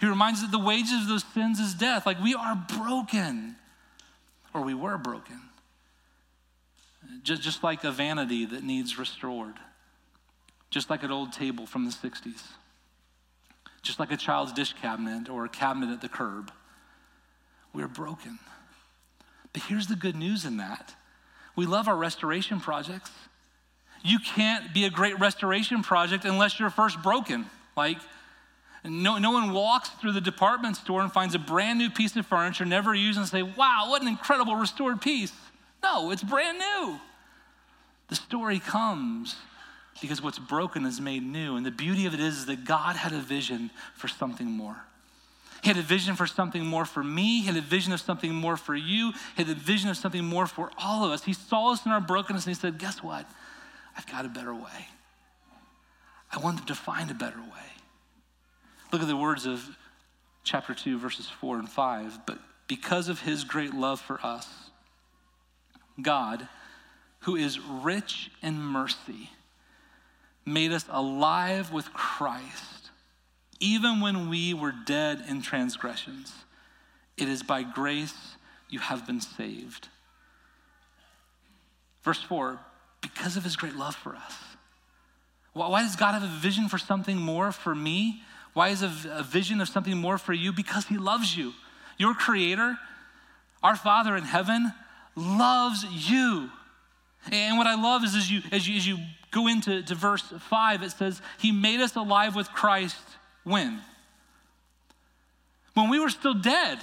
He 0.00 0.06
reminds 0.06 0.40
us 0.40 0.50
that 0.50 0.52
the 0.52 0.64
wages 0.64 1.02
of 1.02 1.08
those 1.08 1.24
sins 1.34 1.60
is 1.60 1.74
death. 1.74 2.04
Like 2.04 2.20
we 2.20 2.34
are 2.34 2.56
broken, 2.76 3.56
or 4.52 4.62
we 4.62 4.74
were 4.74 4.98
broken. 4.98 5.47
Just, 7.22 7.42
just 7.42 7.62
like 7.62 7.84
a 7.84 7.90
vanity 7.90 8.44
that 8.46 8.62
needs 8.62 8.98
restored, 8.98 9.54
just 10.70 10.90
like 10.90 11.02
an 11.02 11.10
old 11.10 11.32
table 11.32 11.66
from 11.66 11.84
the 11.84 11.90
60s, 11.90 12.42
just 13.82 13.98
like 13.98 14.12
a 14.12 14.16
child's 14.16 14.52
dish 14.52 14.74
cabinet 14.80 15.28
or 15.28 15.44
a 15.44 15.48
cabinet 15.48 15.90
at 15.90 16.00
the 16.00 16.08
curb. 16.08 16.52
We're 17.72 17.88
broken. 17.88 18.38
But 19.52 19.62
here's 19.62 19.86
the 19.86 19.96
good 19.96 20.16
news 20.16 20.44
in 20.44 20.56
that 20.58 20.94
we 21.56 21.66
love 21.66 21.88
our 21.88 21.96
restoration 21.96 22.60
projects. 22.60 23.10
You 24.04 24.20
can't 24.20 24.72
be 24.72 24.84
a 24.84 24.90
great 24.90 25.18
restoration 25.18 25.82
project 25.82 26.24
unless 26.24 26.60
you're 26.60 26.70
first 26.70 27.02
broken. 27.02 27.46
Like, 27.76 27.98
no, 28.84 29.18
no 29.18 29.32
one 29.32 29.52
walks 29.52 29.88
through 29.88 30.12
the 30.12 30.20
department 30.20 30.76
store 30.76 31.02
and 31.02 31.12
finds 31.12 31.34
a 31.34 31.38
brand 31.38 31.78
new 31.78 31.90
piece 31.90 32.14
of 32.14 32.26
furniture, 32.26 32.64
never 32.64 32.94
used, 32.94 33.18
and 33.18 33.26
say, 33.26 33.42
wow, 33.42 33.86
what 33.88 34.02
an 34.02 34.08
incredible 34.08 34.54
restored 34.54 35.00
piece. 35.00 35.32
No, 35.82 36.10
it's 36.12 36.22
brand 36.22 36.58
new. 36.58 37.00
The 38.08 38.16
story 38.16 38.58
comes 38.58 39.36
because 40.00 40.22
what's 40.22 40.38
broken 40.38 40.84
is 40.86 41.00
made 41.00 41.22
new. 41.22 41.56
And 41.56 41.66
the 41.66 41.70
beauty 41.70 42.06
of 42.06 42.14
it 42.14 42.20
is, 42.20 42.46
that 42.46 42.64
God 42.64 42.96
had 42.96 43.12
a 43.12 43.20
vision 43.20 43.70
for 43.94 44.08
something 44.08 44.46
more. 44.46 44.76
He 45.62 45.68
had 45.68 45.76
a 45.76 45.82
vision 45.82 46.14
for 46.14 46.26
something 46.26 46.64
more 46.64 46.84
for 46.84 47.02
me. 47.02 47.40
He 47.40 47.46
had 47.46 47.56
a 47.56 47.60
vision 47.60 47.92
of 47.92 48.00
something 48.00 48.32
more 48.32 48.56
for 48.56 48.76
you. 48.76 49.12
He 49.36 49.42
had 49.42 49.50
a 49.50 49.58
vision 49.58 49.90
of 49.90 49.96
something 49.96 50.24
more 50.24 50.46
for 50.46 50.70
all 50.78 51.04
of 51.04 51.10
us. 51.10 51.24
He 51.24 51.32
saw 51.32 51.72
us 51.72 51.84
in 51.84 51.90
our 51.90 52.00
brokenness 52.00 52.46
and 52.46 52.54
he 52.54 52.60
said, 52.60 52.78
Guess 52.78 53.02
what? 53.02 53.28
I've 53.96 54.06
got 54.06 54.24
a 54.24 54.28
better 54.28 54.54
way. 54.54 54.86
I 56.30 56.38
want 56.38 56.58
them 56.58 56.66
to 56.66 56.74
find 56.74 57.10
a 57.10 57.14
better 57.14 57.40
way. 57.40 57.68
Look 58.92 59.02
at 59.02 59.08
the 59.08 59.16
words 59.16 59.46
of 59.46 59.68
chapter 60.44 60.74
2, 60.74 60.98
verses 60.98 61.28
4 61.28 61.58
and 61.58 61.68
5. 61.68 62.20
But 62.24 62.38
because 62.68 63.08
of 63.08 63.20
his 63.22 63.42
great 63.44 63.74
love 63.74 64.00
for 64.00 64.20
us, 64.22 64.46
God, 66.00 66.48
who 67.20 67.36
is 67.36 67.58
rich 67.60 68.30
in 68.42 68.60
mercy, 68.60 69.30
made 70.44 70.72
us 70.72 70.84
alive 70.90 71.72
with 71.72 71.92
Christ, 71.92 72.90
even 73.60 74.00
when 74.00 74.28
we 74.28 74.54
were 74.54 74.72
dead 74.86 75.24
in 75.28 75.42
transgressions. 75.42 76.32
It 77.16 77.28
is 77.28 77.42
by 77.42 77.64
grace 77.64 78.36
you 78.68 78.78
have 78.78 79.06
been 79.06 79.20
saved. 79.20 79.88
Verse 82.02 82.22
4 82.22 82.58
because 83.00 83.36
of 83.36 83.44
his 83.44 83.56
great 83.56 83.76
love 83.76 83.94
for 83.94 84.16
us. 84.16 84.34
Why 85.52 85.82
does 85.82 85.96
God 85.96 86.12
have 86.12 86.22
a 86.22 86.38
vision 86.40 86.68
for 86.68 86.78
something 86.78 87.16
more 87.16 87.52
for 87.52 87.74
me? 87.74 88.22
Why 88.54 88.68
is 88.68 88.82
a, 88.82 89.22
vision 89.22 89.60
of 89.60 89.68
something 89.68 89.96
more 89.96 90.18
for 90.18 90.32
you? 90.32 90.52
Because 90.52 90.86
he 90.86 90.98
loves 90.98 91.36
you. 91.36 91.52
Your 91.96 92.14
creator, 92.14 92.76
our 93.62 93.76
Father 93.76 94.16
in 94.16 94.24
heaven, 94.24 94.72
loves 95.16 95.84
you. 95.84 96.50
And 97.30 97.58
what 97.58 97.66
I 97.66 97.80
love 97.80 98.04
is 98.04 98.14
as 98.14 98.30
you, 98.30 98.40
as 98.52 98.68
you, 98.68 98.76
as 98.76 98.86
you 98.86 98.98
go 99.30 99.46
into 99.46 99.82
to 99.82 99.94
verse 99.94 100.22
5, 100.22 100.82
it 100.82 100.90
says, 100.90 101.20
He 101.38 101.52
made 101.52 101.80
us 101.80 101.96
alive 101.96 102.34
with 102.34 102.48
Christ 102.50 102.96
when? 103.44 103.80
When 105.74 105.90
we 105.90 106.00
were 106.00 106.10
still 106.10 106.34
dead. 106.34 106.78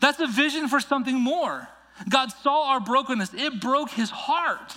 That's 0.00 0.20
a 0.20 0.26
vision 0.26 0.68
for 0.68 0.80
something 0.80 1.18
more. 1.18 1.68
God 2.08 2.30
saw 2.42 2.70
our 2.72 2.80
brokenness, 2.80 3.34
it 3.34 3.60
broke 3.60 3.90
his 3.90 4.10
heart. 4.10 4.74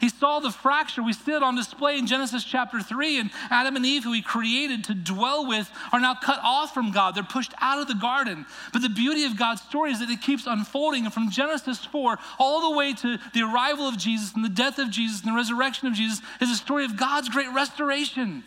He 0.00 0.08
saw 0.08 0.40
the 0.40 0.50
fracture 0.50 1.02
we 1.02 1.12
see 1.12 1.32
it 1.32 1.42
on 1.42 1.56
display 1.56 1.98
in 1.98 2.06
Genesis 2.06 2.44
chapter 2.44 2.80
3. 2.80 3.20
And 3.20 3.30
Adam 3.50 3.76
and 3.76 3.86
Eve, 3.86 4.04
who 4.04 4.12
he 4.12 4.22
created 4.22 4.84
to 4.84 4.94
dwell 4.94 5.46
with, 5.46 5.70
are 5.92 6.00
now 6.00 6.14
cut 6.14 6.40
off 6.42 6.74
from 6.74 6.92
God. 6.92 7.14
They're 7.14 7.22
pushed 7.22 7.54
out 7.60 7.80
of 7.80 7.88
the 7.88 7.94
garden. 7.94 8.46
But 8.72 8.82
the 8.82 8.88
beauty 8.88 9.24
of 9.24 9.36
God's 9.36 9.62
story 9.62 9.92
is 9.92 10.00
that 10.00 10.10
it 10.10 10.20
keeps 10.20 10.46
unfolding. 10.46 11.04
And 11.04 11.14
from 11.14 11.30
Genesis 11.30 11.84
4 11.84 12.18
all 12.38 12.70
the 12.70 12.76
way 12.76 12.92
to 12.94 13.18
the 13.34 13.42
arrival 13.42 13.88
of 13.88 13.96
Jesus 13.96 14.34
and 14.34 14.44
the 14.44 14.48
death 14.48 14.78
of 14.78 14.90
Jesus 14.90 15.22
and 15.22 15.30
the 15.32 15.36
resurrection 15.36 15.88
of 15.88 15.94
Jesus 15.94 16.20
is 16.40 16.50
a 16.50 16.56
story 16.56 16.84
of 16.84 16.96
God's 16.96 17.28
great 17.28 17.52
restoration. 17.52 18.44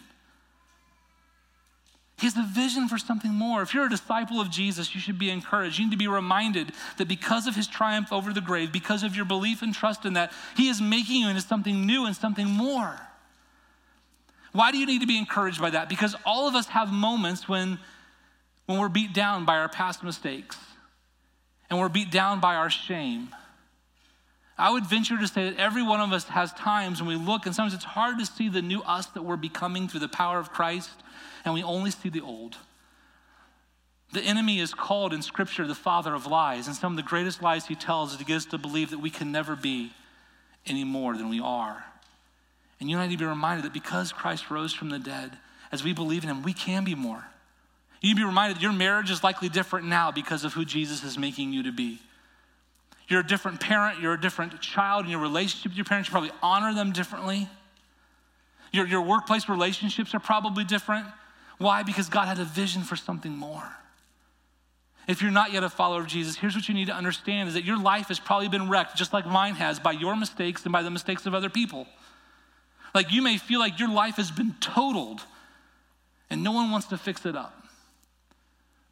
He 2.19 2.27
has 2.27 2.36
a 2.36 2.43
vision 2.43 2.89
for 2.89 2.97
something 2.97 3.32
more. 3.32 3.62
If 3.62 3.73
you're 3.73 3.86
a 3.86 3.89
disciple 3.89 4.41
of 4.41 4.49
Jesus, 4.49 4.93
you 4.93 4.99
should 4.99 5.17
be 5.17 5.29
encouraged. 5.29 5.79
You 5.79 5.86
need 5.86 5.91
to 5.91 5.97
be 5.97 6.10
reminded 6.10 6.73
that 6.97 7.08
because 7.08 7.47
of 7.47 7.55
his 7.55 7.65
triumph 7.65 8.12
over 8.12 8.34
the 8.34 8.41
grave, 8.41 8.73
because 8.73 9.03
of 9.03 9.15
your 9.15 9.23
belief 9.23 9.62
and 9.62 9.73
trust 9.73 10.03
in 10.03 10.13
that, 10.13 10.34
he 10.58 10.67
is 10.67 10.82
making 10.82 11.21
you 11.21 11.29
into 11.29 11.41
something 11.41 11.86
new 11.86 12.05
and 12.05 12.13
something 12.13 12.47
more. 12.47 12.99
Why 14.51 14.71
do 14.71 14.77
you 14.77 14.86
need 14.86 14.99
to 14.99 15.08
be 15.08 15.17
encouraged 15.17 15.62
by 15.62 15.69
that? 15.69 15.88
Because 15.88 16.13
all 16.25 16.49
of 16.49 16.55
us 16.55 16.67
have 16.67 16.91
moments 16.91 17.47
when, 17.47 17.79
when 18.65 18.79
we're 18.79 18.89
beat 18.89 19.13
down 19.13 19.45
by 19.45 19.58
our 19.58 19.69
past 19.69 20.03
mistakes 20.03 20.58
and 21.69 21.79
we're 21.79 21.88
beat 21.88 22.12
down 22.12 22.41
by 22.41 22.55
our 22.55 22.69
shame. 22.69 23.29
I 24.58 24.71
would 24.71 24.86
venture 24.86 25.17
to 25.17 25.27
say 25.27 25.51
that 25.51 25.58
every 25.58 25.84
one 25.84 26.01
of 26.01 26.12
us 26.12 26.25
has 26.25 26.51
times 26.51 27.01
when 27.01 27.08
we 27.08 27.15
look, 27.15 27.45
and 27.45 27.55
sometimes 27.55 27.73
it's 27.73 27.86
hard 27.86 28.19
to 28.19 28.25
see 28.25 28.49
the 28.49 28.62
new 28.62 28.82
us 28.82 29.05
that 29.08 29.21
we're 29.21 29.38
becoming 29.38 29.88
through 29.88 30.01
the 30.01 30.10
power 30.10 30.38
of 30.38 30.51
Christ 30.51 30.89
and 31.45 31.54
we 31.54 31.63
only 31.63 31.91
see 31.91 32.10
the 32.10 32.21
old. 32.21 32.58
The 34.12 34.21
enemy 34.21 34.60
is 34.60 34.73
called 34.73 35.13
in 35.13 35.21
Scripture 35.21 35.67
the 35.67 35.75
father 35.75 36.15
of 36.15 36.25
lies, 36.25 36.67
and 36.67 36.75
some 36.75 36.93
of 36.93 36.97
the 36.97 37.08
greatest 37.08 37.43
lies 37.43 37.67
he 37.67 37.75
tells 37.75 38.13
is 38.13 38.17
to 38.17 38.25
get 38.25 38.38
us 38.38 38.45
to 38.45 38.58
believe 38.58 38.89
that 38.89 38.99
we 38.99 39.10
can 39.10 39.32
never 39.32 39.56
be 39.56 39.91
any 40.65 40.84
more 40.84 41.15
than 41.15 41.30
we 41.30 41.39
are. 41.39 41.86
And 42.80 42.89
you 42.89 42.97
need 42.97 43.12
to 43.12 43.17
be 43.17 43.25
reminded 43.25 43.65
that 43.65 43.73
because 43.73 44.12
Christ 44.12 44.49
rose 44.49 44.73
from 44.73 44.89
the 44.89 44.99
dead, 44.99 45.38
as 45.71 45.84
we 45.84 45.93
believe 45.93 46.23
in 46.23 46.30
him, 46.30 46.41
we 46.41 46.54
can 46.54 46.84
be 46.84 46.95
more. 46.95 47.23
You 48.02 48.10
need 48.10 48.15
to 48.15 48.21
be 48.21 48.25
reminded 48.25 48.58
that 48.58 48.63
your 48.63 48.71
marriage 48.71 49.12
is 49.12 49.23
likely 49.23 49.49
different 49.49 49.86
now 49.88 50.12
because 50.12 50.43
of 50.45 50.54
who 50.54 50.65
Jesus 50.65 51.04
is 51.04 51.17
making 51.17 51.52
you 51.52 51.63
to 51.63 51.71
be. 51.71 51.99
You're 53.10 53.21
a 53.21 53.28
different 53.28 53.60
parent, 53.60 53.99
you're 53.99 54.13
a 54.13 54.21
different 54.21 54.62
child 54.62 55.06
in 55.06 55.12
your 55.12 55.19
relationship 55.19 55.71
with 55.71 55.78
your 55.78 55.86
parents, 55.86 56.10
you 56.10 56.12
probably 56.12 56.32
honor 56.41 56.73
them 56.73 56.93
differently. 56.93 57.49
Your, 58.71 58.88
your 58.88 59.02
workplace 59.02 59.49
relationships 59.49 60.13
are 60.13 60.19
probably 60.19 60.63
different. 60.63 61.08
Why? 61.59 61.83
Because 61.83 62.09
God 62.09 62.27
had 62.27 62.39
a 62.39 62.45
vision 62.45 62.81
for 62.81 62.95
something 62.95 63.31
more. 63.31 63.69
If 65.07 65.21
you're 65.21 65.31
not 65.31 65.51
yet 65.51 65.63
a 65.63 65.69
follower 65.69 66.01
of 66.01 66.07
Jesus, 66.07 66.35
here's 66.35 66.55
what 66.55 66.67
you 66.67 66.73
need 66.73 66.87
to 66.87 66.93
understand 66.93 67.47
is 67.47 67.55
that 67.55 67.65
your 67.65 67.79
life 67.79 68.07
has 68.07 68.19
probably 68.19 68.47
been 68.47 68.69
wrecked, 68.69 68.95
just 68.95 69.13
like 69.13 69.25
mine 69.25 69.55
has, 69.55 69.79
by 69.79 69.91
your 69.91 70.15
mistakes 70.15 70.63
and 70.63 70.71
by 70.71 70.81
the 70.81 70.91
mistakes 70.91 71.25
of 71.25 71.33
other 71.33 71.49
people. 71.49 71.87
Like 72.95 73.11
you 73.11 73.21
may 73.21 73.37
feel 73.37 73.59
like 73.59 73.79
your 73.79 73.89
life 73.89 74.15
has 74.15 74.31
been 74.31 74.55
totaled 74.59 75.21
and 76.29 76.43
no 76.43 76.51
one 76.51 76.71
wants 76.71 76.87
to 76.87 76.97
fix 76.97 77.25
it 77.25 77.35
up. 77.35 77.55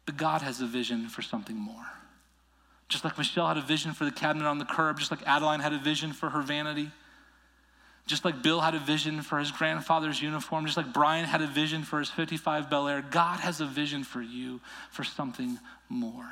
But 0.06 0.16
God 0.16 0.42
has 0.42 0.60
a 0.60 0.66
vision 0.66 1.08
for 1.08 1.22
something 1.22 1.56
more. 1.56 1.86
Just 2.88 3.04
like 3.04 3.16
Michelle 3.16 3.46
had 3.46 3.56
a 3.56 3.62
vision 3.62 3.92
for 3.92 4.04
the 4.04 4.10
cabinet 4.10 4.46
on 4.46 4.58
the 4.58 4.64
curb, 4.64 4.98
just 4.98 5.10
like 5.10 5.20
Adeline 5.26 5.60
had 5.60 5.72
a 5.72 5.78
vision 5.78 6.12
for 6.12 6.30
her 6.30 6.42
vanity. 6.42 6.90
Just 8.08 8.24
like 8.24 8.42
Bill 8.42 8.60
had 8.60 8.74
a 8.74 8.78
vision 8.78 9.20
for 9.20 9.38
his 9.38 9.50
grandfather's 9.50 10.22
uniform, 10.22 10.64
just 10.64 10.78
like 10.78 10.94
Brian 10.94 11.26
had 11.26 11.42
a 11.42 11.46
vision 11.46 11.82
for 11.82 11.98
his 11.98 12.08
55 12.08 12.70
Bel 12.70 12.88
Air, 12.88 13.02
God 13.02 13.38
has 13.40 13.60
a 13.60 13.66
vision 13.66 14.02
for 14.02 14.22
you 14.22 14.60
for 14.90 15.04
something 15.04 15.58
more. 15.90 16.26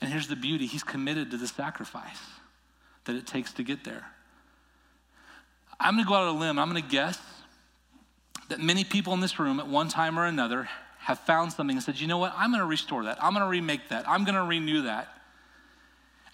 And 0.00 0.10
here's 0.10 0.26
the 0.26 0.36
beauty 0.36 0.66
He's 0.66 0.82
committed 0.82 1.30
to 1.30 1.36
the 1.36 1.46
sacrifice 1.46 2.20
that 3.04 3.14
it 3.14 3.24
takes 3.24 3.52
to 3.54 3.62
get 3.62 3.84
there. 3.84 4.04
I'm 5.78 5.94
going 5.94 6.04
to 6.04 6.08
go 6.08 6.16
out 6.16 6.24
on 6.24 6.36
a 6.36 6.38
limb. 6.38 6.58
I'm 6.58 6.68
going 6.68 6.82
to 6.82 6.88
guess 6.88 7.20
that 8.48 8.58
many 8.58 8.82
people 8.82 9.14
in 9.14 9.20
this 9.20 9.38
room 9.38 9.60
at 9.60 9.68
one 9.68 9.88
time 9.88 10.18
or 10.18 10.26
another 10.26 10.68
have 10.98 11.20
found 11.20 11.52
something 11.52 11.76
and 11.76 11.84
said, 11.84 12.00
you 12.00 12.08
know 12.08 12.18
what? 12.18 12.34
I'm 12.36 12.50
going 12.50 12.60
to 12.60 12.66
restore 12.66 13.04
that. 13.04 13.22
I'm 13.22 13.32
going 13.32 13.44
to 13.44 13.48
remake 13.48 13.90
that. 13.90 14.08
I'm 14.08 14.24
going 14.24 14.34
to 14.34 14.42
renew 14.42 14.82
that. 14.82 15.08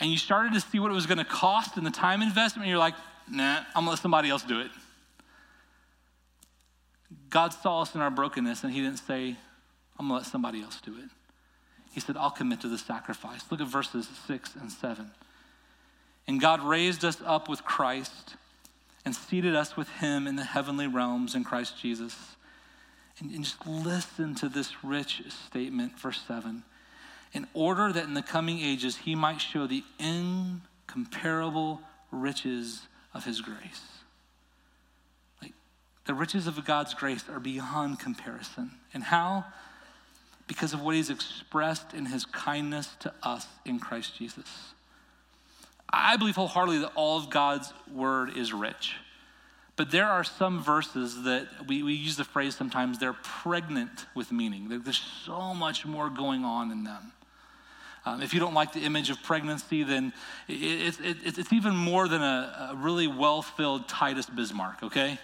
And 0.00 0.10
you 0.10 0.16
started 0.16 0.54
to 0.54 0.60
see 0.60 0.78
what 0.78 0.90
it 0.90 0.94
was 0.94 1.06
going 1.06 1.18
to 1.18 1.24
cost 1.24 1.76
and 1.76 1.84
the 1.84 1.90
time 1.90 2.22
investment. 2.22 2.64
And 2.64 2.70
you're 2.70 2.78
like, 2.78 2.94
nah, 3.30 3.58
I'm 3.74 3.82
gonna 3.82 3.90
let 3.90 3.98
somebody 3.98 4.30
else 4.30 4.42
do 4.42 4.60
it. 4.60 4.70
God 7.30 7.52
saw 7.52 7.82
us 7.82 7.94
in 7.94 8.00
our 8.00 8.10
brokenness 8.10 8.64
and 8.64 8.72
he 8.72 8.80
didn't 8.80 8.98
say, 8.98 9.36
I'm 9.98 10.08
gonna 10.08 10.18
let 10.20 10.26
somebody 10.26 10.62
else 10.62 10.80
do 10.80 10.92
it. 10.96 11.10
He 11.92 12.00
said, 12.00 12.16
I'll 12.16 12.30
commit 12.30 12.60
to 12.62 12.68
the 12.68 12.78
sacrifice. 12.78 13.44
Look 13.50 13.60
at 13.60 13.66
verses 13.66 14.08
six 14.26 14.54
and 14.56 14.72
seven. 14.72 15.10
And 16.26 16.40
God 16.40 16.62
raised 16.62 17.04
us 17.04 17.18
up 17.24 17.48
with 17.48 17.64
Christ 17.64 18.36
and 19.04 19.14
seated 19.14 19.54
us 19.54 19.76
with 19.76 19.88
him 19.88 20.26
in 20.26 20.36
the 20.36 20.44
heavenly 20.44 20.86
realms 20.86 21.34
in 21.34 21.44
Christ 21.44 21.80
Jesus. 21.80 22.16
And, 23.18 23.30
and 23.30 23.44
just 23.44 23.66
listen 23.66 24.34
to 24.36 24.48
this 24.48 24.84
rich 24.84 25.22
statement, 25.46 25.98
verse 25.98 26.22
7. 26.26 26.62
In 27.32 27.46
order 27.54 27.92
that 27.92 28.04
in 28.04 28.14
the 28.14 28.22
coming 28.22 28.60
ages 28.60 28.98
he 28.98 29.14
might 29.14 29.40
show 29.40 29.66
the 29.66 29.82
incomparable 29.98 31.80
riches 32.10 32.82
of 33.14 33.24
his 33.24 33.40
grace. 33.40 33.82
Like 35.42 35.52
the 36.06 36.14
riches 36.14 36.46
of 36.46 36.62
God's 36.64 36.94
grace 36.94 37.24
are 37.28 37.40
beyond 37.40 37.98
comparison. 37.98 38.72
And 38.94 39.04
how? 39.04 39.44
Because 40.46 40.72
of 40.72 40.82
what 40.82 40.94
he's 40.94 41.10
expressed 41.10 41.94
in 41.94 42.06
his 42.06 42.24
kindness 42.24 42.88
to 43.00 43.12
us 43.22 43.46
in 43.64 43.78
Christ 43.78 44.16
Jesus. 44.16 44.74
I 45.92 46.16
believe 46.16 46.36
wholeheartedly 46.36 46.78
that 46.78 46.92
all 46.94 47.18
of 47.18 47.30
God's 47.30 47.72
word 47.92 48.36
is 48.36 48.52
rich. 48.52 48.96
But 49.76 49.90
there 49.90 50.06
are 50.06 50.24
some 50.24 50.62
verses 50.62 51.22
that 51.24 51.48
we, 51.66 51.82
we 51.82 51.94
use 51.94 52.16
the 52.16 52.24
phrase 52.24 52.54
sometimes, 52.54 52.98
they're 52.98 53.12
pregnant 53.12 54.06
with 54.14 54.30
meaning. 54.30 54.68
There's 54.68 55.00
so 55.24 55.54
much 55.54 55.86
more 55.86 56.10
going 56.10 56.44
on 56.44 56.70
in 56.70 56.84
them. 56.84 57.12
Um, 58.04 58.20
if 58.20 58.34
you 58.34 58.40
don't 58.40 58.54
like 58.54 58.72
the 58.72 58.80
image 58.80 59.10
of 59.10 59.22
pregnancy, 59.22 59.84
then 59.84 60.12
it, 60.48 60.98
it, 61.00 61.16
it, 61.24 61.38
it's 61.38 61.52
even 61.52 61.76
more 61.76 62.08
than 62.08 62.20
a, 62.20 62.70
a 62.72 62.76
really 62.76 63.06
well 63.06 63.42
filled 63.42 63.88
Titus 63.88 64.26
Bismarck, 64.26 64.82
okay? 64.82 65.18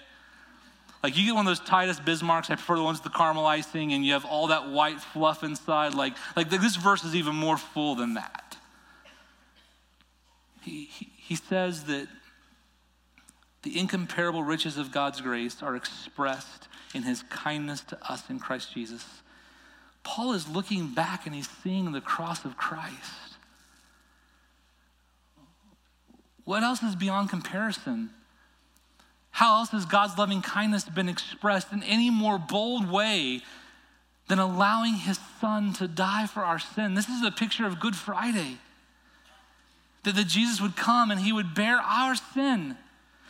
Like 1.02 1.16
you 1.16 1.26
get 1.26 1.34
one 1.34 1.46
of 1.46 1.50
those 1.50 1.66
Titus 1.66 2.00
Bismarcks, 2.00 2.50
I 2.50 2.54
prefer 2.54 2.76
the 2.76 2.82
ones 2.82 2.98
with 2.98 3.12
the 3.12 3.18
caramel 3.18 3.46
icing, 3.46 3.92
and 3.92 4.04
you 4.04 4.12
have 4.12 4.24
all 4.24 4.48
that 4.48 4.70
white 4.70 5.00
fluff 5.00 5.42
inside. 5.42 5.94
Like, 5.94 6.14
like 6.36 6.50
this 6.50 6.76
verse 6.76 7.04
is 7.04 7.14
even 7.14 7.34
more 7.34 7.56
full 7.56 7.94
than 7.94 8.14
that. 8.14 8.56
He, 10.62 10.84
he, 10.84 11.10
he 11.16 11.34
says 11.34 11.84
that 11.84 12.08
the 13.62 13.78
incomparable 13.78 14.42
riches 14.42 14.76
of 14.76 14.92
God's 14.92 15.20
grace 15.20 15.62
are 15.62 15.76
expressed 15.76 16.68
in 16.94 17.02
his 17.02 17.22
kindness 17.24 17.80
to 17.82 18.10
us 18.10 18.28
in 18.30 18.38
Christ 18.38 18.72
Jesus. 18.72 19.04
Paul 20.02 20.32
is 20.32 20.48
looking 20.48 20.88
back 20.94 21.26
and 21.26 21.34
he's 21.34 21.48
seeing 21.62 21.92
the 21.92 22.00
cross 22.00 22.44
of 22.44 22.56
Christ. 22.56 23.36
What 26.44 26.62
else 26.62 26.82
is 26.82 26.96
beyond 26.96 27.28
comparison? 27.28 28.10
How 29.30 29.58
else 29.58 29.70
has 29.70 29.84
God's 29.84 30.16
loving 30.16 30.42
kindness 30.42 30.84
been 30.84 31.08
expressed 31.08 31.72
in 31.72 31.82
any 31.82 32.10
more 32.10 32.38
bold 32.38 32.90
way 32.90 33.42
than 34.28 34.38
allowing 34.38 34.94
his 34.94 35.18
son 35.40 35.72
to 35.74 35.86
die 35.86 36.26
for 36.26 36.40
our 36.40 36.58
sin? 36.58 36.94
This 36.94 37.08
is 37.08 37.22
a 37.22 37.30
picture 37.30 37.66
of 37.66 37.78
Good 37.78 37.94
Friday. 37.94 38.58
That, 40.04 40.14
that 40.14 40.26
Jesus 40.26 40.60
would 40.60 40.74
come 40.74 41.10
and 41.10 41.20
he 41.20 41.32
would 41.32 41.54
bear 41.54 41.76
our 41.78 42.14
sin, 42.14 42.76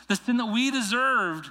the 0.07 0.17
sin 0.17 0.37
that 0.37 0.47
we 0.47 0.71
deserved, 0.71 1.51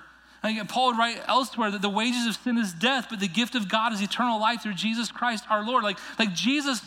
Paul 0.67 0.87
would 0.87 0.97
write 0.97 1.21
elsewhere 1.27 1.71
that 1.71 1.81
the 1.81 1.89
wages 1.89 2.27
of 2.27 2.35
sin 2.35 2.57
is 2.57 2.73
death, 2.73 3.07
but 3.09 3.19
the 3.19 3.27
gift 3.27 3.55
of 3.55 3.69
God 3.69 3.93
is 3.93 4.01
eternal 4.01 4.39
life 4.39 4.61
through 4.61 4.73
Jesus 4.73 5.11
Christ 5.11 5.43
our 5.49 5.65
Lord. 5.65 5.83
Like, 5.83 5.97
like 6.19 6.33
Jesus 6.33 6.81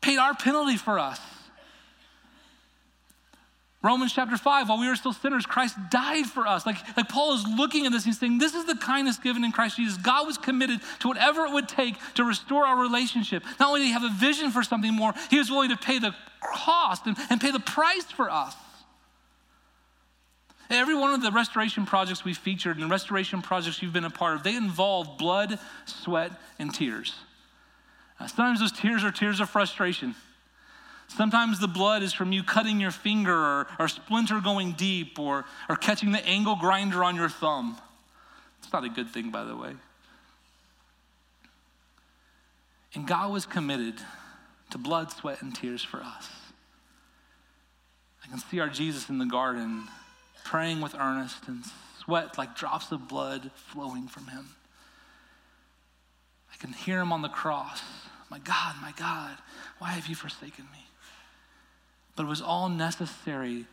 paid 0.00 0.18
our 0.18 0.34
penalty 0.34 0.76
for 0.76 0.98
us. 0.98 1.20
Romans 3.82 4.12
chapter 4.12 4.36
5, 4.36 4.68
while 4.68 4.80
we 4.80 4.88
were 4.88 4.96
still 4.96 5.12
sinners, 5.12 5.46
Christ 5.46 5.76
died 5.90 6.26
for 6.26 6.44
us. 6.44 6.66
Like, 6.66 6.76
like 6.96 7.08
Paul 7.08 7.34
is 7.34 7.46
looking 7.46 7.86
at 7.86 7.92
this, 7.92 8.04
he's 8.04 8.18
saying, 8.18 8.38
This 8.38 8.54
is 8.54 8.64
the 8.64 8.74
kindness 8.74 9.16
given 9.18 9.44
in 9.44 9.52
Christ 9.52 9.76
Jesus. 9.76 9.96
God 9.96 10.26
was 10.26 10.38
committed 10.38 10.80
to 11.00 11.08
whatever 11.08 11.44
it 11.44 11.52
would 11.52 11.68
take 11.68 11.94
to 12.14 12.24
restore 12.24 12.66
our 12.66 12.80
relationship. 12.80 13.44
Not 13.60 13.68
only 13.68 13.80
did 13.80 13.86
he 13.86 13.92
have 13.92 14.02
a 14.02 14.10
vision 14.10 14.50
for 14.50 14.64
something 14.64 14.92
more, 14.92 15.14
he 15.30 15.38
was 15.38 15.50
willing 15.50 15.70
to 15.70 15.76
pay 15.76 16.00
the 16.00 16.14
cost 16.40 17.06
and, 17.06 17.16
and 17.30 17.40
pay 17.40 17.52
the 17.52 17.60
price 17.60 18.04
for 18.04 18.28
us. 18.28 18.56
Every 20.68 20.94
one 20.94 21.14
of 21.14 21.22
the 21.22 21.30
restoration 21.30 21.86
projects 21.86 22.24
we 22.24 22.34
featured 22.34 22.76
and 22.76 22.84
the 22.84 22.90
restoration 22.90 23.40
projects 23.42 23.82
you've 23.82 23.92
been 23.92 24.04
a 24.04 24.10
part 24.10 24.36
of, 24.36 24.42
they 24.42 24.56
involve 24.56 25.16
blood, 25.16 25.58
sweat, 25.84 26.32
and 26.58 26.74
tears. 26.74 27.14
Uh, 28.18 28.26
sometimes 28.26 28.60
those 28.60 28.72
tears 28.72 29.04
are 29.04 29.12
tears 29.12 29.40
of 29.40 29.48
frustration. 29.48 30.14
Sometimes 31.08 31.60
the 31.60 31.68
blood 31.68 32.02
is 32.02 32.12
from 32.12 32.32
you 32.32 32.42
cutting 32.42 32.80
your 32.80 32.90
finger 32.90 33.32
or, 33.32 33.66
or 33.78 33.88
splinter 33.88 34.40
going 34.40 34.72
deep 34.72 35.18
or, 35.18 35.44
or 35.68 35.76
catching 35.76 36.10
the 36.10 36.26
angle 36.26 36.56
grinder 36.56 37.04
on 37.04 37.14
your 37.14 37.28
thumb. 37.28 37.78
It's 38.58 38.72
not 38.72 38.84
a 38.84 38.88
good 38.88 39.10
thing, 39.10 39.30
by 39.30 39.44
the 39.44 39.56
way. 39.56 39.72
And 42.94 43.06
God 43.06 43.30
was 43.30 43.46
committed 43.46 43.94
to 44.70 44.78
blood, 44.78 45.12
sweat, 45.12 45.42
and 45.42 45.54
tears 45.54 45.84
for 45.84 45.98
us. 45.98 46.28
I 48.24 48.28
can 48.28 48.38
see 48.38 48.58
our 48.58 48.68
Jesus 48.68 49.08
in 49.08 49.18
the 49.18 49.26
garden 49.26 49.84
praying 50.46 50.80
with 50.80 50.94
earnest 50.94 51.48
and 51.48 51.64
sweat 52.02 52.38
like 52.38 52.56
drops 52.56 52.92
of 52.92 53.08
blood 53.08 53.50
flowing 53.72 54.06
from 54.06 54.28
him. 54.28 54.50
I 56.52 56.56
can 56.56 56.72
hear 56.72 57.00
him 57.00 57.12
on 57.12 57.22
the 57.22 57.28
cross. 57.28 57.82
My 58.30 58.38
God, 58.38 58.76
my 58.80 58.92
God, 58.96 59.36
why 59.78 59.90
have 59.90 60.06
you 60.06 60.14
forsaken 60.14 60.64
me? 60.72 60.86
But 62.14 62.24
it 62.24 62.28
was 62.28 62.40
all 62.40 62.68
necessary 62.68 63.66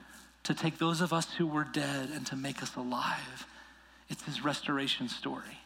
to 0.44 0.54
take 0.54 0.80
those 0.80 1.00
of 1.00 1.14
us 1.14 1.32
who 1.34 1.48
were 1.48 1.64
dead 1.64 2.10
and 2.14 2.26
to 2.28 2.36
make 2.36 2.62
us 2.62 2.76
alive. 2.76 3.48
It's 4.10 4.24
his 4.24 4.44
restoration 4.44 5.10
story. 5.10 5.60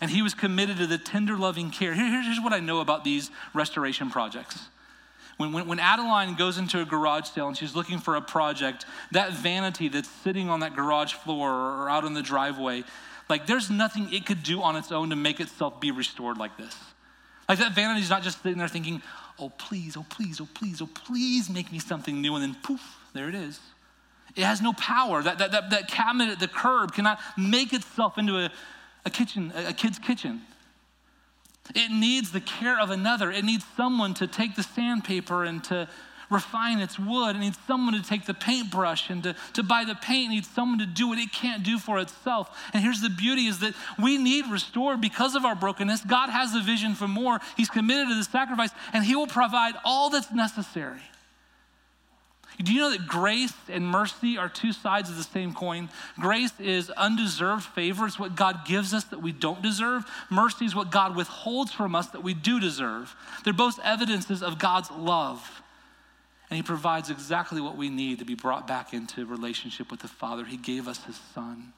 And 0.00 0.10
he 0.10 0.20
was 0.20 0.34
committed 0.34 0.76
to 0.78 0.86
the 0.86 0.98
tender, 0.98 1.36
loving 1.36 1.70
care. 1.70 1.94
Here, 1.94 2.22
here's 2.22 2.40
what 2.40 2.52
I 2.52 2.60
know 2.60 2.80
about 2.80 3.04
these 3.04 3.30
restoration 3.54 4.10
projects. 4.10 4.68
When, 5.38 5.52
when, 5.52 5.68
when 5.68 5.78
Adeline 5.78 6.34
goes 6.34 6.58
into 6.58 6.80
a 6.80 6.84
garage 6.84 7.28
sale 7.28 7.48
and 7.48 7.56
she's 7.56 7.74
looking 7.74 7.98
for 7.98 8.16
a 8.16 8.20
project, 8.20 8.84
that 9.12 9.32
vanity 9.32 9.88
that's 9.88 10.08
sitting 10.08 10.50
on 10.50 10.60
that 10.60 10.74
garage 10.74 11.14
floor 11.14 11.50
or 11.50 11.88
out 11.88 12.04
in 12.04 12.12
the 12.12 12.22
driveway, 12.22 12.84
like 13.28 13.46
there's 13.46 13.70
nothing 13.70 14.12
it 14.12 14.26
could 14.26 14.42
do 14.42 14.60
on 14.62 14.74
its 14.76 14.90
own 14.90 15.10
to 15.10 15.16
make 15.16 15.38
itself 15.38 15.80
be 15.80 15.92
restored 15.92 16.38
like 16.38 16.56
this. 16.56 16.76
Like 17.48 17.58
that 17.60 17.72
vanity 17.72 18.00
is 18.00 18.10
not 18.10 18.22
just 18.22 18.42
sitting 18.42 18.58
there 18.58 18.68
thinking, 18.68 19.00
oh, 19.38 19.50
please, 19.50 19.96
oh, 19.96 20.04
please, 20.10 20.40
oh, 20.40 20.48
please, 20.54 20.82
oh, 20.82 20.88
please 20.92 21.48
make 21.48 21.70
me 21.70 21.78
something 21.78 22.20
new. 22.20 22.34
And 22.34 22.42
then 22.42 22.56
poof, 22.62 22.98
there 23.14 23.28
it 23.28 23.34
is. 23.34 23.60
It 24.34 24.44
has 24.44 24.60
no 24.60 24.72
power. 24.74 25.22
That, 25.22 25.38
that, 25.38 25.52
that, 25.52 25.70
that 25.70 25.88
cabinet 25.88 26.30
at 26.30 26.40
the 26.40 26.48
curb 26.48 26.92
cannot 26.92 27.20
make 27.36 27.72
itself 27.72 28.18
into 28.18 28.38
a, 28.38 28.50
a 29.04 29.10
kitchen, 29.10 29.52
a 29.54 29.72
kid's 29.72 29.98
kitchen. 29.98 30.42
It 31.74 31.90
needs 31.90 32.32
the 32.32 32.40
care 32.40 32.80
of 32.80 32.90
another. 32.90 33.30
It 33.30 33.44
needs 33.44 33.64
someone 33.76 34.14
to 34.14 34.26
take 34.26 34.56
the 34.56 34.62
sandpaper 34.62 35.44
and 35.44 35.62
to 35.64 35.88
refine 36.30 36.78
its 36.80 36.98
wood. 36.98 37.36
It 37.36 37.38
needs 37.38 37.58
someone 37.66 37.94
to 37.94 38.02
take 38.02 38.26
the 38.26 38.34
paintbrush 38.34 39.10
and 39.10 39.22
to, 39.22 39.34
to 39.54 39.62
buy 39.62 39.84
the 39.84 39.94
paint. 39.94 40.30
It 40.30 40.34
needs 40.36 40.48
someone 40.48 40.78
to 40.78 40.86
do 40.86 41.08
what 41.08 41.18
it 41.18 41.32
can't 41.32 41.62
do 41.62 41.78
for 41.78 41.98
itself. 41.98 42.56
And 42.72 42.82
here's 42.82 43.00
the 43.00 43.10
beauty 43.10 43.46
is 43.46 43.60
that 43.60 43.74
we 43.98 44.18
need 44.18 44.46
restored 44.46 45.00
because 45.00 45.34
of 45.34 45.44
our 45.44 45.54
brokenness. 45.54 46.02
God 46.04 46.30
has 46.30 46.54
a 46.54 46.60
vision 46.60 46.94
for 46.94 47.08
more. 47.08 47.40
He's 47.56 47.70
committed 47.70 48.08
to 48.08 48.14
the 48.14 48.24
sacrifice, 48.24 48.70
and 48.92 49.04
He 49.04 49.16
will 49.16 49.26
provide 49.26 49.74
all 49.84 50.10
that's 50.10 50.32
necessary. 50.32 51.00
Do 52.64 52.72
you 52.72 52.80
know 52.80 52.90
that 52.90 53.06
grace 53.06 53.54
and 53.68 53.86
mercy 53.86 54.36
are 54.36 54.48
two 54.48 54.72
sides 54.72 55.08
of 55.08 55.16
the 55.16 55.22
same 55.22 55.54
coin? 55.54 55.88
Grace 56.18 56.58
is 56.58 56.90
undeserved 56.90 57.64
favor, 57.64 58.06
it's 58.06 58.18
what 58.18 58.34
God 58.34 58.64
gives 58.64 58.92
us 58.92 59.04
that 59.04 59.22
we 59.22 59.30
don't 59.30 59.62
deserve. 59.62 60.04
Mercy 60.28 60.64
is 60.64 60.74
what 60.74 60.90
God 60.90 61.14
withholds 61.14 61.72
from 61.72 61.94
us 61.94 62.08
that 62.08 62.24
we 62.24 62.34
do 62.34 62.58
deserve. 62.58 63.14
They're 63.44 63.52
both 63.52 63.78
evidences 63.84 64.42
of 64.42 64.58
God's 64.58 64.90
love. 64.90 65.62
And 66.50 66.56
He 66.56 66.62
provides 66.62 67.10
exactly 67.10 67.60
what 67.60 67.76
we 67.76 67.90
need 67.90 68.18
to 68.18 68.24
be 68.24 68.34
brought 68.34 68.66
back 68.66 68.92
into 68.92 69.24
relationship 69.24 69.90
with 69.90 70.00
the 70.00 70.08
Father. 70.08 70.44
He 70.44 70.56
gave 70.56 70.88
us 70.88 71.04
His 71.04 71.20
Son. 71.34 71.72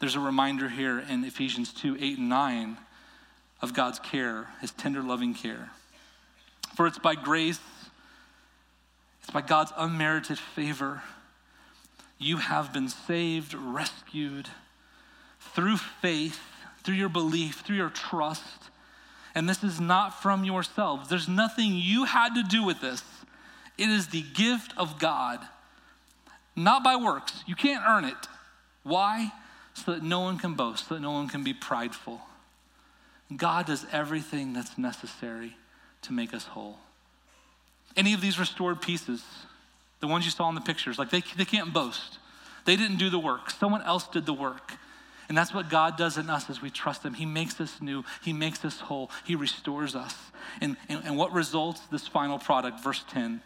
There's 0.00 0.16
a 0.16 0.20
reminder 0.20 0.68
here 0.68 0.98
in 0.98 1.22
Ephesians 1.24 1.72
2 1.74 1.96
8 2.00 2.18
and 2.18 2.28
9 2.28 2.78
of 3.62 3.74
God's 3.74 4.00
care, 4.00 4.48
His 4.60 4.72
tender, 4.72 5.02
loving 5.02 5.34
care. 5.34 5.70
For 6.74 6.86
it's 6.86 6.98
by 6.98 7.14
grace 7.14 7.60
it's 9.20 9.30
by 9.30 9.40
God's 9.40 9.72
unmerited 9.76 10.38
favor. 10.38 11.02
You 12.18 12.38
have 12.38 12.72
been 12.72 12.88
saved, 12.88 13.54
rescued 13.54 14.48
through 15.54 15.78
faith, 15.78 16.40
through 16.82 16.96
your 16.96 17.08
belief, 17.08 17.60
through 17.60 17.76
your 17.76 17.90
trust. 17.90 18.70
And 19.34 19.48
this 19.48 19.62
is 19.62 19.80
not 19.80 20.22
from 20.22 20.44
yourselves. 20.44 21.08
There's 21.08 21.28
nothing 21.28 21.72
you 21.76 22.04
had 22.04 22.34
to 22.34 22.42
do 22.42 22.64
with 22.64 22.80
this. 22.80 23.02
It 23.78 23.88
is 23.88 24.08
the 24.08 24.24
gift 24.34 24.74
of 24.76 24.98
God, 24.98 25.40
not 26.56 26.84
by 26.84 26.96
works. 26.96 27.44
You 27.46 27.54
can't 27.54 27.84
earn 27.88 28.04
it. 28.04 28.28
Why? 28.82 29.32
So 29.74 29.92
that 29.92 30.02
no 30.02 30.20
one 30.20 30.38
can 30.38 30.54
boast, 30.54 30.88
so 30.88 30.94
that 30.94 31.00
no 31.00 31.12
one 31.12 31.28
can 31.28 31.44
be 31.44 31.54
prideful. 31.54 32.20
God 33.34 33.66
does 33.66 33.86
everything 33.92 34.52
that's 34.52 34.76
necessary 34.76 35.56
to 36.02 36.12
make 36.12 36.34
us 36.34 36.44
whole 36.44 36.78
any 37.96 38.14
of 38.14 38.20
these 38.20 38.38
restored 38.38 38.80
pieces, 38.80 39.22
the 40.00 40.06
ones 40.06 40.24
you 40.24 40.30
saw 40.30 40.48
in 40.48 40.54
the 40.54 40.60
pictures, 40.60 40.98
like 40.98 41.10
they, 41.10 41.22
they 41.36 41.44
can't 41.44 41.72
boast. 41.72 42.18
They 42.64 42.76
didn't 42.76 42.98
do 42.98 43.10
the 43.10 43.18
work, 43.18 43.50
someone 43.50 43.82
else 43.82 44.06
did 44.08 44.26
the 44.26 44.34
work. 44.34 44.72
And 45.28 45.38
that's 45.38 45.54
what 45.54 45.70
God 45.70 45.96
does 45.96 46.18
in 46.18 46.28
us 46.28 46.50
as 46.50 46.60
we 46.60 46.70
trust 46.70 47.04
Him. 47.04 47.14
He 47.14 47.24
makes 47.24 47.60
us 47.60 47.80
new, 47.80 48.02
He 48.20 48.32
makes 48.32 48.64
us 48.64 48.80
whole, 48.80 49.10
He 49.24 49.36
restores 49.36 49.94
us. 49.94 50.16
And, 50.60 50.76
and, 50.88 51.02
and 51.04 51.16
what 51.16 51.32
results 51.32 51.80
this 51.82 52.08
final 52.08 52.38
product? 52.38 52.82
Verse 52.82 53.04
10 53.10 53.40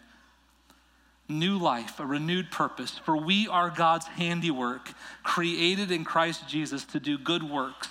new 1.27 1.57
life, 1.57 1.99
a 1.99 2.05
renewed 2.05 2.51
purpose. 2.51 2.99
For 2.99 3.17
we 3.17 3.47
are 3.47 3.69
God's 3.69 4.07
handiwork, 4.07 4.91
created 5.23 5.91
in 5.91 6.03
Christ 6.03 6.47
Jesus 6.47 6.85
to 6.85 6.99
do 6.99 7.17
good 7.17 7.43
works, 7.43 7.89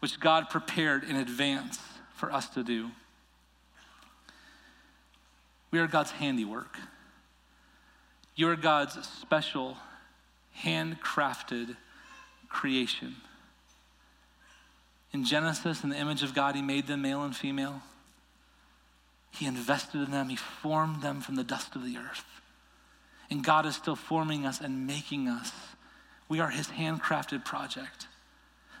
which 0.00 0.18
God 0.18 0.50
prepared 0.50 1.04
in 1.04 1.16
advance 1.16 1.78
for 2.14 2.32
us 2.32 2.48
to 2.50 2.64
do. 2.64 2.90
We 5.70 5.78
are 5.78 5.86
God's 5.86 6.12
handiwork. 6.12 6.78
You 8.34 8.48
are 8.48 8.56
God's 8.56 9.06
special, 9.06 9.76
handcrafted 10.62 11.76
creation. 12.48 13.16
In 15.12 15.24
Genesis, 15.24 15.82
in 15.82 15.90
the 15.90 15.96
image 15.98 16.22
of 16.22 16.34
God, 16.34 16.54
He 16.54 16.62
made 16.62 16.86
them 16.86 17.02
male 17.02 17.22
and 17.22 17.34
female. 17.34 17.82
He 19.32 19.46
invested 19.46 20.00
in 20.02 20.10
them, 20.10 20.28
He 20.28 20.36
formed 20.36 21.02
them 21.02 21.20
from 21.20 21.36
the 21.36 21.44
dust 21.44 21.76
of 21.76 21.84
the 21.84 21.96
earth. 21.96 22.24
And 23.30 23.44
God 23.44 23.66
is 23.66 23.76
still 23.76 23.96
forming 23.96 24.46
us 24.46 24.60
and 24.60 24.86
making 24.86 25.28
us. 25.28 25.52
We 26.28 26.40
are 26.40 26.50
His 26.50 26.68
handcrafted 26.68 27.44
project. 27.44 28.06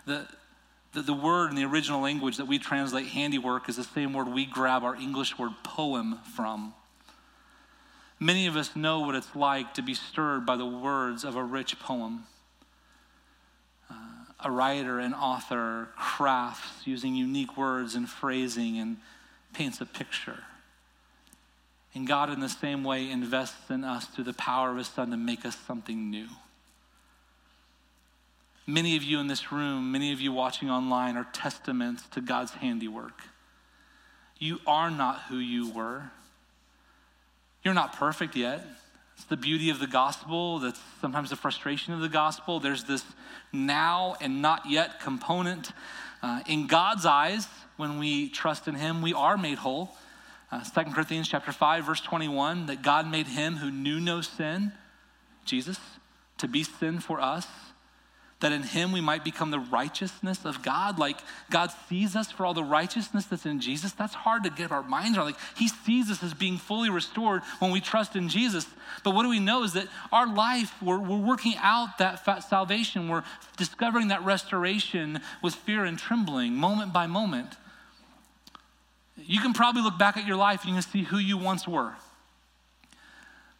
The, 0.06 0.26
the, 0.92 1.02
the 1.02 1.14
word 1.14 1.50
in 1.50 1.56
the 1.56 1.64
original 1.64 2.00
language 2.00 2.38
that 2.38 2.46
we 2.46 2.58
translate 2.58 3.06
handiwork 3.06 3.68
is 3.68 3.76
the 3.76 3.84
same 3.84 4.12
word 4.12 4.28
we 4.28 4.46
grab 4.46 4.84
our 4.84 4.96
English 4.96 5.38
word 5.38 5.52
poem 5.62 6.18
from. 6.34 6.74
Many 8.20 8.46
of 8.46 8.56
us 8.56 8.74
know 8.74 9.00
what 9.00 9.14
it's 9.14 9.36
like 9.36 9.74
to 9.74 9.82
be 9.82 9.94
stirred 9.94 10.44
by 10.44 10.56
the 10.56 10.66
words 10.66 11.24
of 11.24 11.36
a 11.36 11.44
rich 11.44 11.78
poem. 11.78 12.26
Uh, 13.88 13.94
a 14.40 14.50
writer 14.50 14.98
and 14.98 15.14
author 15.14 15.88
crafts 15.96 16.86
using 16.86 17.14
unique 17.14 17.56
words 17.56 17.94
and 17.94 18.08
phrasing 18.08 18.78
and 18.78 18.96
paints 19.52 19.80
a 19.80 19.86
picture. 19.86 20.42
And 21.94 22.06
God, 22.06 22.30
in 22.30 22.40
the 22.40 22.48
same 22.48 22.82
way, 22.82 23.10
invests 23.10 23.70
in 23.70 23.84
us 23.84 24.06
through 24.06 24.24
the 24.24 24.34
power 24.34 24.70
of 24.70 24.78
His 24.78 24.88
Son 24.88 25.10
to 25.10 25.16
make 25.16 25.44
us 25.44 25.56
something 25.56 26.10
new. 26.10 26.28
Many 28.68 28.96
of 28.96 29.02
you 29.02 29.18
in 29.18 29.28
this 29.28 29.50
room, 29.50 29.92
many 29.92 30.12
of 30.12 30.20
you 30.20 30.30
watching 30.30 30.68
online, 30.68 31.16
are 31.16 31.26
testaments 31.32 32.06
to 32.08 32.20
God's 32.20 32.52
handiwork. 32.52 33.22
You 34.38 34.60
are 34.66 34.90
not 34.90 35.22
who 35.30 35.38
you 35.38 35.72
were. 35.72 36.10
You're 37.64 37.72
not 37.72 37.96
perfect 37.96 38.36
yet. 38.36 38.62
It's 39.16 39.24
the 39.24 39.38
beauty 39.38 39.70
of 39.70 39.78
the 39.78 39.86
gospel. 39.86 40.58
That's 40.58 40.78
sometimes 41.00 41.30
the 41.30 41.36
frustration 41.36 41.94
of 41.94 42.00
the 42.00 42.10
gospel. 42.10 42.60
There's 42.60 42.84
this 42.84 43.02
now 43.54 44.16
and 44.20 44.42
not 44.42 44.68
yet 44.68 45.00
component. 45.00 45.72
Uh, 46.22 46.40
in 46.46 46.66
God's 46.66 47.06
eyes, 47.06 47.48
when 47.78 47.98
we 47.98 48.28
trust 48.28 48.68
in 48.68 48.74
Him, 48.74 49.00
we 49.00 49.14
are 49.14 49.38
made 49.38 49.56
whole. 49.56 49.96
Uh, 50.52 50.62
2 50.62 50.90
Corinthians 50.90 51.26
chapter 51.26 51.52
5, 51.52 51.86
verse 51.86 52.02
21, 52.02 52.66
that 52.66 52.82
God 52.82 53.10
made 53.10 53.28
him 53.28 53.56
who 53.56 53.70
knew 53.70 53.98
no 53.98 54.20
sin, 54.20 54.72
Jesus, 55.46 55.78
to 56.36 56.48
be 56.48 56.64
sin 56.64 57.00
for 57.00 57.18
us, 57.18 57.46
that 58.40 58.52
in 58.52 58.62
him 58.62 58.92
we 58.92 59.00
might 59.00 59.24
become 59.24 59.50
the 59.50 59.58
righteousness 59.58 60.44
of 60.44 60.62
God. 60.62 60.98
Like 60.98 61.18
God 61.50 61.72
sees 61.88 62.14
us 62.14 62.30
for 62.30 62.46
all 62.46 62.54
the 62.54 62.62
righteousness 62.62 63.24
that's 63.24 63.46
in 63.46 63.60
Jesus. 63.60 63.92
That's 63.92 64.14
hard 64.14 64.44
to 64.44 64.50
get 64.50 64.70
our 64.70 64.82
minds 64.82 65.18
around. 65.18 65.26
Like 65.26 65.40
he 65.56 65.68
sees 65.68 66.08
us 66.10 66.22
as 66.22 66.34
being 66.34 66.56
fully 66.56 66.88
restored 66.88 67.42
when 67.58 67.72
we 67.72 67.80
trust 67.80 68.14
in 68.14 68.28
Jesus. 68.28 68.66
But 69.02 69.14
what 69.14 69.24
do 69.24 69.28
we 69.28 69.40
know 69.40 69.64
is 69.64 69.72
that 69.72 69.88
our 70.12 70.32
life, 70.32 70.72
we're, 70.80 70.98
we're 70.98 71.16
working 71.16 71.54
out 71.58 71.98
that 71.98 72.44
salvation. 72.48 73.08
We're 73.08 73.24
discovering 73.56 74.08
that 74.08 74.24
restoration 74.24 75.20
with 75.42 75.54
fear 75.54 75.84
and 75.84 75.98
trembling, 75.98 76.54
moment 76.54 76.92
by 76.92 77.08
moment. 77.08 77.56
You 79.16 79.40
can 79.40 79.52
probably 79.52 79.82
look 79.82 79.98
back 79.98 80.16
at 80.16 80.26
your 80.26 80.36
life 80.36 80.60
and 80.60 80.70
you 80.70 80.74
can 80.80 80.90
see 80.90 81.02
who 81.02 81.18
you 81.18 81.36
once 81.36 81.66
were. 81.66 81.94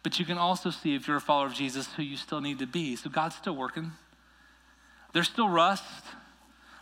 But 0.03 0.17
you 0.17 0.25
can 0.25 0.37
also 0.37 0.69
see, 0.69 0.95
if 0.95 1.05
you're 1.07 1.17
a 1.17 1.21
follower 1.21 1.47
of 1.47 1.53
Jesus, 1.53 1.93
who 1.95 2.03
you 2.03 2.15
still 2.15 2.39
need 2.39 2.59
to 2.59 2.65
be. 2.65 2.95
So 2.95 3.09
God's 3.09 3.35
still 3.35 3.57
working. 3.57 3.91
There's 5.13 5.27
still 5.27 5.49
rust. 5.49 5.83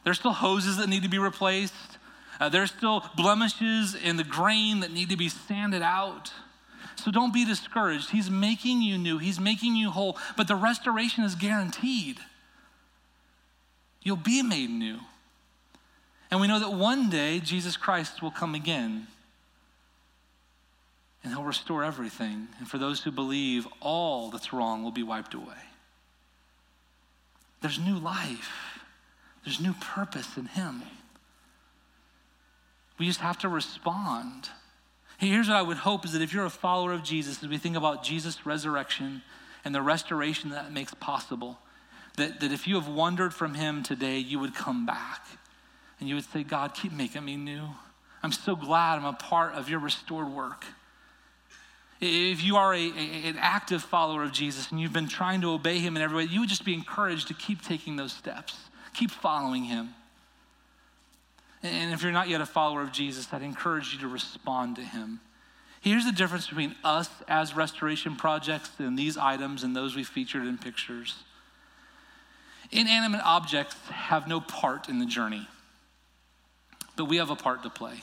There's 0.04 0.20
still 0.20 0.34
hoses 0.34 0.78
that 0.78 0.90
need 0.90 1.04
to 1.04 1.10
be 1.10 1.20
replaced. 1.20 1.74
Uh, 2.40 2.50
there's 2.50 2.72
still 2.72 3.04
blemishes 3.16 3.96
in 3.96 4.18
the 4.18 4.24
grain 4.24 4.82
that 4.82 4.92
need 4.92 5.10
to 5.10 5.18
be 5.18 5.30
sanded 5.30 5.82
out. 5.82 6.32
So 6.96 7.12
don't 7.12 7.34
be 7.34 7.46
discouraged. 7.46 8.12
He's 8.12 8.30
making 8.30 8.82
you 8.82 8.98
new, 8.98 9.18
He's 9.18 9.40
making 9.40 9.76
you 9.76 9.92
whole, 9.92 10.18
but 10.36 10.48
the 10.48 10.56
restoration 10.56 11.24
is 11.24 11.36
guaranteed. 11.36 12.20
You'll 14.02 14.16
be 14.16 14.42
made 14.42 14.70
new. 14.70 15.00
And 16.30 16.42
we 16.42 16.48
know 16.48 16.60
that 16.60 16.74
one 16.74 17.10
day 17.10 17.40
Jesus 17.40 17.78
Christ 17.78 18.22
will 18.22 18.32
come 18.32 18.56
again 18.56 19.08
and 21.24 21.34
He'll 21.34 21.44
restore 21.44 21.84
everything. 21.84 22.48
And 22.60 22.68
for 22.68 22.78
those 22.78 23.02
who 23.02 23.12
believe, 23.12 23.68
all 23.82 24.30
that's 24.30 24.54
wrong 24.54 24.84
will 24.84 24.92
be 24.92 25.04
wiped 25.04 25.34
away. 25.34 25.58
There's 27.62 27.80
new 27.80 27.98
life, 27.98 28.80
there's 29.44 29.60
new 29.60 29.74
purpose 29.74 30.38
in 30.38 30.46
Him. 30.46 30.84
We 32.98 33.06
just 33.06 33.20
have 33.20 33.38
to 33.40 33.50
respond. 33.50 34.50
Here's 35.18 35.48
what 35.48 35.58
I 35.58 35.62
would 35.62 35.78
hope 35.78 36.06
is 36.06 36.14
that 36.14 36.22
if 36.22 36.34
you're 36.34 36.46
a 36.46 36.50
follower 36.50 36.94
of 36.94 37.04
Jesus, 37.04 37.44
as 37.44 37.50
we 37.50 37.58
think 37.58 37.76
about 37.76 38.04
Jesus' 38.04 38.46
resurrection 38.46 39.22
and 39.66 39.74
the 39.74 39.82
restoration 39.82 40.52
that 40.52 40.72
makes 40.72 40.94
possible, 40.96 41.58
that, 42.18 42.40
that 42.40 42.52
if 42.52 42.68
you 42.68 42.76
have 42.76 42.88
wandered 42.88 43.34
from 43.34 43.54
Him 43.54 43.84
today, 43.84 44.18
you 44.18 44.40
would 44.40 44.54
come 44.54 44.86
back 44.86 45.26
and 46.00 46.08
you 46.08 46.16
would 46.16 46.26
say, 46.26 46.44
God, 46.44 46.74
keep 46.74 46.92
making 46.92 47.26
me 47.26 47.38
new. 47.38 47.64
I'm 48.22 48.32
so 48.32 48.56
glad 48.56 48.98
I'm 48.98 49.06
a 49.06 49.14
part 49.14 49.54
of 49.54 49.70
your 49.70 49.80
restored 49.80 50.30
work. 50.30 50.66
If 52.00 52.44
you 52.44 52.58
are 52.58 52.74
a, 52.74 52.78
a, 52.78 53.30
an 53.30 53.38
active 53.40 53.82
follower 53.82 54.24
of 54.24 54.32
Jesus 54.32 54.70
and 54.72 54.80
you've 54.80 54.94
been 54.94 55.08
trying 55.08 55.42
to 55.42 55.52
obey 55.52 55.80
him 55.80 55.96
in 55.96 56.04
every 56.04 56.18
way, 56.18 56.24
you 56.24 56.42
would 56.42 56.50
just 56.50 56.66
be 56.66 56.74
encouraged 56.74 57.28
to 57.30 57.34
keep 57.34 57.62
taking 57.64 57.96
those 57.96 58.14
steps, 58.14 58.56
keep 58.94 59.10
following 59.10 59.64
him. 59.64 59.90
And 61.64 61.94
if 61.94 62.04
you're 62.04 62.12
not 62.12 62.30
yet 62.30 62.40
a 62.40 62.46
follower 62.46 62.82
of 62.82 62.92
Jesus, 62.92 63.28
I'd 63.32 63.42
encourage 63.42 63.94
you 63.94 64.00
to 64.02 64.08
respond 64.08 64.76
to 64.76 64.84
him. 64.84 65.20
Here's 65.82 66.06
the 66.06 66.12
difference 66.12 66.48
between 66.48 66.76
us 66.84 67.10
as 67.28 67.56
restoration 67.56 68.16
projects 68.16 68.72
and 68.78 68.98
these 68.98 69.18
items 69.18 69.64
and 69.64 69.76
those 69.76 69.96
we 69.96 70.04
featured 70.04 70.46
in 70.46 70.58
pictures. 70.58 71.16
Inanimate 72.72 73.22
objects 73.24 73.76
have 73.90 74.28
no 74.28 74.40
part 74.40 74.90
in 74.90 75.00
the 75.00 75.06
journey, 75.06 75.48
but 76.96 77.06
we 77.06 77.18
have 77.18 77.30
a 77.30 77.36
part 77.36 77.64
to 77.64 77.70
play. 77.70 78.02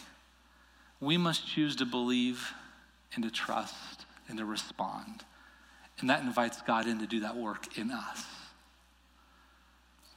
We 1.00 1.16
must 1.16 1.46
choose 1.46 1.76
to 1.76 1.85
believe 1.85 2.52
and 3.14 3.24
to 3.24 3.31
trust 3.31 4.07
and 4.29 4.38
to 4.38 4.44
respond. 4.44 5.24
And 6.00 6.11
that 6.11 6.22
invites 6.22 6.61
God 6.62 6.87
in 6.87 6.98
to 7.00 7.07
do 7.07 7.20
that 7.20 7.37
work 7.37 7.79
in 7.79 7.90
us. 7.90 8.24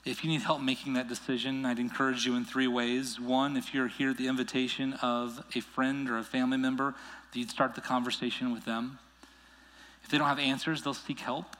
If 0.05 0.23
you 0.23 0.29
need 0.29 0.41
help 0.41 0.61
making 0.61 0.93
that 0.93 1.09
decision, 1.09 1.65
I'd 1.65 1.79
encourage 1.79 2.25
you 2.25 2.35
in 2.35 2.45
three 2.45 2.67
ways. 2.67 3.19
One, 3.19 3.57
if 3.57 3.73
you're 3.73 3.89
here 3.89 4.11
at 4.11 4.17
the 4.17 4.27
invitation 4.27 4.93
of 5.01 5.43
a 5.53 5.59
friend 5.59 6.09
or 6.09 6.17
a 6.17 6.23
family 6.23 6.57
member, 6.57 6.95
that 7.31 7.39
you'd 7.39 7.49
start 7.49 7.75
the 7.75 7.81
conversation 7.81 8.53
with 8.53 8.63
them. 8.63 8.99
If 10.03 10.09
they 10.09 10.17
don't 10.17 10.27
have 10.27 10.39
answers, 10.39 10.81
they'll 10.81 10.93
seek 10.93 11.19
help. 11.19 11.57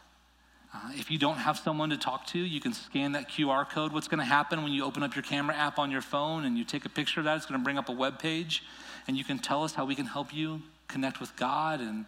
Uh, 0.74 0.92
if 0.94 1.12
you 1.12 1.18
don't 1.18 1.38
have 1.38 1.58
someone 1.58 1.90
to 1.90 1.98
talk 1.98 2.26
to, 2.28 2.40
you 2.40 2.62
can 2.62 2.72
scan 2.72 3.14
that 3.14 3.30
QR 3.30 3.70
code. 3.70 3.92
What's 3.92 4.08
going 4.08 4.20
to 4.20 4.26
happen 4.26 4.64
when 4.64 4.72
you 4.72 4.86
open 4.86 5.04
up 5.04 5.14
your 5.16 5.24
camera 5.24 5.56
app 5.56 5.78
on 5.78 5.92
your 5.92 6.02
phone 6.02 6.46
and 6.46 6.58
you 6.58 6.64
take 6.64 6.86
a 6.86 6.90
picture 6.90 7.20
of 7.20 7.26
that? 7.26 7.36
It's 7.36 7.46
going 7.46 7.60
to 7.60 7.64
bring 7.64 7.78
up 7.78 7.90
a 7.90 7.94
web 7.94 8.20
page, 8.20 8.64
and 9.08 9.18
you 9.18 9.26
can 9.26 9.40
tell 9.40 9.64
us 9.64 9.74
how 9.74 9.84
we 9.84 9.96
can 9.96 10.06
help 10.06 10.34
you 10.34 10.62
connect 10.88 11.20
with 11.20 11.36
God 11.36 11.80
and, 11.80 12.06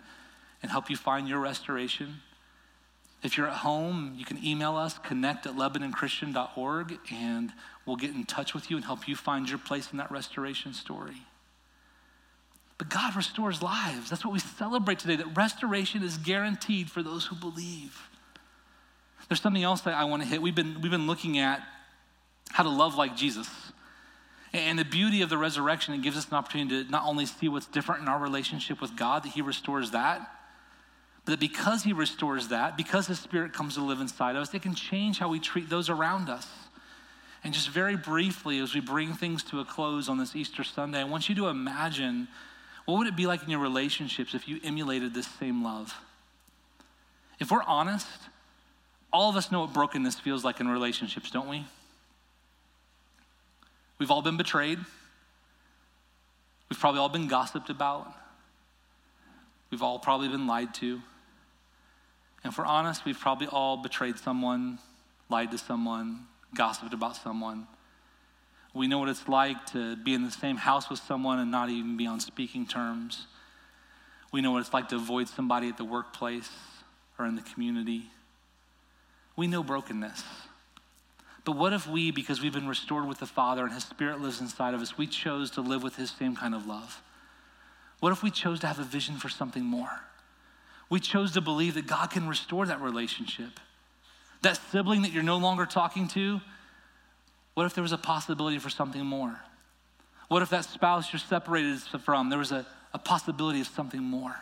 and 0.62 0.72
help 0.72 0.90
you 0.90 0.96
find 0.96 1.28
your 1.28 1.40
restoration. 1.40 2.22
If 3.22 3.38
you're 3.38 3.48
at 3.48 3.58
home, 3.58 4.16
you 4.18 4.26
can 4.26 4.44
email 4.44 4.78
us, 4.78 4.98
connect 4.98 5.46
at 5.46 5.56
LebanonChristian.org, 5.56 7.00
and 7.12 7.52
we'll 7.86 7.98
get 7.98 8.12
in 8.12 8.26
touch 8.26 8.54
with 8.54 8.72
you 8.72 8.78
and 8.78 8.86
help 8.86 9.08
you 9.08 9.16
find 9.16 9.50
your 9.50 9.60
place 9.60 9.92
in 9.92 9.98
that 9.98 10.10
restoration 10.10 10.74
story. 10.74 11.26
But 12.78 12.90
God 12.90 13.16
restores 13.18 13.62
lives. 13.62 14.10
That's 14.10 14.24
what 14.24 14.34
we 14.34 14.40
celebrate 14.40 15.00
today, 15.00 15.18
that 15.18 15.36
restoration 15.36 16.02
is 16.02 16.18
guaranteed 16.18 16.90
for 16.90 17.04
those 17.04 17.26
who 17.26 17.36
believe. 17.36 18.10
There's 19.28 19.42
something 19.42 19.64
else 19.64 19.82
that 19.82 19.94
I 19.94 20.06
want 20.06 20.24
to 20.24 20.28
hit. 20.28 20.42
We've 20.42 20.56
been, 20.56 20.82
we've 20.82 20.92
been 20.92 21.06
looking 21.06 21.38
at 21.38 21.62
how 22.52 22.64
to 22.64 22.70
love 22.70 22.96
like 22.96 23.16
Jesus. 23.16 23.48
And 24.52 24.80
the 24.80 24.86
beauty 24.86 25.22
of 25.22 25.30
the 25.30 25.38
resurrection, 25.38 25.94
it 25.94 26.02
gives 26.02 26.18
us 26.18 26.28
an 26.30 26.36
opportunity 26.36 26.84
to 26.84 26.92
not 26.92 27.06
only 27.06 27.26
see 27.26 27.48
what's 27.48 27.68
different 27.68 28.02
in 28.02 28.08
our 28.08 28.20
relationship 28.20 28.82
with 28.82 28.96
God, 28.96 29.24
that 29.24 29.30
He 29.30 29.42
restores 29.42 29.92
that, 29.92 30.32
but 31.26 31.34
that 31.34 31.40
because 31.40 31.84
He 31.84 31.94
restores 31.94 32.48
that, 32.48 32.76
because 32.76 33.08
His 33.08 33.20
Spirit 33.20 33.54
comes 33.54 33.76
to 33.76 33.82
live 33.82 34.02
inside 34.02 34.36
of 34.36 34.42
us, 34.42 34.54
it 34.54 34.62
can 34.64 34.74
change 34.74 35.20
how 35.20 35.30
we 35.30 35.40
treat 35.40 35.70
those 35.70 35.90
around 35.90 36.30
us. 36.30 36.48
And 37.44 37.54
just 37.54 37.70
very 37.70 37.96
briefly, 37.96 38.60
as 38.60 38.74
we 38.74 38.82
bring 38.82 39.14
things 39.14 39.44
to 39.46 39.60
a 39.60 39.66
close 39.66 40.10
on 40.10 40.18
this 40.18 40.36
Easter 40.36 40.64
Sunday, 40.64 41.00
I 41.00 41.06
want 41.06 41.30
you 41.30 41.36
to 41.36 41.48
imagine 41.48 42.28
what 42.86 42.98
would 42.98 43.08
it 43.08 43.16
be 43.16 43.28
like 43.28 43.44
in 43.44 43.50
your 43.50 43.60
relationships 43.60 44.34
if 44.34 44.48
you 44.48 44.60
emulated 44.64 45.14
this 45.14 45.28
same 45.40 45.64
love? 45.64 45.94
If 47.40 47.52
we're 47.52 47.64
honest, 47.64 48.08
all 49.14 49.30
of 49.30 49.36
us 49.36 49.52
know 49.52 49.62
what 49.62 49.74
brokenness 49.74 50.20
feels 50.20 50.44
like 50.44 50.60
in 50.60 50.68
relationships, 50.68 51.32
don't 51.32 51.48
we? 51.48 51.66
We've 54.00 54.10
all 54.10 54.22
been 54.22 54.38
betrayed. 54.38 54.80
We've 56.70 56.80
probably 56.80 57.02
all 57.02 57.10
been 57.10 57.28
gossiped 57.28 57.70
about. 57.70 58.12
We've 59.70 59.84
all 59.84 60.00
probably 60.00 60.30
been 60.30 60.48
lied 60.48 60.74
to. 60.76 61.02
And 62.44 62.54
if 62.54 62.58
we're 62.58 62.66
honest, 62.66 63.04
we've 63.06 63.20
probably 63.20 63.48
all 63.48 63.78
betrayed 63.78 64.18
someone, 64.18 64.80
lied 65.30 65.52
to 65.52 65.58
someone, 65.58 66.28
gossiped 66.56 66.94
about 66.94 67.18
someone. 67.18 67.68
We 68.74 68.88
know 68.88 69.00
what 69.00 69.10
it's 69.10 69.28
like 69.28 69.66
to 69.68 69.96
be 69.98 70.14
in 70.14 70.24
the 70.24 70.32
same 70.32 70.56
house 70.56 70.90
with 70.90 71.00
someone 71.00 71.40
and 71.40 71.52
not 71.52 71.70
even 71.70 71.98
be 71.98 72.08
on 72.08 72.20
speaking 72.20 72.66
terms. 72.66 73.28
We 74.32 74.42
know 74.42 74.52
what 74.52 74.60
it's 74.60 74.74
like 74.74 74.90
to 74.90 74.96
avoid 74.96 75.28
somebody 75.28 75.68
at 75.70 75.78
the 75.78 75.84
workplace 75.84 76.50
or 77.18 77.26
in 77.26 77.36
the 77.36 77.42
community. 77.42 78.10
We 79.36 79.48
know 79.48 79.64
brokenness. 79.64 80.24
But 81.50 81.58
what 81.58 81.74
if 81.74 81.88
we, 81.88 82.12
because 82.12 82.44
we've 82.44 82.54
been 82.54 82.68
restored 82.68 83.08
with 83.08 83.18
the 83.18 83.26
Father 83.26 83.64
and 83.64 83.74
His 83.74 83.84
Spirit 83.84 84.22
lives 84.22 84.40
inside 84.40 84.76
of 84.76 84.82
us, 84.82 85.00
we 85.00 85.08
chose 85.08 85.50
to 85.52 85.62
live 85.62 85.82
with 85.82 85.96
His 85.96 86.12
same 86.12 86.36
kind 86.36 86.54
of 86.54 86.68
love? 86.68 87.02
What 88.02 88.12
if 88.12 88.22
we 88.22 88.30
chose 88.30 88.60
to 88.60 88.68
have 88.68 88.78
a 88.78 88.84
vision 88.84 89.18
for 89.18 89.30
something 89.30 89.64
more? 89.64 89.90
We 90.92 91.00
chose 91.00 91.32
to 91.32 91.42
believe 91.42 91.74
that 91.74 91.88
God 91.88 92.12
can 92.12 92.28
restore 92.28 92.68
that 92.68 92.80
relationship. 92.82 93.60
That 94.44 94.60
sibling 94.70 95.02
that 95.02 95.12
you're 95.12 95.24
no 95.24 95.38
longer 95.38 95.66
talking 95.66 96.08
to, 96.10 96.40
what 97.56 97.66
if 97.66 97.74
there 97.74 97.82
was 97.82 97.94
a 97.94 97.98
possibility 97.98 98.60
for 98.60 98.70
something 98.70 99.04
more? 99.04 99.42
What 100.28 100.44
if 100.44 100.52
that 100.52 100.66
spouse 100.66 101.12
you're 101.12 101.20
separated 101.20 101.80
from, 101.80 102.30
there 102.30 102.38
was 102.38 102.52
a, 102.52 102.64
a 102.94 103.00
possibility 103.00 103.60
of 103.60 103.68
something 103.70 104.04
more? 104.04 104.36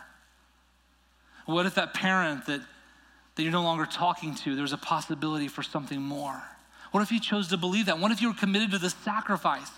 What 1.46 1.64
if 1.64 1.76
that 1.76 1.94
parent 1.94 2.44
that, 2.44 2.60
that 3.34 3.42
you're 3.42 3.50
no 3.50 3.62
longer 3.62 3.86
talking 3.86 4.34
to, 4.34 4.54
there 4.54 4.60
was 4.60 4.74
a 4.74 4.76
possibility 4.76 5.48
for 5.48 5.62
something 5.62 6.02
more? 6.02 6.42
What 6.90 7.02
if 7.02 7.12
you 7.12 7.20
chose 7.20 7.48
to 7.48 7.56
believe 7.56 7.86
that? 7.86 7.98
What 7.98 8.12
if 8.12 8.20
you 8.22 8.28
were 8.28 8.34
committed 8.34 8.70
to 8.72 8.78
the 8.78 8.90
sacrifice? 8.90 9.70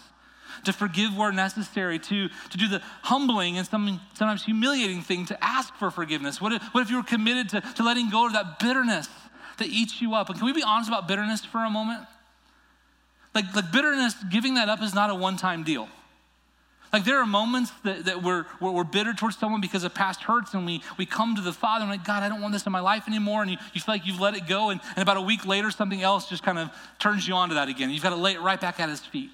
To 0.65 0.73
forgive 0.73 1.17
where 1.17 1.33
necessary, 1.33 1.99
to, 1.99 2.29
to 2.29 2.59
do 2.59 2.69
the 2.69 2.83
humbling 3.03 3.57
and 3.57 3.67
some, 3.67 4.01
sometimes 4.15 4.45
humiliating 4.45 5.01
thing 5.03 5.27
to 5.27 5.45
ask 5.45 5.75
for 5.75 5.91
forgiveness? 5.91 6.41
What 6.41 6.53
if, 6.53 6.63
what 6.75 6.83
if 6.83 6.91
you 6.91 6.97
were 6.97 7.03
committed 7.03 7.49
to, 7.51 7.61
to 7.61 7.83
letting 7.83 8.11
go 8.11 8.27
of 8.27 8.33
that 8.35 8.59
bitterness 8.59 9.09
that 9.59 9.69
eats 9.69 10.03
you 10.03 10.15
up? 10.15 10.29
And 10.29 10.39
can 10.39 10.47
we 10.47 10.53
be 10.53 10.63
honest 10.63 10.89
about 10.89 11.09
bitterness 11.09 11.45
for 11.45 11.65
a 11.65 11.71
moment? 11.71 12.07
Like, 13.35 13.55
like 13.55 13.73
bitterness, 13.73 14.15
giving 14.31 14.55
that 14.55 14.69
up 14.69 14.83
is 14.83 14.95
not 14.95 15.09
a 15.09 15.15
one 15.15 15.37
time 15.37 15.63
deal. 15.63 15.89
Like 16.93 17.05
there 17.05 17.19
are 17.19 17.27
moments 17.27 17.71
that, 17.85 18.07
that 18.07 18.23
we're, 18.23 18.47
we're, 18.61 18.73
we're, 18.73 18.85
bitter 18.85 19.13
towards 19.13 19.39
someone 19.39 19.61
because 19.61 19.85
of 19.85 19.95
past 19.95 20.23
hurts, 20.23 20.55
and 20.55 20.67
we, 20.67 20.83
we 20.99 21.07
come 21.07 21.37
to 21.37 21.41
the 21.41 21.53
Father 21.53 21.83
and 21.85 21.91
like, 21.91 22.05
God, 22.05 22.23
I 22.25 22.29
don't 22.29 22.41
want 22.41 22.53
this 22.53 22.67
in 22.67 22.73
my 22.73 22.81
life 22.81 23.05
anymore. 23.07 23.43
And 23.43 23.51
you, 23.51 23.59
you 23.73 23.81
feel 23.81 23.95
like 23.95 24.07
you've 24.07 24.21
let 24.21 24.35
it 24.35 24.49
go, 24.49 24.71
and, 24.71 24.81
and 24.97 25.03
about 25.03 25.17
a 25.17 25.21
week 25.21 25.47
later, 25.47 25.71
something 25.71 26.03
else 26.03 26.29
just 26.29 26.43
kind 26.43 26.59
of 26.59 26.71
turns 26.99 27.29
you 27.29 27.35
onto 27.35 27.55
that 27.55 27.69
again. 27.69 27.91
You've 27.91 28.03
got 28.03 28.11
to 28.11 28.17
lay 28.17 28.33
it 28.33 28.41
right 28.41 28.61
back 28.61 28.81
at 28.81 28.89
His 28.89 29.01
feet. 29.01 29.31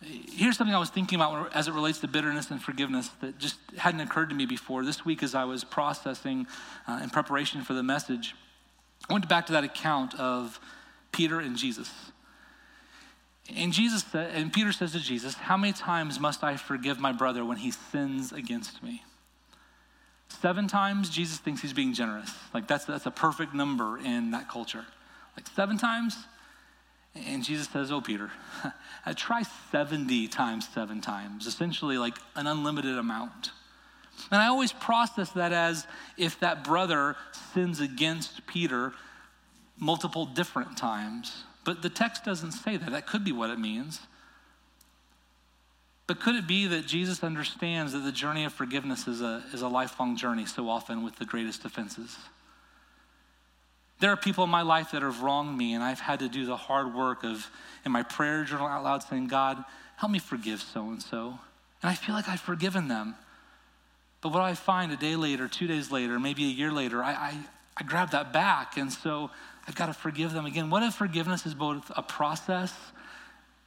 Here's 0.00 0.56
something 0.56 0.74
I 0.74 0.78
was 0.78 0.90
thinking 0.90 1.16
about 1.16 1.54
as 1.54 1.68
it 1.68 1.72
relates 1.72 1.98
to 2.00 2.08
bitterness 2.08 2.50
and 2.50 2.62
forgiveness 2.62 3.08
that 3.20 3.38
just 3.38 3.56
hadn't 3.76 4.00
occurred 4.00 4.28
to 4.30 4.34
me 4.34 4.46
before. 4.46 4.84
This 4.84 5.04
week, 5.04 5.22
as 5.22 5.34
I 5.34 5.44
was 5.44 5.64
processing 5.64 6.46
uh, 6.86 7.00
in 7.02 7.10
preparation 7.10 7.62
for 7.62 7.74
the 7.74 7.82
message, 7.82 8.34
I 9.08 9.12
went 9.12 9.28
back 9.28 9.46
to 9.46 9.52
that 9.52 9.64
account 9.64 10.14
of 10.18 10.60
Peter 11.12 11.40
and 11.40 11.56
Jesus. 11.56 11.90
And 13.54 13.72
Jesus 13.72 14.04
and 14.14 14.52
Peter 14.52 14.72
says 14.72 14.92
to 14.92 15.00
Jesus, 15.00 15.34
How 15.34 15.56
many 15.56 15.72
times 15.72 16.18
must 16.18 16.42
I 16.42 16.56
forgive 16.56 16.98
my 16.98 17.12
brother 17.12 17.44
when 17.44 17.58
he 17.58 17.70
sins 17.70 18.32
against 18.32 18.82
me? 18.82 19.02
Seven 20.28 20.66
times, 20.66 21.08
Jesus 21.08 21.38
thinks 21.38 21.62
he's 21.62 21.72
being 21.72 21.94
generous. 21.94 22.32
Like 22.52 22.66
that's, 22.66 22.84
that's 22.84 23.06
a 23.06 23.10
perfect 23.10 23.54
number 23.54 23.98
in 23.98 24.32
that 24.32 24.48
culture. 24.48 24.84
Like 25.36 25.46
seven 25.54 25.78
times? 25.78 26.16
And 27.14 27.44
Jesus 27.44 27.68
says, 27.68 27.92
Oh, 27.92 28.00
Peter, 28.00 28.30
I 29.06 29.12
try 29.12 29.42
70 29.70 30.28
times 30.28 30.68
seven 30.68 31.00
times, 31.00 31.46
essentially 31.46 31.98
like 31.98 32.18
an 32.34 32.46
unlimited 32.46 32.98
amount. 32.98 33.52
And 34.30 34.40
I 34.40 34.46
always 34.48 34.72
process 34.72 35.30
that 35.32 35.52
as 35.52 35.86
if 36.16 36.40
that 36.40 36.64
brother 36.64 37.16
sins 37.54 37.80
against 37.80 38.46
Peter 38.46 38.92
multiple 39.78 40.26
different 40.26 40.76
times. 40.76 41.44
But 41.66 41.82
the 41.82 41.90
text 41.90 42.24
doesn't 42.24 42.52
say 42.52 42.76
that. 42.76 42.92
That 42.92 43.08
could 43.08 43.24
be 43.24 43.32
what 43.32 43.50
it 43.50 43.58
means. 43.58 44.00
But 46.06 46.20
could 46.20 46.36
it 46.36 46.46
be 46.46 46.68
that 46.68 46.86
Jesus 46.86 47.24
understands 47.24 47.92
that 47.92 47.98
the 47.98 48.12
journey 48.12 48.44
of 48.44 48.52
forgiveness 48.52 49.08
is 49.08 49.20
a, 49.20 49.42
is 49.52 49.62
a 49.62 49.68
lifelong 49.68 50.16
journey 50.16 50.46
so 50.46 50.68
often 50.68 51.02
with 51.02 51.16
the 51.16 51.24
greatest 51.24 51.64
offenses? 51.64 52.16
There 53.98 54.10
are 54.12 54.16
people 54.16 54.44
in 54.44 54.50
my 54.50 54.62
life 54.62 54.92
that 54.92 55.02
have 55.02 55.22
wronged 55.22 55.58
me, 55.58 55.74
and 55.74 55.82
I've 55.82 55.98
had 55.98 56.20
to 56.20 56.28
do 56.28 56.46
the 56.46 56.56
hard 56.56 56.94
work 56.94 57.24
of, 57.24 57.50
in 57.84 57.90
my 57.90 58.04
prayer 58.04 58.44
journal 58.44 58.68
out 58.68 58.84
loud, 58.84 59.02
saying, 59.02 59.26
God, 59.26 59.64
help 59.96 60.12
me 60.12 60.20
forgive 60.20 60.62
so 60.62 60.82
and 60.82 61.02
so. 61.02 61.38
And 61.82 61.90
I 61.90 61.94
feel 61.94 62.14
like 62.14 62.28
I've 62.28 62.40
forgiven 62.40 62.86
them. 62.86 63.16
But 64.20 64.32
what 64.32 64.42
I 64.42 64.54
find 64.54 64.92
a 64.92 64.96
day 64.96 65.16
later, 65.16 65.48
two 65.48 65.66
days 65.66 65.90
later, 65.90 66.20
maybe 66.20 66.44
a 66.44 66.52
year 66.52 66.70
later? 66.70 67.02
I, 67.02 67.10
I, 67.10 67.34
I 67.76 67.82
grab 67.82 68.12
that 68.12 68.32
back. 68.32 68.76
And 68.76 68.92
so 68.92 69.30
I've 69.66 69.74
got 69.74 69.86
to 69.86 69.92
forgive 69.92 70.32
them. 70.32 70.46
Again, 70.46 70.70
what 70.70 70.82
if 70.82 70.94
forgiveness 70.94 71.46
is 71.46 71.54
both 71.54 71.90
a 71.96 72.02
process 72.02 72.72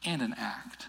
and 0.06 0.22
an 0.22 0.34
act? 0.38 0.88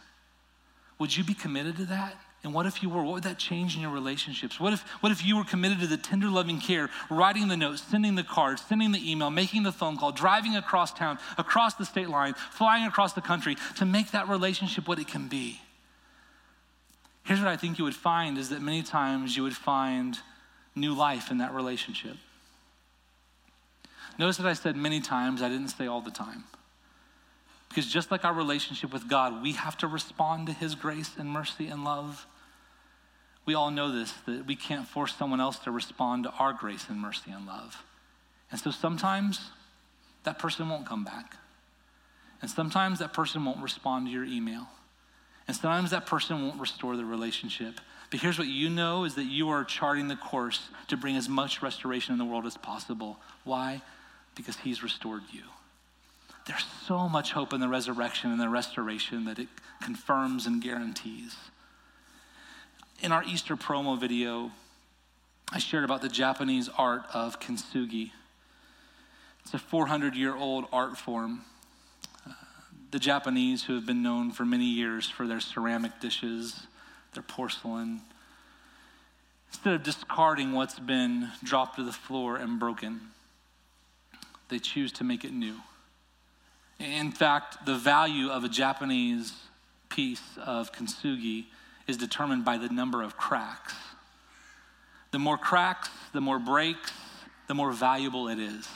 Would 0.99 1.17
you 1.17 1.25
be 1.25 1.35
committed 1.35 1.77
to 1.79 1.85
that? 1.87 2.15
And 2.43 2.55
what 2.55 2.65
if 2.65 2.83
you 2.83 2.89
were? 2.89 3.03
What 3.03 3.15
would 3.15 3.23
that 3.25 3.39
change 3.39 3.77
in 3.77 3.83
your 3.83 3.91
relationships? 3.91 4.59
What 4.59 4.73
if, 4.73 4.81
what 5.01 5.13
if 5.13 5.25
you 5.25 5.37
were 5.37 5.45
committed 5.45 5.81
to 5.81 5.87
the 5.87 5.99
tender, 5.99 6.29
loving 6.29 6.59
care, 6.59 6.89
writing 7.11 7.49
the 7.49 7.57
notes, 7.57 7.83
sending 7.83 8.15
the 8.15 8.23
card, 8.23 8.59
sending 8.59 8.93
the 8.93 9.11
email, 9.11 9.31
making 9.31 9.63
the 9.63 9.73
phone 9.73 9.99
call, 9.99 10.13
driving 10.13 10.57
across 10.57 10.93
town, 10.93 11.19
across 11.37 11.75
the 11.75 11.85
state 11.85 12.09
line, 12.09 12.35
flying 12.53 12.87
across 12.87 13.13
the 13.13 13.21
country 13.21 13.57
to 13.77 13.85
make 13.85 14.13
that 14.13 14.29
relationship 14.29 14.89
what 14.89 14.99
it 14.99 15.07
can 15.07 15.29
be? 15.29 15.61
Here's 17.25 17.41
what 17.41 17.49
I 17.49 17.57
think 17.57 17.79
you 17.79 17.85
would 17.85 17.95
find 17.95 18.39
is 18.39 18.49
that 18.49 18.63
many 18.63 18.83
times 18.83 19.37
you 19.37 19.43
would 19.43 19.57
find 19.57 20.19
new 20.75 20.95
life 20.95 21.31
in 21.31 21.39
that 21.39 21.53
relationship. 21.53 22.17
Notice 24.19 24.37
that 24.39 24.47
I 24.47 24.53
said 24.53 24.77
many 24.77 25.01
times, 25.01 25.43
I 25.43 25.49
didn't 25.49 25.69
say 25.69 25.87
all 25.87 26.01
the 26.01 26.11
time. 26.11 26.45
Because 27.69 27.87
just 27.87 28.11
like 28.11 28.25
our 28.25 28.35
relationship 28.35 28.93
with 28.93 29.09
God, 29.09 29.43
we 29.43 29.53
have 29.53 29.79
to 29.79 29.87
respond 29.87 30.49
to 30.49 30.53
His 30.53 30.75
grace 30.75 31.13
and 31.17 31.29
mercy 31.31 31.69
and 31.69 31.85
love. 31.85 32.27
We 33.47 33.55
all 33.55 33.71
know 33.71 33.93
this, 33.93 34.13
that 34.27 34.47
we 34.47 34.57
can't 34.57 34.87
force 34.87 35.15
someone 35.15 35.41
else 35.41 35.59
to 35.61 35.71
respond 35.71 36.25
to 36.25 36.31
our 36.31 36.53
grace 36.53 36.87
and 36.89 36.99
mercy 36.99 37.31
and 37.31 37.47
love. 37.47 37.83
And 38.51 38.61
so 38.61 38.71
sometimes 38.71 39.51
that 40.25 40.39
person 40.39 40.69
won't 40.69 40.87
come 40.87 41.05
back. 41.05 41.37
And 42.43 42.51
sometimes 42.51 42.99
that 42.99 43.13
person 43.13 43.45
won't 43.45 43.63
respond 43.63 44.07
to 44.07 44.13
your 44.13 44.25
email. 44.25 44.67
And 45.47 45.57
sometimes 45.57 45.91
that 45.91 46.07
person 46.07 46.43
won't 46.43 46.61
restore 46.61 46.97
the 46.97 47.05
relationship. 47.05 47.81
But 48.11 48.21
here's 48.21 48.39
what 48.39 48.49
you 48.49 48.69
know 48.69 49.05
is 49.05 49.15
that 49.15 49.25
you 49.25 49.51
are 49.51 49.65
charting 49.65 50.09
the 50.09 50.17
course 50.17 50.69
to 50.89 50.97
bring 50.97 51.17
as 51.17 51.29
much 51.29 51.63
restoration 51.63 52.13
in 52.13 52.19
the 52.19 52.25
world 52.25 52.47
as 52.47 52.57
possible. 52.57 53.19
Why? 53.45 53.83
Because 54.41 54.57
he's 54.57 54.83
restored 54.83 55.21
you. 55.31 55.43
There's 56.47 56.65
so 56.87 57.11
much 57.11 57.33
hope 57.33 57.53
in 57.53 57.61
the 57.61 57.69
resurrection 57.69 58.31
and 58.31 58.41
the 58.41 58.49
restoration 58.49 59.27
that 59.27 59.39
it 59.39 59.49
confirms 59.83 60.47
and 60.47 60.63
guarantees. 60.63 61.37
In 63.03 63.13
our 63.13 63.23
Easter 63.23 63.55
promo 63.55 64.01
video, 64.01 64.51
I 65.53 65.59
shared 65.59 65.85
about 65.85 66.01
the 66.01 66.09
Japanese 66.09 66.71
art 66.79 67.03
of 67.13 67.39
kintsugi. 67.39 68.13
It's 69.45 69.53
a 69.53 69.59
400 69.59 70.17
year 70.17 70.35
old 70.35 70.65
art 70.73 70.97
form. 70.97 71.43
Uh, 72.27 72.33
the 72.93 72.99
Japanese, 72.99 73.65
who 73.65 73.75
have 73.75 73.85
been 73.85 74.03
known 74.03 74.31
for 74.31 74.47
many 74.47 74.65
years 74.65 75.07
for 75.07 75.27
their 75.27 75.41
ceramic 75.41 76.01
dishes, 76.01 76.67
their 77.13 77.23
porcelain, 77.23 78.01
instead 79.49 79.75
of 79.75 79.83
discarding 79.83 80.53
what's 80.53 80.79
been 80.79 81.29
dropped 81.45 81.77
to 81.77 81.85
the 81.85 81.93
floor 81.93 82.37
and 82.37 82.59
broken, 82.59 83.11
they 84.51 84.59
choose 84.59 84.93
to 84.93 85.05
make 85.05 85.25
it 85.25 85.33
new. 85.33 85.57
In 86.79 87.13
fact, 87.13 87.67
the 87.67 87.75
value 87.75 88.29
of 88.29 88.45
a 88.45 88.49
Japanese 88.49 89.33
piece 89.89 90.23
of 90.45 90.73
kintsugi 90.73 91.47
is 91.87 91.97
determined 91.97 92.45
by 92.45 92.57
the 92.57 92.69
number 92.69 93.03
of 93.03 93.17
cracks. 93.17 93.75
The 95.11 95.19
more 95.19 95.37
cracks, 95.37 95.91
the 96.13 96.21
more 96.21 96.39
breaks, 96.39 96.93
the 97.49 97.55
more 97.55 97.73
valuable 97.73 98.29
it 98.29 98.39
is. 98.39 98.69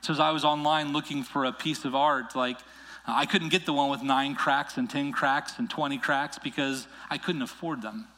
So 0.00 0.12
as 0.12 0.20
I 0.20 0.30
was 0.30 0.44
online 0.44 0.92
looking 0.92 1.22
for 1.22 1.44
a 1.44 1.52
piece 1.52 1.84
of 1.84 1.94
art, 1.94 2.34
like 2.34 2.58
I 3.06 3.26
couldn't 3.26 3.50
get 3.50 3.64
the 3.64 3.72
one 3.72 3.90
with 3.90 4.02
nine 4.02 4.34
cracks 4.34 4.76
and 4.76 4.90
10 4.90 5.12
cracks 5.12 5.58
and 5.58 5.70
20 5.70 5.98
cracks 5.98 6.38
because 6.38 6.88
I 7.08 7.18
couldn't 7.18 7.42
afford 7.42 7.82
them. 7.82 8.08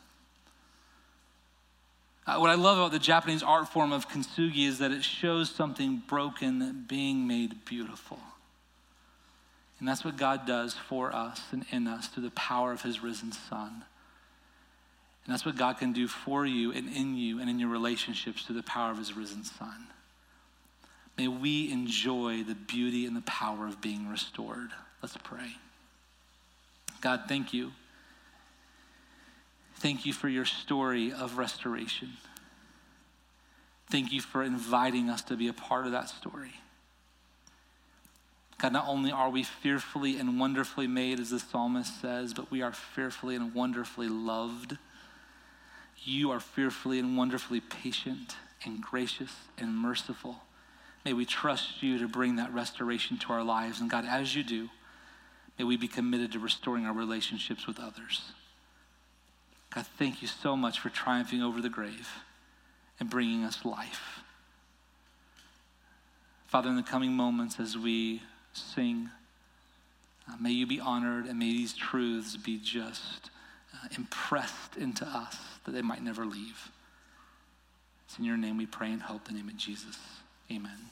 Uh, 2.28 2.38
what 2.38 2.50
I 2.50 2.56
love 2.56 2.76
about 2.76 2.92
the 2.92 2.98
Japanese 2.98 3.42
art 3.42 3.70
form 3.70 3.90
of 3.90 4.06
kintsugi 4.06 4.66
is 4.68 4.80
that 4.80 4.92
it 4.92 5.02
shows 5.02 5.48
something 5.48 6.02
broken 6.06 6.84
being 6.86 7.26
made 7.26 7.64
beautiful. 7.64 8.18
And 9.78 9.88
that's 9.88 10.04
what 10.04 10.18
God 10.18 10.46
does 10.46 10.74
for 10.74 11.14
us 11.14 11.40
and 11.52 11.64
in 11.70 11.86
us 11.86 12.08
through 12.08 12.24
the 12.24 12.30
power 12.32 12.70
of 12.70 12.82
his 12.82 13.02
risen 13.02 13.32
Son. 13.32 13.82
And 15.24 15.32
that's 15.32 15.46
what 15.46 15.56
God 15.56 15.78
can 15.78 15.94
do 15.94 16.06
for 16.06 16.44
you 16.44 16.70
and 16.70 16.94
in 16.94 17.16
you 17.16 17.40
and 17.40 17.48
in 17.48 17.58
your 17.58 17.70
relationships 17.70 18.42
through 18.42 18.56
the 18.56 18.62
power 18.62 18.90
of 18.90 18.98
his 18.98 19.16
risen 19.16 19.44
Son. 19.44 19.86
May 21.16 21.28
we 21.28 21.72
enjoy 21.72 22.42
the 22.42 22.54
beauty 22.54 23.06
and 23.06 23.16
the 23.16 23.22
power 23.22 23.66
of 23.66 23.80
being 23.80 24.06
restored. 24.06 24.68
Let's 25.00 25.16
pray. 25.16 25.56
God, 27.00 27.22
thank 27.26 27.54
you. 27.54 27.72
Thank 29.78 30.04
you 30.04 30.12
for 30.12 30.28
your 30.28 30.44
story 30.44 31.12
of 31.12 31.38
restoration. 31.38 32.14
Thank 33.88 34.12
you 34.12 34.20
for 34.20 34.42
inviting 34.42 35.08
us 35.08 35.22
to 35.22 35.36
be 35.36 35.46
a 35.46 35.52
part 35.52 35.86
of 35.86 35.92
that 35.92 36.08
story. 36.08 36.54
God, 38.60 38.72
not 38.72 38.88
only 38.88 39.12
are 39.12 39.30
we 39.30 39.44
fearfully 39.44 40.18
and 40.18 40.40
wonderfully 40.40 40.88
made, 40.88 41.20
as 41.20 41.30
the 41.30 41.38
psalmist 41.38 42.00
says, 42.00 42.34
but 42.34 42.50
we 42.50 42.60
are 42.60 42.72
fearfully 42.72 43.36
and 43.36 43.54
wonderfully 43.54 44.08
loved. 44.08 44.76
You 46.02 46.32
are 46.32 46.40
fearfully 46.40 46.98
and 46.98 47.16
wonderfully 47.16 47.60
patient 47.60 48.34
and 48.64 48.82
gracious 48.82 49.32
and 49.56 49.76
merciful. 49.76 50.42
May 51.04 51.12
we 51.12 51.24
trust 51.24 51.84
you 51.84 51.98
to 51.98 52.08
bring 52.08 52.34
that 52.36 52.52
restoration 52.52 53.16
to 53.18 53.32
our 53.32 53.44
lives. 53.44 53.80
And 53.80 53.88
God, 53.88 54.04
as 54.04 54.34
you 54.34 54.42
do, 54.42 54.70
may 55.56 55.64
we 55.64 55.76
be 55.76 55.86
committed 55.86 56.32
to 56.32 56.40
restoring 56.40 56.84
our 56.84 56.92
relationships 56.92 57.68
with 57.68 57.78
others. 57.78 58.32
God, 59.74 59.86
thank 59.98 60.22
you 60.22 60.28
so 60.28 60.56
much 60.56 60.80
for 60.80 60.88
triumphing 60.88 61.42
over 61.42 61.60
the 61.60 61.68
grave 61.68 62.08
and 62.98 63.10
bringing 63.10 63.44
us 63.44 63.64
life. 63.64 64.20
Father, 66.46 66.70
in 66.70 66.76
the 66.76 66.82
coming 66.82 67.12
moments 67.12 67.60
as 67.60 67.76
we 67.76 68.22
sing, 68.54 69.10
uh, 70.28 70.36
may 70.40 70.50
you 70.50 70.66
be 70.66 70.80
honored 70.80 71.26
and 71.26 71.38
may 71.38 71.50
these 71.50 71.74
truths 71.74 72.36
be 72.36 72.58
just 72.58 73.30
uh, 73.74 73.88
impressed 73.96 74.76
into 74.76 75.06
us 75.06 75.36
that 75.64 75.72
they 75.72 75.82
might 75.82 76.02
never 76.02 76.24
leave. 76.24 76.70
It's 78.06 78.18
in 78.18 78.24
your 78.24 78.38
name 78.38 78.56
we 78.56 78.64
pray 78.64 78.90
and 78.90 79.02
hope, 79.02 79.28
in 79.28 79.34
the 79.34 79.42
name 79.42 79.50
of 79.50 79.58
Jesus. 79.58 79.98
Amen. 80.50 80.88